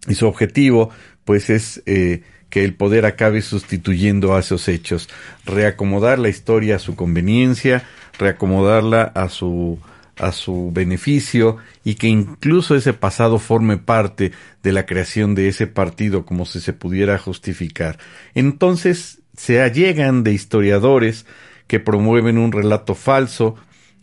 Y 0.07 0.13
su 0.13 0.27
objetivo 0.27 0.91
pues 1.23 1.49
es 1.49 1.81
eh, 1.87 2.21
que 2.55 2.63
el 2.63 2.73
poder 2.73 3.05
acabe 3.05 3.41
sustituyendo 3.41 4.33
a 4.33 4.39
esos 4.39 4.69
hechos, 4.69 5.09
reacomodar 5.45 6.19
la 6.19 6.29
historia 6.29 6.77
a 6.77 6.79
su 6.79 6.95
conveniencia, 6.95 7.83
reacomodarla 8.17 9.03
a 9.03 9.27
su 9.27 9.77
a 10.17 10.31
su 10.31 10.71
beneficio 10.71 11.57
y 11.83 11.95
que 11.95 12.07
incluso 12.07 12.77
ese 12.77 12.93
pasado 12.93 13.39
forme 13.39 13.75
parte 13.75 14.31
de 14.63 14.71
la 14.71 14.85
creación 14.85 15.35
de 15.35 15.49
ese 15.49 15.67
partido 15.67 16.25
como 16.25 16.45
si 16.45 16.61
se 16.61 16.71
pudiera 16.71 17.17
justificar. 17.17 17.97
Entonces 18.35 19.19
se 19.35 19.61
allegan 19.61 20.23
de 20.23 20.31
historiadores 20.31 21.25
que 21.67 21.81
promueven 21.81 22.37
un 22.37 22.53
relato 22.53 22.95
falso 22.95 23.57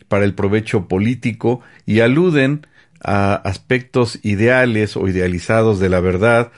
para 0.07 0.25
el 0.25 0.35
provecho 0.35 0.87
político 0.87 1.61
y 1.87 2.01
aluden 2.01 2.67
a 3.03 3.33
aspectos 3.33 4.19
ideales 4.21 4.95
o 4.95 5.07
idealizados 5.07 5.79
de 5.79 5.89
la 5.89 6.01
verdad, 6.01 6.51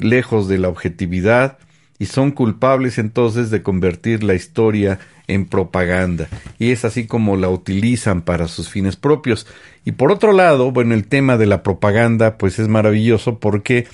lejos 0.00 0.48
de 0.48 0.58
la 0.58 0.68
objetividad 0.68 1.58
y 1.98 2.06
son 2.06 2.30
culpables 2.30 2.98
entonces 2.98 3.50
de 3.50 3.62
convertir 3.62 4.22
la 4.22 4.34
historia 4.34 4.98
en 5.28 5.46
propaganda. 5.46 6.28
Y 6.58 6.70
es 6.70 6.84
así 6.84 7.06
como 7.06 7.36
la 7.36 7.48
utilizan 7.48 8.22
para 8.22 8.48
sus 8.48 8.68
fines 8.68 8.96
propios. 8.96 9.46
Y 9.84 9.92
por 9.92 10.12
otro 10.12 10.32
lado 10.32 10.70
bueno 10.72 10.94
el 10.94 11.06
tema 11.06 11.36
de 11.36 11.46
la 11.46 11.62
propaganda 11.62 12.38
pues 12.38 12.58
es 12.58 12.68
maravilloso 12.68 13.38
porque 13.38 13.86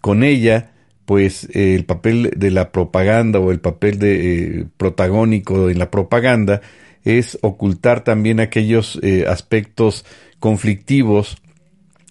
con 0.00 0.22
ella 0.22 0.70
pues 1.04 1.48
el 1.54 1.84
papel 1.84 2.32
de 2.36 2.50
la 2.50 2.70
propaganda 2.70 3.40
o 3.40 3.50
el 3.50 3.60
papel 3.60 3.98
de 3.98 4.60
eh, 4.60 4.66
protagónico 4.76 5.68
en 5.68 5.78
la 5.78 5.90
propaganda 5.90 6.60
es 7.04 7.38
ocultar 7.42 8.04
también 8.04 8.40
aquellos 8.40 8.98
eh, 9.02 9.24
aspectos 9.26 10.04
conflictivos 10.38 11.38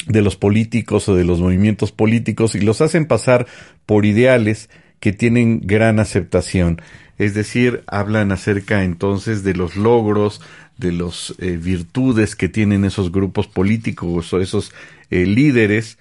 de 0.10 0.22
los 0.22 0.36
políticos 0.36 1.08
o 1.08 1.16
de 1.16 1.24
los 1.24 1.40
movimientos 1.40 1.92
políticos 1.94 2.56
y 2.56 2.60
los 2.60 2.82
hacen 2.82 3.06
pasar 3.06 3.48
por 3.86 4.06
ideales 4.06 4.70
que 5.00 5.14
tienen 5.14 5.62
gran 5.62 6.00
aceptación. 6.00 6.82
Es 7.18 7.34
decir, 7.34 7.84
hablan 7.88 8.32
acerca 8.32 8.84
entonces 8.84 9.44
de 9.44 9.54
los 9.54 9.76
logros, 9.76 10.42
de 10.78 10.92
las 10.92 11.36
eh, 11.40 11.58
virtudes 11.58 12.36
que 12.36 12.50
tienen 12.50 12.86
esos 12.86 13.12
grupos 13.12 13.48
políticos 13.48 14.34
o 14.34 14.42
esos 14.42 14.74
eh, 15.12 15.26
líderes 15.26 15.98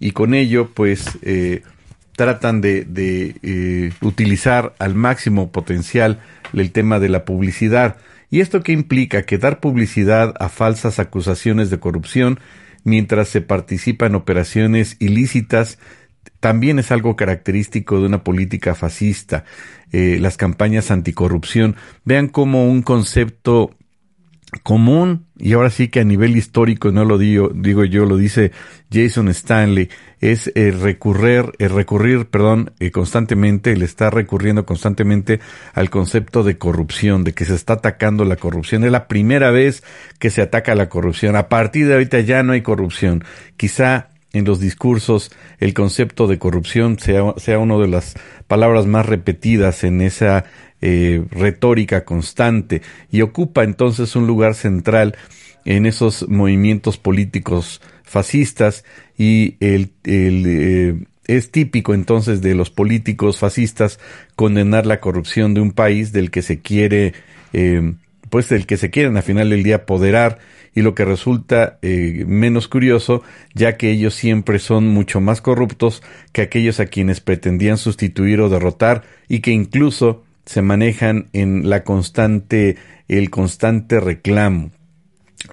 y 0.00 0.10
con 0.10 0.34
ello 0.34 0.70
pues 0.74 1.18
eh, 1.22 1.62
tratan 2.16 2.60
de, 2.60 2.84
de 2.84 3.92
utilizar 4.00 4.74
al 4.78 4.94
máximo 4.94 5.52
potencial 5.52 6.20
el 6.52 6.72
tema 6.72 6.98
de 6.98 7.08
la 7.08 7.24
publicidad. 7.24 7.96
¿Y 8.30 8.40
esto 8.40 8.62
qué 8.62 8.72
implica? 8.72 9.22
Que 9.22 9.38
dar 9.38 9.60
publicidad 9.60 10.34
a 10.40 10.48
falsas 10.48 10.98
acusaciones 10.98 11.70
de 11.70 11.78
corrupción 11.78 12.40
mientras 12.84 13.28
se 13.28 13.40
participa 13.40 14.06
en 14.06 14.14
operaciones 14.14 14.96
ilícitas 15.00 15.78
también 16.40 16.78
es 16.78 16.90
algo 16.92 17.16
característico 17.16 18.00
de 18.00 18.06
una 18.06 18.22
política 18.22 18.74
fascista, 18.74 19.44
eh, 19.92 20.18
las 20.20 20.36
campañas 20.36 20.90
anticorrupción. 20.90 21.76
Vean 22.04 22.28
como 22.28 22.70
un 22.70 22.82
concepto 22.82 23.74
común, 24.62 25.26
y 25.38 25.52
ahora 25.52 25.70
sí 25.70 25.88
que 25.88 26.00
a 26.00 26.04
nivel 26.04 26.36
histórico, 26.36 26.90
no 26.92 27.04
lo 27.04 27.18
digo, 27.18 27.50
digo 27.54 27.84
yo, 27.84 28.04
lo 28.04 28.16
dice 28.16 28.52
Jason 28.92 29.28
Stanley, 29.28 29.88
es 30.20 30.50
el 30.54 30.80
recurrir, 30.80 31.52
el 31.58 31.70
recurrir, 31.70 32.26
perdón, 32.26 32.72
eh, 32.80 32.90
constantemente, 32.90 33.72
el 33.72 33.82
estar 33.82 34.14
recurriendo 34.14 34.64
constantemente 34.64 35.40
al 35.74 35.90
concepto 35.90 36.42
de 36.42 36.56
corrupción, 36.56 37.24
de 37.24 37.32
que 37.34 37.44
se 37.44 37.54
está 37.54 37.74
atacando 37.74 38.24
la 38.24 38.36
corrupción. 38.36 38.84
Es 38.84 38.92
la 38.92 39.08
primera 39.08 39.50
vez 39.50 39.82
que 40.18 40.30
se 40.30 40.40
ataca 40.40 40.74
la 40.74 40.88
corrupción. 40.88 41.36
A 41.36 41.48
partir 41.48 41.86
de 41.86 41.94
ahorita 41.94 42.20
ya 42.20 42.42
no 42.42 42.52
hay 42.52 42.62
corrupción. 42.62 43.24
Quizá 43.56 44.08
en 44.32 44.44
los 44.44 44.60
discursos 44.60 45.30
el 45.58 45.74
concepto 45.74 46.26
de 46.26 46.38
corrupción 46.38 46.98
sea, 46.98 47.34
sea 47.36 47.58
una 47.58 47.78
de 47.78 47.88
las 47.88 48.14
palabras 48.46 48.86
más 48.86 49.06
repetidas 49.06 49.84
en 49.84 50.00
esa 50.00 50.44
eh, 50.86 51.24
retórica 51.30 52.04
constante 52.04 52.82
y 53.10 53.22
ocupa 53.22 53.64
entonces 53.64 54.16
un 54.16 54.26
lugar 54.26 54.54
central 54.54 55.16
en 55.64 55.86
esos 55.86 56.28
movimientos 56.28 56.98
políticos 56.98 57.80
fascistas 58.02 58.84
y 59.16 59.56
eh, 59.60 61.02
es 61.26 61.50
típico 61.50 61.94
entonces 61.94 62.42
de 62.42 62.54
los 62.54 62.68
políticos 62.68 63.38
fascistas 63.38 63.98
condenar 64.36 64.84
la 64.84 65.00
corrupción 65.00 65.54
de 65.54 65.62
un 65.62 65.72
país 65.72 66.12
del 66.12 66.30
que 66.30 66.42
se 66.42 66.60
quiere 66.60 67.14
eh, 67.54 67.94
pues 68.28 68.50
del 68.50 68.66
que 68.66 68.76
se 68.76 68.90
quieren 68.90 69.16
al 69.16 69.22
final 69.22 69.48
del 69.48 69.62
día 69.62 69.76
apoderar 69.76 70.38
y 70.74 70.82
lo 70.82 70.94
que 70.94 71.06
resulta 71.06 71.78
menos 71.80 72.68
curioso 72.68 73.22
ya 73.54 73.78
que 73.78 73.90
ellos 73.90 74.12
siempre 74.12 74.58
son 74.58 74.88
mucho 74.88 75.22
más 75.22 75.40
corruptos 75.40 76.02
que 76.32 76.42
aquellos 76.42 76.78
a 76.78 76.84
quienes 76.84 77.22
pretendían 77.22 77.78
sustituir 77.78 78.42
o 78.42 78.50
derrotar 78.50 79.04
y 79.28 79.40
que 79.40 79.52
incluso 79.52 80.24
se 80.46 80.62
manejan 80.62 81.28
en 81.32 81.68
la 81.68 81.84
constante, 81.84 82.76
el 83.08 83.30
constante 83.30 84.00
reclamo, 84.00 84.70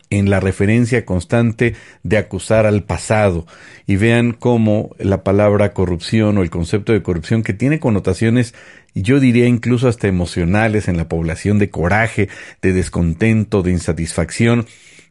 en 0.09 0.29
la 0.29 0.39
referencia 0.39 1.05
constante 1.05 1.75
de 2.03 2.17
acusar 2.17 2.65
al 2.65 2.83
pasado. 2.83 3.45
Y 3.87 3.97
vean 3.97 4.31
cómo 4.33 4.95
la 4.99 5.23
palabra 5.23 5.73
corrupción 5.73 6.37
o 6.37 6.43
el 6.43 6.49
concepto 6.49 6.93
de 6.93 7.03
corrupción 7.03 7.43
que 7.43 7.53
tiene 7.53 7.79
connotaciones 7.79 8.53
yo 8.93 9.19
diría 9.19 9.47
incluso 9.47 9.87
hasta 9.87 10.07
emocionales 10.07 10.87
en 10.87 10.97
la 10.97 11.07
población 11.07 11.59
de 11.59 11.69
coraje, 11.69 12.29
de 12.61 12.73
descontento, 12.73 13.63
de 13.63 13.71
insatisfacción, 13.71 14.65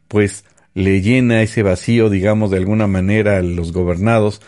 pues 0.07 0.45
le 0.73 1.01
llena 1.01 1.41
ese 1.41 1.63
vacío, 1.63 2.09
digamos, 2.09 2.51
de 2.51 2.57
alguna 2.57 2.87
manera 2.87 3.37
a 3.37 3.41
los 3.41 3.73
gobernados 3.73 4.41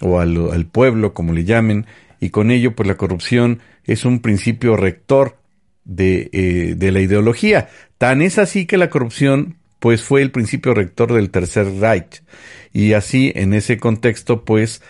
o 0.00 0.20
al, 0.20 0.66
pueblo, 0.66 1.14
como 1.14 1.32
le 1.32 1.44
llamen, 1.44 1.86
y 2.20 2.30
con 2.30 2.50
ello 2.50 2.74
pues 2.74 2.86
la 2.86 2.96
corrupción 2.96 3.60
es 3.84 4.04
un 4.04 4.20
principio 4.20 4.76
rector 4.76 5.38
de, 5.84 6.30
eh, 6.32 6.74
de 6.76 6.92
la 6.92 7.00
ideología. 7.00 7.68
Tan 7.98 8.22
es 8.22 8.38
así 8.38 8.66
que 8.66 8.76
la 8.76 8.90
corrupción 8.90 9.56
pues 9.84 10.02
fue 10.02 10.22
el 10.22 10.30
principio 10.30 10.72
rector 10.72 11.12
del 11.12 11.28
Tercer 11.28 11.66
Reich. 11.78 12.22
Y 12.72 12.94
así, 12.94 13.32
en 13.34 13.52
ese 13.52 13.76
contexto, 13.76 14.42
pues, 14.42 14.80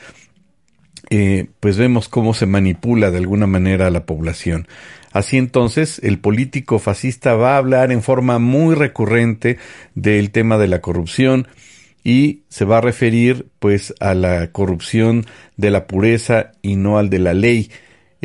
eh, 1.11 1.49
pues 1.59 1.76
vemos 1.76 2.09
cómo 2.09 2.32
se 2.32 2.47
manipula 2.47 3.11
de 3.11 3.18
alguna 3.18 3.49
manera 3.49 3.88
a 3.88 3.90
la 3.90 4.07
población. 4.07 4.68
Así 5.12 5.36
entonces, 5.36 6.01
el 6.05 6.20
político 6.20 6.78
fascista 6.78 7.34
va 7.34 7.55
a 7.55 7.59
hablar 7.59 7.90
en 7.90 8.03
forma 8.03 8.38
muy 8.38 8.76
recurrente 8.76 9.59
del 9.97 10.30
tema 10.30 10.59
de 10.59 10.68
la 10.68 10.80
corrupción 10.80 11.49
y 12.05 12.42
se 12.49 12.64
va 12.64 12.78
a 12.78 12.80
referir 12.80 13.47
pues 13.59 13.95
a 13.99 14.14
la 14.14 14.53
corrupción 14.53 15.26
de 15.57 15.70
la 15.70 15.88
pureza 15.88 16.53
y 16.62 16.76
no 16.76 16.99
al 16.99 17.11
de 17.11 17.18
la 17.18 17.34
ley. 17.34 17.70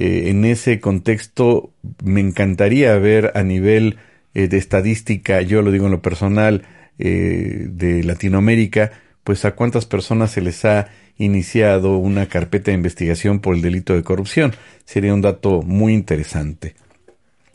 Eh, 0.02 0.30
en 0.30 0.46
ese 0.46 0.80
contexto 0.80 1.74
me 2.02 2.22
encantaría 2.22 2.98
ver 3.00 3.34
a 3.36 3.44
nivel 3.44 3.98
eh, 4.34 4.48
de 4.48 4.58
estadística, 4.58 5.42
yo 5.42 5.62
lo 5.62 5.72
digo 5.72 5.88
en 5.88 5.92
lo 5.92 6.02
personal, 6.02 6.64
eh, 7.00 7.68
de 7.70 8.06
Latinoamérica, 8.06 8.94
pues 9.26 9.44
a 9.44 9.56
cuántas 9.56 9.86
personas 9.86 10.32
se 10.32 10.40
les 10.40 10.64
ha 10.64 10.88
iniciado 11.18 11.98
una 11.98 12.28
carpeta 12.28 12.72
de 12.72 12.76
investigación 12.76 13.42
por 13.42 13.54
el 13.58 13.62
delito 13.62 13.94
de 13.94 14.04
corrupción. 14.04 14.54
Sería 14.86 15.14
un 15.14 15.20
dato 15.20 15.64
muy 15.64 15.94
interesante. 15.94 16.76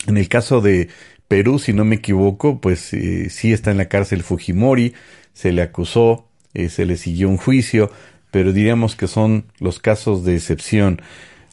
En 0.07 0.19
el 0.19 0.29
caso 0.29 0.61
de 0.61 0.89
Perú, 1.29 1.59
si 1.59 1.73
no 1.73 1.87
me 1.87 1.97
equivoco, 1.97 2.61
pues 2.61 2.81
sí 3.31 3.55
está 3.55 3.71
en 3.71 3.79
la 3.79 3.89
cárcel 3.89 4.23
Fujimori, 4.23 4.93
se 5.33 5.51
le 5.51 5.63
acusó, 5.63 6.29
se 6.53 6.85
le 6.85 6.99
siguió 6.99 7.31
un 7.31 7.39
juicio, 7.39 7.91
pero 8.31 8.53
diríamos 8.53 8.97
que 8.97 9.07
son 9.07 9.47
los 9.61 9.79
casos 9.79 10.27
de 10.27 10.35
excepción. 10.35 11.01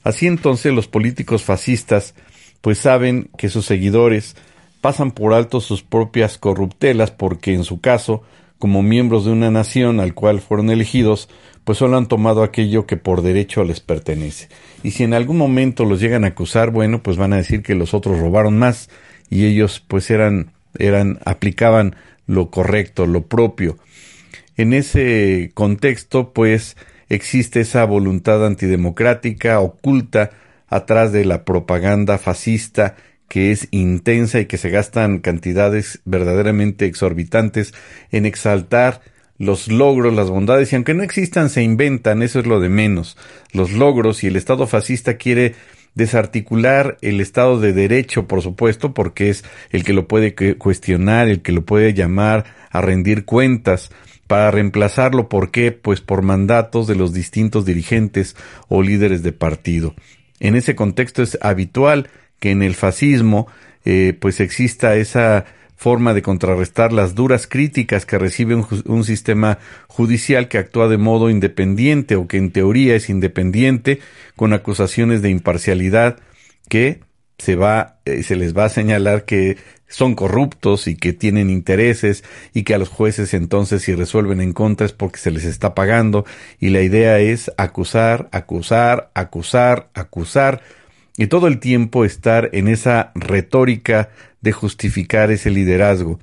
Así 0.04 0.28
entonces 0.28 0.74
los 0.74 0.88
políticos 0.88 1.44
fascistas 1.44 2.16
pues 2.62 2.78
saben 2.78 3.30
que 3.38 3.50
sus 3.50 3.66
seguidores 3.66 4.36
pasan 4.82 5.12
por 5.12 5.34
alto 5.34 5.62
sus 5.62 5.84
propias 5.84 6.38
corruptelas 6.38 7.12
porque 7.12 7.54
en 7.54 7.64
su 7.64 7.82
caso, 7.82 8.24
como 8.60 8.84
miembros 8.84 9.26
de 9.26 9.32
una 9.32 9.52
nación 9.52 10.00
al 10.00 10.14
cual 10.14 10.42
fueron 10.42 10.70
elegidos, 10.70 11.30
pues 11.64 11.78
solo 11.78 11.98
han 11.98 12.08
tomado 12.08 12.44
aquello 12.44 12.86
que 12.86 12.98
por 12.98 13.22
derecho 13.22 13.64
les 13.64 13.80
pertenece. 13.80 14.50
Y 14.84 14.92
si 14.92 15.04
en 15.04 15.14
algún 15.14 15.38
momento 15.38 15.86
los 15.86 16.00
llegan 16.00 16.24
a 16.24 16.30
acusar, 16.30 16.72
bueno, 16.72 17.04
pues 17.04 17.18
van 17.18 17.34
a 17.34 17.38
decir 17.38 17.62
que 17.62 17.76
los 17.76 17.94
otros 17.94 18.20
robaron 18.20 18.58
más 18.58 18.90
y 19.30 19.46
ellos 19.46 19.84
pues 19.88 20.10
eran 20.10 20.52
eran 20.78 21.20
aplicaban 21.26 21.96
lo 22.28 22.50
correcto, 22.50 23.06
lo 23.06 23.24
propio. 23.24 23.78
En 24.58 24.74
ese 24.74 25.52
contexto, 25.54 26.34
pues 26.34 26.78
existe 27.12 27.60
esa 27.60 27.84
voluntad 27.84 28.46
antidemocrática 28.46 29.60
oculta 29.60 30.32
atrás 30.68 31.12
de 31.12 31.26
la 31.26 31.44
propaganda 31.44 32.18
fascista 32.18 32.96
que 33.28 33.52
es 33.52 33.68
intensa 33.72 34.40
y 34.40 34.46
que 34.46 34.58
se 34.58 34.70
gastan 34.70 35.20
cantidades 35.20 36.02
verdaderamente 36.06 36.86
exorbitantes 36.86 37.74
en 38.12 38.26
exaltar 38.26 39.02
los 39.38 39.70
logros, 39.70 40.14
las 40.14 40.30
bondades, 40.30 40.72
y 40.72 40.76
aunque 40.76 40.94
no 40.94 41.02
existan, 41.04 41.50
se 41.50 41.64
inventan, 41.64 42.22
eso 42.22 42.40
es 42.40 42.46
lo 42.46 42.60
de 42.60 42.70
menos. 42.70 43.18
Los 43.54 43.72
logros 43.72 44.24
y 44.24 44.28
el 44.28 44.36
Estado 44.36 44.68
fascista 44.68 45.18
quiere 45.18 45.56
desarticular 45.96 46.98
el 47.02 47.20
Estado 47.20 47.60
de 47.60 47.74
Derecho, 47.74 48.28
por 48.28 48.42
supuesto, 48.42 48.94
porque 48.94 49.30
es 49.30 49.44
el 49.72 49.84
que 49.84 49.94
lo 49.94 50.08
puede 50.08 50.36
cuestionar, 50.58 51.28
el 51.28 51.42
que 51.42 51.52
lo 51.52 51.66
puede 51.66 51.94
llamar 51.94 52.46
a 52.70 52.82
rendir 52.82 53.26
cuentas, 53.26 53.92
para 54.28 54.52
reemplazarlo. 54.52 55.30
¿Por 55.30 55.52
qué? 55.52 55.72
Pues 55.72 56.02
por 56.02 56.22
mandatos 56.22 56.88
de 56.88 56.96
los 56.96 57.14
distintos 57.14 57.66
dirigentes 57.66 58.36
o 58.68 58.82
líderes 58.82 59.24
de 59.24 59.32
partido. 59.32 59.94
En 60.40 60.56
ese 60.56 60.76
contexto 60.76 61.22
es 61.22 61.38
habitual 61.42 62.10
que 62.40 62.52
en 62.52 62.64
el 62.64 62.76
fascismo 62.76 63.48
eh, 63.86 64.18
pues 64.20 64.40
exista 64.40 64.96
esa 64.96 65.46
forma 65.82 66.14
de 66.14 66.22
contrarrestar 66.22 66.94
las 66.94 67.16
duras 67.16 67.48
críticas 67.48 68.06
que 68.06 68.20
recibe 68.20 68.54
un, 68.86 69.04
sistema 69.04 69.58
judicial 69.88 70.48
que 70.48 70.60
actúa 70.60 70.88
de 70.88 71.00
modo 71.00 71.32
independiente 71.32 72.16
o 72.16 72.28
que 72.28 72.38
en 72.38 72.52
teoría 72.52 72.96
es 72.96 73.10
independiente 73.10 74.00
con 74.36 74.54
acusaciones 74.54 75.24
de 75.24 75.32
imparcialidad 75.32 76.20
que 76.70 77.00
se 77.40 77.56
va 77.56 78.00
eh, 78.06 78.22
se 78.22 78.36
les 78.36 78.56
va 78.56 78.66
a 78.66 78.70
señalar 78.70 79.26
que 79.26 79.58
son 79.92 80.16
corruptos 80.16 80.88
y 80.88 80.96
que 80.96 81.14
tienen 81.14 81.50
intereses 81.50 82.24
y 82.54 82.64
que 82.64 82.74
a 82.74 82.78
los 82.78 82.90
jueces 82.90 83.34
entonces 83.34 83.84
si 83.84 83.94
resuelven 83.94 84.42
en 84.42 84.54
contra 84.54 84.86
es 84.86 84.94
porque 84.94 85.20
se 85.20 85.30
les 85.30 85.44
está 85.44 85.76
pagando 85.76 86.26
y 86.60 86.70
la 86.70 86.82
idea 86.82 87.20
es 87.20 87.52
acusar, 87.58 88.30
acusar, 88.32 89.12
acusar, 89.14 89.90
acusar 89.94 90.64
y 91.18 91.28
todo 91.28 91.48
el 91.48 91.60
tiempo 91.60 92.06
estar 92.06 92.50
en 92.54 92.68
esa 92.68 93.12
retórica 93.14 94.10
de 94.40 94.54
justificar 94.54 95.30
ese 95.30 95.52
liderazgo. 95.52 96.20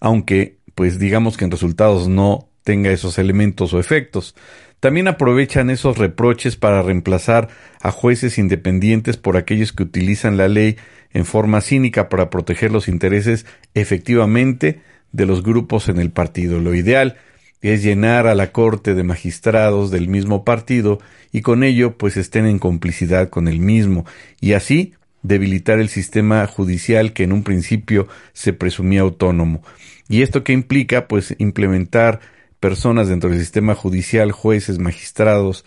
Aunque 0.00 0.56
pues 0.74 0.98
digamos 0.98 1.36
que 1.36 1.44
en 1.44 1.50
resultados 1.50 2.08
no 2.08 2.48
tenga 2.62 2.90
esos 2.90 3.18
elementos 3.18 3.74
o 3.74 3.80
efectos. 3.80 4.34
También 4.80 5.06
aprovechan 5.08 5.70
esos 5.70 5.98
reproches 5.98 6.56
para 6.56 6.82
reemplazar 6.82 7.48
a 7.80 7.90
jueces 7.90 8.38
independientes 8.38 9.16
por 9.16 9.36
aquellos 9.36 9.72
que 9.72 9.84
utilizan 9.84 10.36
la 10.36 10.48
ley 10.48 10.76
en 11.12 11.24
forma 11.24 11.60
cínica 11.60 12.08
para 12.08 12.30
proteger 12.30 12.70
los 12.70 12.88
intereses 12.88 13.46
efectivamente 13.74 14.80
de 15.12 15.26
los 15.26 15.42
grupos 15.42 15.88
en 15.88 15.98
el 15.98 16.10
partido. 16.10 16.58
Lo 16.58 16.74
ideal 16.74 17.16
es 17.60 17.82
llenar 17.82 18.26
a 18.26 18.34
la 18.34 18.52
corte 18.52 18.94
de 18.94 19.04
magistrados 19.04 19.90
del 19.90 20.08
mismo 20.08 20.44
partido 20.44 20.98
y 21.30 21.42
con 21.42 21.62
ello 21.62 21.96
pues 21.96 22.16
estén 22.16 22.46
en 22.46 22.58
complicidad 22.58 23.28
con 23.28 23.46
el 23.48 23.60
mismo 23.60 24.04
y 24.40 24.54
así 24.54 24.94
debilitar 25.22 25.78
el 25.78 25.88
sistema 25.88 26.46
judicial 26.46 27.12
que 27.12 27.22
en 27.22 27.32
un 27.32 27.44
principio 27.44 28.08
se 28.32 28.52
presumía 28.52 29.02
autónomo. 29.02 29.62
¿Y 30.08 30.22
esto 30.22 30.42
qué 30.42 30.52
implica? 30.52 31.06
Pues 31.06 31.34
implementar 31.38 32.20
personas 32.58 33.08
dentro 33.08 33.30
del 33.30 33.38
sistema 33.38 33.74
judicial, 33.74 34.32
jueces, 34.32 34.78
magistrados, 34.78 35.64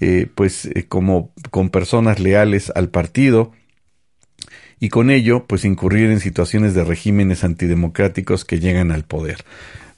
eh, 0.00 0.26
pues 0.34 0.66
eh, 0.66 0.86
como 0.88 1.32
con 1.50 1.70
personas 1.70 2.18
leales 2.18 2.72
al 2.74 2.88
partido, 2.88 3.52
y 4.80 4.88
con 4.88 5.10
ello 5.10 5.44
pues 5.46 5.64
incurrir 5.64 6.10
en 6.10 6.20
situaciones 6.20 6.74
de 6.74 6.84
regímenes 6.84 7.44
antidemocráticos 7.44 8.44
que 8.44 8.60
llegan 8.60 8.92
al 8.92 9.04
poder. 9.04 9.44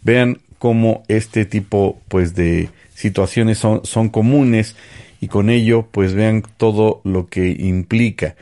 Vean 0.03 0.39
cómo 0.59 1.03
este 1.09 1.45
tipo 1.45 2.01
pues 2.09 2.35
de 2.35 2.71
situaciones 2.95 3.59
son, 3.59 3.85
son 3.85 4.09
comunes 4.09 4.77
y 5.21 5.29
con 5.29 5.51
ello 5.51 5.89
pues 5.91 6.15
vean 6.15 6.43
todo 6.57 7.01
lo 7.05 7.29
que 7.29 7.49
implica. 7.49 8.37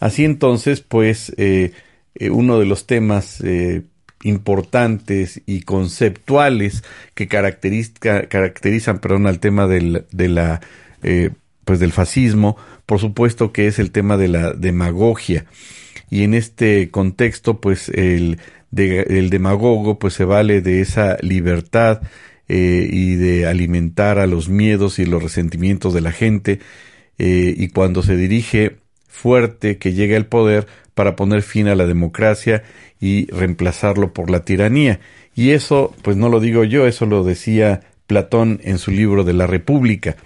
Así 0.00 0.24
entonces 0.24 0.80
pues 0.80 1.32
eh, 1.36 1.72
eh, 2.14 2.30
uno 2.30 2.58
de 2.58 2.66
los 2.66 2.86
temas 2.86 3.40
eh, 3.42 3.82
importantes 4.22 5.42
y 5.46 5.62
conceptuales 5.62 6.82
que 7.14 7.28
caracterizan 7.28 8.98
perdón, 8.98 9.26
al 9.26 9.40
tema 9.40 9.66
del, 9.66 10.04
pues 11.64 11.80
del 11.80 11.92
fascismo, 11.92 12.56
por 12.86 13.00
supuesto 13.00 13.52
que 13.52 13.66
es 13.66 13.78
el 13.78 13.90
tema 13.90 14.16
de 14.16 14.28
la 14.28 14.52
demagogia. 14.52 15.44
Y 16.08 16.22
en 16.22 16.34
este 16.34 16.90
contexto, 16.90 17.60
pues 17.60 17.88
el, 17.88 18.38
el 18.76 19.30
demagogo 19.30 19.98
pues 19.98 20.14
se 20.14 20.24
vale 20.24 20.60
de 20.60 20.80
esa 20.80 21.16
libertad 21.20 22.02
eh, 22.48 22.88
y 22.90 23.16
de 23.16 23.46
alimentar 23.46 24.20
a 24.20 24.26
los 24.28 24.48
miedos 24.48 25.00
y 25.00 25.04
los 25.04 25.20
resentimientos 25.20 25.92
de 25.92 26.00
la 26.00 26.12
gente 26.12 26.60
eh, 27.18 27.54
y 27.56 27.68
cuando 27.68 28.04
se 28.04 28.16
dirige 28.16 28.76
fuerte 29.08 29.78
que 29.78 29.94
llega 29.94 30.16
al 30.16 30.26
poder 30.26 30.68
para 30.94 31.16
poner 31.16 31.42
fin 31.42 31.66
a 31.66 31.74
la 31.74 31.86
democracia 31.86 32.62
y 33.00 33.26
reemplazarlo 33.32 34.12
por 34.12 34.30
la 34.30 34.44
tiranía. 34.44 35.00
Y 35.34 35.50
eso, 35.50 35.94
pues 36.02 36.16
no 36.16 36.28
lo 36.28 36.40
digo 36.40 36.64
yo, 36.64 36.86
eso 36.86 37.04
lo 37.04 37.24
decía 37.24 37.82
Platón 38.06 38.60
en 38.62 38.78
su 38.78 38.90
libro 38.92 39.24
de 39.24 39.32
la 39.32 39.46
República. 39.46 40.16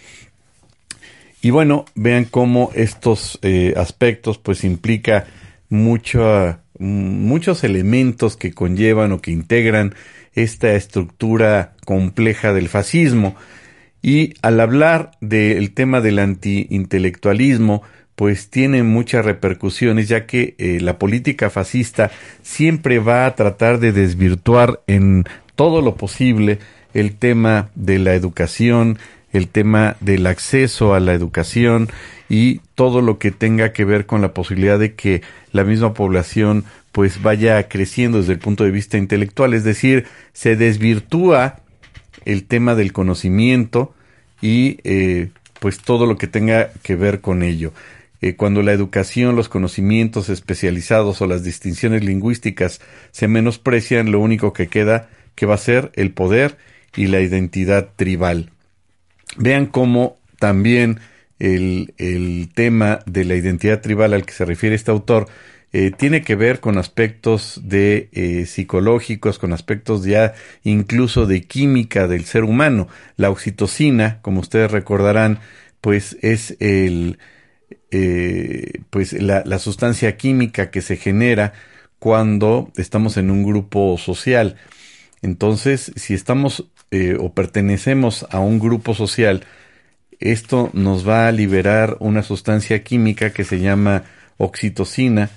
Y 1.43 1.51
bueno, 1.51 1.86
vean 1.95 2.24
cómo 2.24 2.70
estos 2.74 3.38
eh, 3.43 3.74
aspectos 3.76 4.38
pues 4.38 4.62
implica 4.64 5.26
mucho, 5.68 6.59
muchos 6.78 7.64
elementos 7.64 8.36
que 8.36 8.53
conllevan 8.53 9.12
o 9.12 9.20
que 9.20 9.30
integran 9.30 9.95
esta 10.34 10.74
estructura 10.74 11.74
compleja 11.86 12.53
del 12.53 12.68
fascismo. 12.68 13.36
Y 14.03 14.34
al 14.43 14.61
hablar 14.61 15.12
del 15.20 15.72
tema 15.72 16.01
del 16.01 16.18
antiintelectualismo, 16.18 17.82
pues 18.16 18.51
tiene 18.51 18.82
muchas 18.82 19.24
repercusiones, 19.24 20.09
ya 20.09 20.26
que 20.26 20.55
eh, 20.59 20.78
la 20.80 20.99
política 20.99 21.49
fascista 21.49 22.11
siempre 22.43 22.99
va 22.99 23.24
a 23.24 23.34
tratar 23.34 23.78
de 23.78 23.93
desvirtuar 23.93 24.82
en 24.86 25.24
todo 25.55 25.80
lo 25.80 25.97
posible 25.97 26.59
el 26.93 27.16
tema 27.16 27.70
de 27.74 27.99
la 27.99 28.14
educación, 28.14 28.99
el 29.33 29.49
tema 29.49 29.97
del 30.01 30.26
acceso 30.26 30.95
a 30.95 31.01
la 31.01 31.14
educación 31.14 31.89
y 32.28 32.61
todo 32.74 33.03
lo 33.03 33.18
que 33.18 33.31
tenga 33.31 33.72
que 33.72 33.85
ver 33.85 34.07
con 34.07 34.20
la 34.20 34.35
posibilidad 34.35 34.78
de 34.78 34.95
que 34.95 35.22
la 35.53 35.64
misma 35.64 35.95
población 35.95 36.64
pues 36.93 37.22
vaya 37.22 37.68
creciendo 37.68 38.18
desde 38.18 38.33
el 38.33 38.39
punto 38.39 38.64
de 38.64 38.70
vista 38.70 38.99
intelectual, 38.99 39.55
es 39.55 39.64
decir, 39.64 40.07
se 40.33 40.57
desvirtúa 40.57 41.61
el 42.24 42.45
tema 42.45 42.74
del 42.74 42.93
conocimiento 42.93 43.95
y 44.41 44.78
eh, 44.85 45.31
pues 45.61 45.78
todo 45.78 46.07
lo 46.07 46.16
que 46.16 46.26
tenga 46.26 46.70
que 46.83 46.97
ver 46.97 47.20
con 47.20 47.43
ello. 47.43 47.72
Eh, 48.22 48.35
cuando 48.37 48.62
la 48.62 48.72
educación, 48.72 49.37
los 49.37 49.49
conocimientos 49.49 50.28
especializados 50.28 51.22
o 51.22 51.26
las 51.26 51.43
distinciones 51.43 52.05
lingüísticas 52.05 52.81
se 53.12 53.28
menosprecian, 53.28 54.11
lo 54.11 54.20
único 54.20 54.53
que 54.53 54.68
queda 54.68 55.09
que 55.35 55.47
va 55.47 55.55
a 55.55 55.59
ser 55.59 55.91
el 55.95 56.12
poder 56.12 56.59
y 56.97 57.07
la 57.07 57.20
identidad 57.20 57.89
tribal. 57.97 58.51
Vean 59.37 59.66
cómo 59.66 60.18
también 60.39 61.01
el, 61.39 61.95
el 61.99 62.51
tema 62.55 63.01
de 63.07 63.24
la 63.24 63.35
identidad 63.35 63.81
tribal 63.81 64.12
al 64.12 64.26
que 64.26 64.33
se 64.33 64.45
refiere 64.45 64.74
este 64.74 64.91
autor 64.91 65.28
eh, 65.72 65.93
tiene 65.97 66.22
que 66.22 66.35
ver 66.35 66.59
con 66.59 66.78
aspectos 66.78 67.61
de 67.62 68.09
eh, 68.12 68.45
psicológicos, 68.47 69.39
con 69.39 69.53
aspectos 69.53 70.05
ya 70.05 70.35
incluso 70.64 71.26
de 71.26 71.45
química 71.45 72.09
del 72.09 72.24
ser 72.24 72.43
humano. 72.43 72.89
La 73.16 73.31
oxitocina, 73.31 74.18
como 74.20 74.41
ustedes 74.41 74.70
recordarán, 74.72 75.39
pues 75.81 76.16
es 76.22 76.57
el 76.59 77.18
eh, 77.93 78.83
pues 78.91 79.12
la, 79.12 79.43
la, 79.47 79.59
sustancia 79.61 80.16
química 80.16 80.70
que 80.70 80.83
se 80.83 80.97
genera 80.97 81.53
cuando 82.01 82.72
estamos 82.76 83.16
en 83.16 83.31
un 83.31 83.45
grupo 83.45 83.97
social. 83.97 84.57
Entonces, 85.22 85.93
si 85.97 86.14
estamos 86.14 86.66
o 87.18 87.32
pertenecemos 87.32 88.26
a 88.30 88.41
un 88.41 88.59
grupo 88.59 88.95
social, 88.95 89.45
esto 90.18 90.70
nos 90.72 91.09
va 91.09 91.28
a 91.28 91.32
liberar 91.32 91.97
una 92.01 92.22
sustancia 92.22 92.82
química 92.82 93.32
que 93.32 93.45
se 93.45 93.61
llama 93.61 94.05
oxitocina 94.36 95.30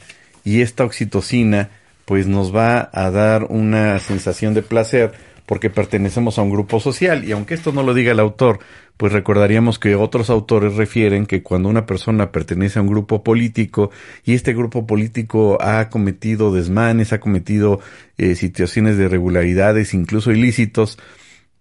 y 0.43 0.61
esta 0.61 0.83
oxitocina 0.83 1.69
pues 2.05 2.27
nos 2.27 2.53
va 2.53 2.89
a 2.91 3.09
dar 3.11 3.45
una 3.45 3.97
sensación 3.99 4.53
de 4.53 4.61
placer 4.61 5.13
porque 5.45 5.69
pertenecemos 5.69 6.37
a 6.37 6.41
un 6.41 6.49
grupo 6.49 6.79
social. 6.79 7.23
Y 7.25 7.31
aunque 7.31 7.53
esto 7.53 7.71
no 7.71 7.83
lo 7.83 7.93
diga 7.93 8.11
el 8.11 8.19
autor, 8.19 8.59
pues 8.97 9.11
recordaríamos 9.11 9.79
que 9.79 9.95
otros 9.95 10.29
autores 10.29 10.75
refieren 10.75 11.25
que 11.25 11.43
cuando 11.43 11.69
una 11.69 11.85
persona 11.85 12.31
pertenece 12.31 12.79
a 12.79 12.81
un 12.81 12.87
grupo 12.87 13.23
político 13.23 13.91
y 14.23 14.33
este 14.33 14.53
grupo 14.53 14.85
político 14.85 15.57
ha 15.61 15.89
cometido 15.89 16.53
desmanes, 16.53 17.13
ha 17.13 17.19
cometido 17.19 17.79
eh, 18.17 18.35
situaciones 18.35 18.97
de 18.97 19.05
irregularidades, 19.05 19.93
incluso 19.93 20.31
ilícitos, 20.31 20.97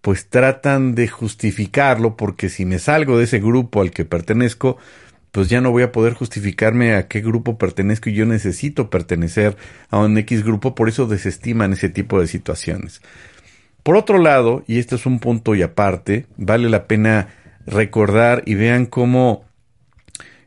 pues 0.03 0.29
tratan 0.29 0.95
de 0.95 1.09
justificarlo 1.09 2.17
porque 2.17 2.49
si 2.49 2.67
me 2.67 2.79
salgo 2.79 3.17
de 3.17 3.25
ese 3.25 3.39
grupo 3.39 3.81
al 3.81 3.93
que 3.93 4.05
pertenezco, 4.05 4.77
pues 5.31 5.49
ya 5.49 5.61
no 5.61 5.71
voy 5.71 5.85
a 5.85 5.93
poder 5.93 6.13
justificarme 6.13 6.95
a 6.95 7.09
qué 7.09 7.21
grupo 7.21 7.57
pertenezco 7.57 8.11
y 8.11 8.15
yo 8.15 8.27
necesito 8.27 8.91
pertenecer 8.91 9.57
a 9.89 9.99
un 9.99 10.19
X 10.19 10.45
grupo, 10.45 10.75
por 10.75 10.89
eso 10.89 11.07
desestiman 11.07 11.73
ese 11.73 11.89
tipo 11.89 12.21
de 12.21 12.27
situaciones. 12.27 13.01
Por 13.83 13.97
otro 13.97 14.19
lado, 14.19 14.65
y 14.67 14.79
este 14.79 14.97
es 14.97 15.07
un 15.07 15.21
punto 15.21 15.55
y 15.55 15.63
aparte, 15.63 16.27
vale 16.37 16.69
la 16.69 16.87
pena 16.87 17.29
recordar 17.67 18.43
y 18.45 18.55
vean 18.57 18.87
cómo 18.87 19.45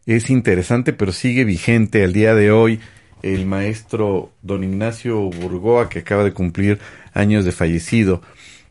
es 0.05 0.29
interesante, 0.29 0.93
pero 0.93 1.11
sigue 1.11 1.45
vigente 1.45 2.03
al 2.03 2.13
día 2.13 2.35
de 2.35 2.51
hoy 2.51 2.79
el 3.23 3.45
maestro 3.45 4.31
don 4.43 4.63
Ignacio 4.63 5.19
Burgoa, 5.19 5.89
que 5.89 5.99
acaba 5.99 6.23
de 6.23 6.33
cumplir 6.33 6.79
años 7.13 7.43
de 7.43 7.51
fallecido, 7.51 8.21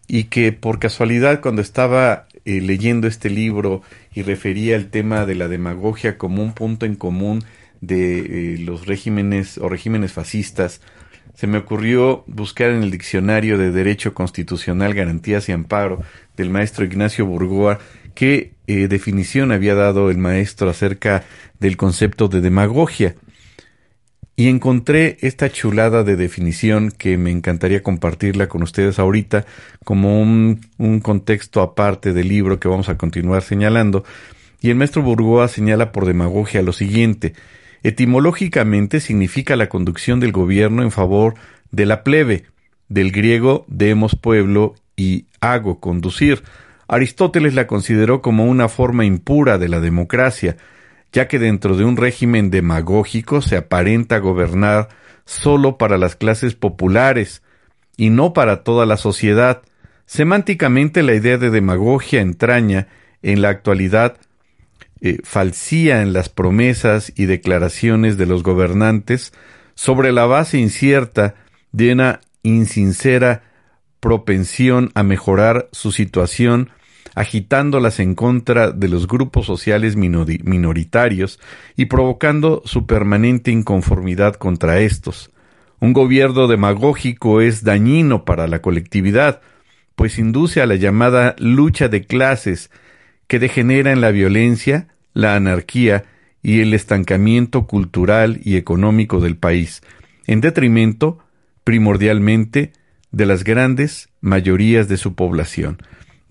y 0.06 0.24
que 0.24 0.52
por 0.52 0.78
casualidad 0.78 1.40
cuando 1.40 1.62
estaba 1.62 2.26
eh, 2.44 2.60
leyendo 2.60 3.06
este 3.06 3.30
libro 3.30 3.82
y 4.12 4.22
refería 4.22 4.76
el 4.76 4.90
tema 4.90 5.26
de 5.26 5.34
la 5.34 5.48
demagogia 5.48 6.18
como 6.18 6.42
un 6.42 6.52
punto 6.52 6.86
en 6.86 6.94
común 6.94 7.44
de 7.80 8.54
eh, 8.54 8.58
los 8.58 8.86
regímenes 8.86 9.58
o 9.58 9.68
regímenes 9.68 10.12
fascistas, 10.12 10.80
se 11.34 11.46
me 11.46 11.58
ocurrió 11.58 12.24
buscar 12.26 12.70
en 12.70 12.82
el 12.82 12.90
diccionario 12.90 13.58
de 13.58 13.72
Derecho 13.72 14.14
Constitucional, 14.14 14.94
Garantías 14.94 15.48
y 15.48 15.52
Amparo 15.52 16.02
del 16.36 16.50
maestro 16.50 16.84
Ignacio 16.84 17.26
Burgoa 17.26 17.80
qué 18.14 18.52
eh, 18.66 18.88
definición 18.88 19.52
había 19.52 19.74
dado 19.74 20.10
el 20.10 20.18
maestro 20.18 20.70
acerca 20.70 21.24
del 21.58 21.76
concepto 21.76 22.28
de 22.28 22.40
demagogia 22.40 23.14
y 24.36 24.48
encontré 24.48 25.16
esta 25.20 25.50
chulada 25.50 26.02
de 26.02 26.16
definición 26.16 26.90
que 26.90 27.16
me 27.16 27.30
encantaría 27.30 27.82
compartirla 27.82 28.48
con 28.48 28.62
ustedes 28.62 28.98
ahorita 28.98 29.46
como 29.84 30.20
un, 30.20 30.60
contexto 31.02 31.60
aparte 31.60 32.12
del 32.12 32.28
libro 32.28 32.58
que 32.58 32.68
vamos 32.68 32.88
a 32.88 32.96
continuar 32.96 33.42
señalando. 33.42 34.04
Y 34.60 34.70
el 34.70 34.76
maestro 34.76 35.02
Burgoa 35.02 35.46
señala 35.46 35.92
por 35.92 36.06
demagogia 36.06 36.62
lo 36.62 36.72
siguiente. 36.72 37.34
Etimológicamente 37.84 38.98
significa 38.98 39.56
la 39.56 39.68
conducción 39.68 40.18
del 40.18 40.32
gobierno 40.32 40.82
en 40.82 40.90
favor 40.90 41.34
de 41.70 41.86
la 41.86 42.02
plebe, 42.02 42.44
del 42.88 43.12
griego 43.12 43.64
demos 43.68 44.16
pueblo 44.16 44.74
y 44.96 45.26
hago 45.40 45.78
conducir. 45.78 46.42
Aristóteles 46.88 47.54
la 47.54 47.66
consideró 47.66 48.20
como 48.20 48.46
una 48.46 48.68
forma 48.68 49.04
impura 49.04 49.58
de 49.58 49.68
la 49.68 49.80
democracia, 49.80 50.56
ya 51.14 51.28
que 51.28 51.38
dentro 51.38 51.76
de 51.76 51.84
un 51.84 51.96
régimen 51.96 52.50
demagógico 52.50 53.40
se 53.40 53.56
aparenta 53.56 54.18
gobernar 54.18 54.88
solo 55.24 55.78
para 55.78 55.96
las 55.96 56.16
clases 56.16 56.56
populares 56.56 57.42
y 57.96 58.10
no 58.10 58.32
para 58.32 58.64
toda 58.64 58.84
la 58.84 58.96
sociedad. 58.96 59.62
Semánticamente 60.06 61.04
la 61.04 61.14
idea 61.14 61.38
de 61.38 61.50
demagogia 61.50 62.20
entraña 62.20 62.88
en 63.22 63.42
la 63.42 63.50
actualidad 63.50 64.18
eh, 65.00 65.18
falsía 65.22 66.02
en 66.02 66.12
las 66.12 66.28
promesas 66.28 67.12
y 67.14 67.26
declaraciones 67.26 68.18
de 68.18 68.26
los 68.26 68.42
gobernantes 68.42 69.32
sobre 69.76 70.10
la 70.10 70.26
base 70.26 70.58
incierta 70.58 71.36
de 71.70 71.92
una 71.92 72.20
insincera 72.42 73.44
propensión 74.00 74.90
a 74.94 75.04
mejorar 75.04 75.68
su 75.70 75.92
situación 75.92 76.70
agitándolas 77.14 78.00
en 78.00 78.14
contra 78.14 78.70
de 78.70 78.88
los 78.88 79.06
grupos 79.06 79.46
sociales 79.46 79.96
minoritarios 79.96 81.40
y 81.76 81.86
provocando 81.86 82.62
su 82.64 82.86
permanente 82.86 83.50
inconformidad 83.50 84.34
contra 84.34 84.80
estos. 84.80 85.30
Un 85.80 85.92
gobierno 85.92 86.48
demagógico 86.48 87.40
es 87.40 87.62
dañino 87.62 88.24
para 88.24 88.46
la 88.46 88.60
colectividad, 88.60 89.40
pues 89.96 90.18
induce 90.18 90.60
a 90.60 90.66
la 90.66 90.76
llamada 90.76 91.36
lucha 91.38 91.88
de 91.88 92.04
clases, 92.04 92.70
que 93.26 93.38
degenera 93.38 93.92
en 93.92 94.00
la 94.00 94.10
violencia, 94.10 94.88
la 95.12 95.34
anarquía 95.34 96.04
y 96.42 96.60
el 96.60 96.74
estancamiento 96.74 97.66
cultural 97.66 98.40
y 98.44 98.56
económico 98.56 99.20
del 99.20 99.36
país, 99.36 99.82
en 100.26 100.40
detrimento, 100.40 101.18
primordialmente, 101.64 102.72
de 103.12 103.26
las 103.26 103.44
grandes 103.44 104.08
mayorías 104.20 104.88
de 104.88 104.96
su 104.96 105.14
población. 105.14 105.78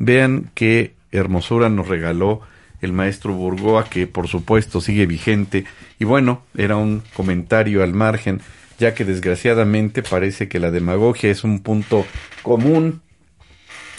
Vean 0.05 0.51
qué 0.53 0.93
hermosura 1.11 1.69
nos 1.69 1.87
regaló 1.87 2.41
el 2.81 2.91
maestro 2.91 3.33
Burgoa, 3.33 3.89
que 3.89 4.07
por 4.07 4.27
supuesto 4.27 4.81
sigue 4.81 5.05
vigente. 5.05 5.65
Y 5.99 6.05
bueno, 6.05 6.43
era 6.57 6.75
un 6.75 7.01
comentario 7.13 7.81
al 7.83 7.93
margen, 7.93 8.41
ya 8.77 8.93
que 8.93 9.05
desgraciadamente 9.05 10.03
parece 10.03 10.49
que 10.49 10.59
la 10.59 10.71
demagogia 10.71 11.31
es 11.31 11.43
un 11.43 11.61
punto 11.61 12.05
común 12.41 13.01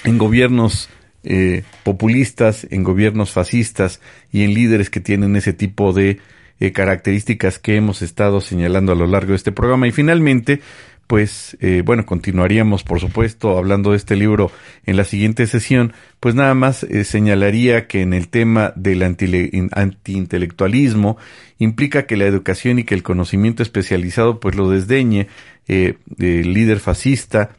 en 0.05 0.19
gobiernos 0.19 0.91
eh, 1.23 1.63
populistas, 1.83 2.67
en 2.71 2.85
gobiernos 2.85 3.33
fascistas 3.33 4.01
y 4.31 4.43
en 4.43 4.53
líderes 4.53 4.91
que 4.91 5.01
tienen 5.01 5.37
ese 5.37 5.55
tipo 5.55 5.95
de 5.95 6.19
eh, 6.61 6.73
características 6.73 7.59
que 7.59 7.77
hemos 7.77 8.03
estado 8.03 8.43
señalando 8.43 8.93
a 8.93 8.97
lo 8.97 9.07
largo 9.07 9.31
de 9.31 9.37
este 9.37 9.51
programa. 9.53 9.89
Y 9.89 9.93
finalmente, 9.93 10.61
pues 11.07 11.57
eh, 11.61 11.83
bueno, 11.85 12.07
continuaríamos 12.07 12.83
por 12.83 13.01
supuesto 13.01 13.59
hablando 13.59 13.91
de 13.91 13.97
este 13.97 14.17
libro 14.17 14.51
en 14.87 14.97
la 14.97 15.05
siguiente 15.05 15.47
sesión, 15.47 15.93
pues 16.21 16.35
nada 16.35 16.55
más 16.55 16.85
eh, 16.85 17.05
señalaría 17.05 17.87
que 17.87 18.03
en 18.03 18.13
el 18.13 18.29
tema 18.29 18.73
del 18.77 19.03
antiintelectualismo 19.03 21.17
implica 21.59 22.07
que 22.07 22.17
la 22.17 22.25
educación 22.25 22.79
y 22.79 22.85
que 22.85 22.95
el 22.95 23.03
conocimiento 23.03 23.63
especializado 23.63 24.41
pues 24.41 24.55
lo 24.55 24.71
desdeñe 24.71 25.29
eh, 25.69 25.97
el 26.19 26.53
líder 26.53 26.81
fascista 26.81 27.51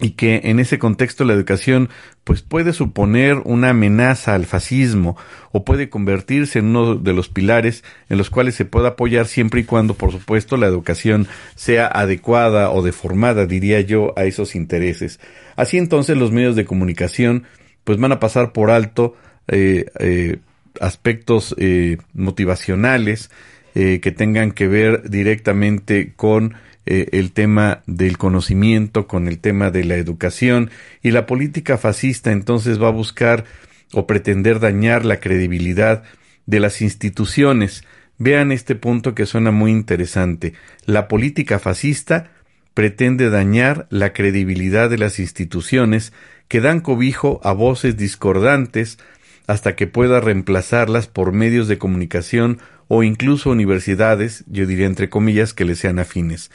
y 0.00 0.10
que 0.10 0.40
en 0.44 0.58
ese 0.58 0.78
contexto 0.78 1.24
la 1.24 1.34
educación 1.34 1.88
pues 2.24 2.42
puede 2.42 2.72
suponer 2.72 3.36
una 3.44 3.70
amenaza 3.70 4.34
al 4.34 4.44
fascismo 4.44 5.16
o 5.52 5.64
puede 5.64 5.88
convertirse 5.88 6.58
en 6.58 6.66
uno 6.66 6.96
de 6.96 7.12
los 7.12 7.28
pilares 7.28 7.84
en 8.08 8.18
los 8.18 8.28
cuales 8.28 8.56
se 8.56 8.64
puede 8.64 8.88
apoyar 8.88 9.26
siempre 9.26 9.60
y 9.60 9.64
cuando 9.64 9.94
por 9.94 10.10
supuesto 10.10 10.56
la 10.56 10.66
educación 10.66 11.28
sea 11.54 11.86
adecuada 11.86 12.70
o 12.70 12.82
deformada 12.82 13.46
diría 13.46 13.80
yo 13.82 14.12
a 14.16 14.24
esos 14.24 14.56
intereses. 14.56 15.20
Así 15.54 15.78
entonces 15.78 16.16
los 16.16 16.32
medios 16.32 16.56
de 16.56 16.64
comunicación 16.64 17.44
pues 17.84 17.98
van 17.98 18.12
a 18.12 18.20
pasar 18.20 18.52
por 18.52 18.70
alto 18.70 19.14
eh, 19.46 19.86
eh, 20.00 20.38
aspectos 20.80 21.54
eh, 21.58 21.98
motivacionales 22.14 23.30
que 23.74 24.14
tengan 24.16 24.52
que 24.52 24.68
ver 24.68 25.10
directamente 25.10 26.12
con 26.14 26.54
eh, 26.86 27.08
el 27.12 27.32
tema 27.32 27.82
del 27.86 28.18
conocimiento, 28.18 29.06
con 29.06 29.28
el 29.28 29.38
tema 29.38 29.70
de 29.70 29.84
la 29.84 29.96
educación, 29.96 30.70
y 31.02 31.10
la 31.10 31.26
política 31.26 31.78
fascista 31.78 32.32
entonces 32.32 32.82
va 32.82 32.88
a 32.88 32.92
buscar 32.92 33.44
o 33.92 34.06
pretender 34.06 34.60
dañar 34.60 35.04
la 35.04 35.20
credibilidad 35.20 36.02
de 36.46 36.60
las 36.60 36.82
instituciones. 36.82 37.84
Vean 38.18 38.52
este 38.52 38.74
punto 38.74 39.14
que 39.14 39.26
suena 39.26 39.50
muy 39.50 39.70
interesante. 39.70 40.54
La 40.84 41.08
política 41.08 41.58
fascista 41.58 42.30
pretende 42.74 43.30
dañar 43.30 43.86
la 43.90 44.12
credibilidad 44.12 44.90
de 44.90 44.98
las 44.98 45.18
instituciones 45.18 46.12
que 46.48 46.60
dan 46.60 46.80
cobijo 46.80 47.40
a 47.44 47.52
voces 47.52 47.96
discordantes 47.96 48.98
hasta 49.46 49.76
que 49.76 49.86
pueda 49.86 50.20
reemplazarlas 50.20 51.06
por 51.06 51.32
medios 51.32 51.68
de 51.68 51.78
comunicación 51.78 52.58
o 52.88 53.02
incluso 53.02 53.50
universidades, 53.50 54.44
yo 54.46 54.66
diría 54.66 54.86
entre 54.86 55.08
comillas, 55.08 55.54
que 55.54 55.64
le 55.64 55.74
sean 55.74 55.98
afines. 55.98 56.50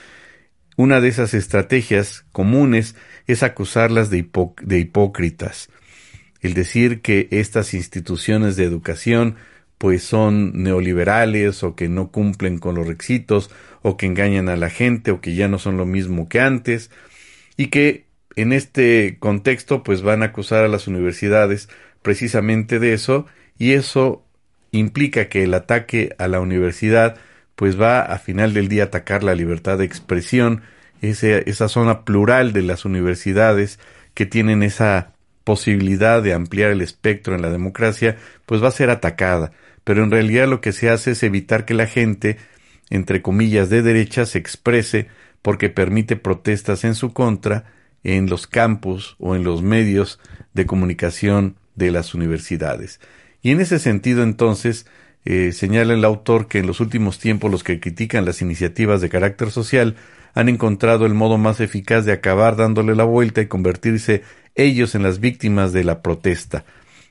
Una 0.79 1.01
de 1.01 1.09
esas 1.09 1.33
estrategias 1.33 2.23
comunes 2.31 2.95
es 3.27 3.43
acusarlas 3.43 4.09
de, 4.09 4.19
hipócritas, 4.19 5.69
el 6.39 6.53
decir 6.53 7.01
que 7.01 7.27
estas 7.31 7.73
instituciones 7.73 8.55
de 8.55 8.63
educación 8.63 9.35
pues 9.77 10.03
son 10.03 10.63
neoliberales 10.63 11.63
o 11.63 11.75
que 11.75 11.89
no 11.89 12.11
cumplen 12.11 12.59
con 12.59 12.75
los 12.75 12.87
requisitos 12.87 13.51
o 13.81 13.97
que 13.97 14.05
engañan 14.05 14.47
a 14.47 14.55
la 14.55 14.69
gente 14.69 15.11
o 15.11 15.19
que 15.19 15.35
ya 15.35 15.49
no 15.49 15.59
son 15.59 15.75
lo 15.75 15.85
mismo 15.85 16.29
que 16.29 16.39
antes 16.39 16.91
y 17.57 17.67
que 17.67 18.05
en 18.37 18.53
este 18.53 19.17
contexto 19.19 19.83
pues 19.83 20.01
van 20.01 20.23
a 20.23 20.27
acusar 20.27 20.63
a 20.63 20.69
las 20.69 20.87
universidades 20.87 21.67
precisamente 22.01 22.79
de 22.79 22.93
eso 22.93 23.25
y 23.57 23.73
eso 23.73 24.23
implica 24.71 25.27
que 25.27 25.43
el 25.43 25.53
ataque 25.55 26.15
a 26.17 26.29
la 26.29 26.39
universidad 26.39 27.17
pues 27.59 27.77
va 27.77 27.99
a 27.99 28.17
final 28.19 28.53
del 28.53 28.69
día 28.69 28.83
a 28.83 28.85
atacar 28.85 29.21
la 29.21 29.35
libertad 29.35 29.79
de 29.79 29.83
expresión, 29.83 30.61
esa 31.01 31.67
zona 31.67 32.05
plural 32.05 32.53
de 32.53 32.61
las 32.61 32.85
universidades 32.85 33.79
que 34.13 34.25
tienen 34.25 34.63
esa 34.63 35.11
posibilidad 35.43 36.23
de 36.23 36.33
ampliar 36.33 36.71
el 36.71 36.79
espectro 36.79 37.35
en 37.35 37.41
la 37.41 37.49
democracia, 37.49 38.15
pues 38.45 38.63
va 38.63 38.69
a 38.69 38.71
ser 38.71 38.89
atacada. 38.89 39.51
Pero 39.83 40.05
en 40.05 40.09
realidad 40.09 40.47
lo 40.47 40.61
que 40.61 40.71
se 40.71 40.89
hace 40.89 41.11
es 41.11 41.21
evitar 41.21 41.65
que 41.65 41.73
la 41.73 41.85
gente, 41.85 42.37
entre 42.89 43.21
comillas, 43.21 43.69
de 43.69 43.81
derecha 43.81 44.25
se 44.25 44.37
exprese 44.37 45.07
porque 45.41 45.67
permite 45.67 46.15
protestas 46.15 46.85
en 46.85 46.95
su 46.95 47.11
contra 47.11 47.73
en 48.05 48.29
los 48.29 48.47
campus 48.47 49.17
o 49.19 49.35
en 49.35 49.43
los 49.43 49.63
medios 49.63 50.21
de 50.53 50.65
comunicación 50.65 51.57
de 51.75 51.91
las 51.91 52.13
universidades. 52.13 53.01
Y 53.41 53.51
en 53.51 53.59
ese 53.59 53.79
sentido, 53.79 54.23
entonces, 54.23 54.85
eh, 55.25 55.51
señala 55.51 55.93
el 55.93 56.05
autor 56.05 56.47
que 56.47 56.59
en 56.59 56.67
los 56.67 56.79
últimos 56.79 57.19
tiempos 57.19 57.51
los 57.51 57.63
que 57.63 57.79
critican 57.79 58.25
las 58.25 58.41
iniciativas 58.41 59.01
de 59.01 59.09
carácter 59.09 59.51
social 59.51 59.95
han 60.33 60.49
encontrado 60.49 61.05
el 61.05 61.13
modo 61.13 61.37
más 61.37 61.59
eficaz 61.59 62.05
de 62.05 62.13
acabar 62.13 62.55
dándole 62.55 62.95
la 62.95 63.03
vuelta 63.03 63.41
y 63.41 63.47
convertirse 63.47 64.23
ellos 64.55 64.95
en 64.95 65.03
las 65.03 65.19
víctimas 65.19 65.73
de 65.73 65.83
la 65.83 66.01
protesta, 66.01 66.65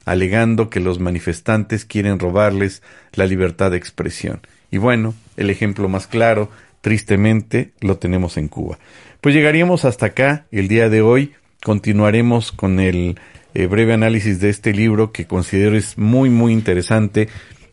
alegando 0.04 0.70
que 0.70 0.80
los 0.80 0.98
manifestantes 0.98 1.84
quieren 1.84 2.18
robarles 2.18 2.82
la 3.14 3.26
libertad 3.26 3.70
de 3.70 3.76
expresión. 3.76 4.40
Y 4.70 4.78
bueno, 4.78 5.14
el 5.36 5.50
ejemplo 5.50 5.88
más 5.88 6.06
claro, 6.06 6.50
tristemente, 6.80 7.72
lo 7.80 7.98
tenemos 7.98 8.36
en 8.36 8.48
Cuba. 8.48 8.78
Pues 9.20 9.34
llegaríamos 9.34 9.84
hasta 9.84 10.06
acá 10.06 10.46
el 10.50 10.68
día 10.68 10.88
de 10.88 11.02
hoy. 11.02 11.34
Continuaremos 11.62 12.52
con 12.52 12.78
el 12.78 13.18
eh, 13.54 13.66
breve 13.66 13.94
análisis 13.94 14.40
de 14.40 14.50
este 14.50 14.72
libro 14.72 15.10
que 15.10 15.26
considero 15.26 15.76
es 15.76 15.98
muy 15.98 16.30
muy 16.30 16.52
interesante 16.52 17.28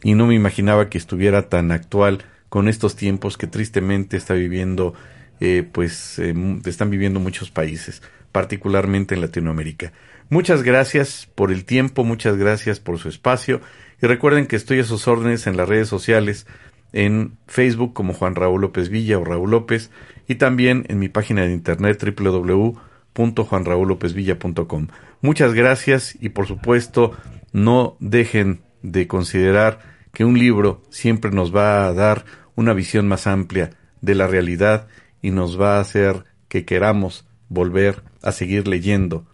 y 0.06 0.14
no 0.14 0.28
me 0.28 0.36
imaginaba 0.36 0.88
que 0.88 1.00
estuviera 1.00 1.50
tan 1.50 1.72
actual 1.72 2.24
con 2.48 2.68
estos 2.68 2.96
tiempos 2.96 3.40
que 3.40 3.48
tristemente 3.48 4.18
está 4.18 4.36
viviendo, 4.36 4.94
eh, 5.40 5.68
pues 5.70 6.20
eh, 6.20 6.36
están 6.66 6.92
viviendo 6.92 7.20
muchos 7.20 7.50
países, 7.50 8.04
particularmente 8.32 9.16
en 9.16 9.22
Latinoamérica. 9.22 9.94
Muchas 10.30 10.62
gracias 10.62 11.28
por 11.34 11.52
el 11.52 11.66
tiempo, 11.66 12.04
muchas 12.04 12.38
gracias 12.38 12.80
por 12.80 13.00
su 13.00 13.10
espacio 13.10 13.62
y 14.00 14.06
recuerden 14.06 14.46
que 14.46 14.56
estoy 14.56 14.80
a 14.80 14.84
sus 14.84 15.08
órdenes 15.08 15.48
en 15.48 15.58
las 15.58 15.68
redes 15.68 15.88
sociales, 15.88 16.46
en 16.94 17.40
Facebook 17.48 17.94
como 17.94 18.14
Juan 18.14 18.36
Raúl 18.36 18.62
López 18.62 18.90
Villa 18.90 19.18
o 19.18 19.26
Raúl 19.26 19.50
López 19.50 19.90
y 20.28 20.36
también 20.36 20.86
en 20.88 21.00
mi 21.00 21.10
página 21.10 21.48
de 21.48 21.52
internet 21.52 22.00
www.juanraulopezvilla.com. 22.16 24.88
Muchas 25.22 25.56
gracias 25.56 26.16
y 26.22 26.30
por 26.30 26.46
supuesto 26.46 27.18
no 27.54 27.98
dejen 28.00 28.62
de 28.84 29.08
considerar 29.08 29.95
que 30.16 30.26
un 30.26 30.40
libro 30.40 30.82
siempre 30.90 31.30
nos 31.30 31.54
va 31.54 31.86
a 31.86 31.94
dar 31.94 32.26
una 32.56 32.74
visión 32.74 33.06
más 33.08 33.28
amplia 33.28 33.72
de 34.02 34.16
la 34.16 34.28
realidad 34.28 34.88
y 35.22 35.30
nos 35.30 35.60
va 35.60 35.78
a 35.78 35.82
hacer 35.82 36.24
que 36.48 36.66
queramos 36.66 37.28
volver 37.50 38.02
a 38.24 38.32
seguir 38.32 38.66
leyendo, 38.68 39.28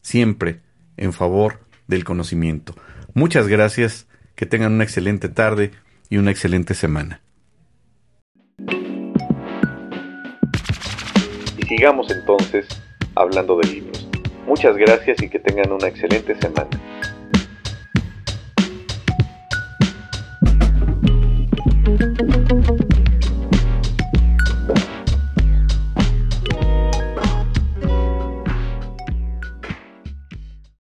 siempre 0.00 0.60
en 0.96 1.12
favor 1.12 1.66
del 1.88 2.04
conocimiento. 2.04 2.74
Muchas 3.14 3.48
gracias, 3.48 4.06
que 4.36 4.46
tengan 4.46 4.72
una 4.72 4.84
excelente 4.84 5.28
tarde 5.28 5.72
y 6.08 6.18
una 6.18 6.30
excelente 6.30 6.74
semana. 6.74 7.20
Y 11.58 11.66
sigamos 11.66 12.12
entonces 12.12 12.68
hablando 13.16 13.58
de 13.58 13.68
libros. 13.68 14.08
Muchas 14.46 14.76
gracias 14.76 15.20
y 15.20 15.28
que 15.28 15.40
tengan 15.40 15.72
una 15.72 15.88
excelente 15.88 16.40
semana. 16.40 16.70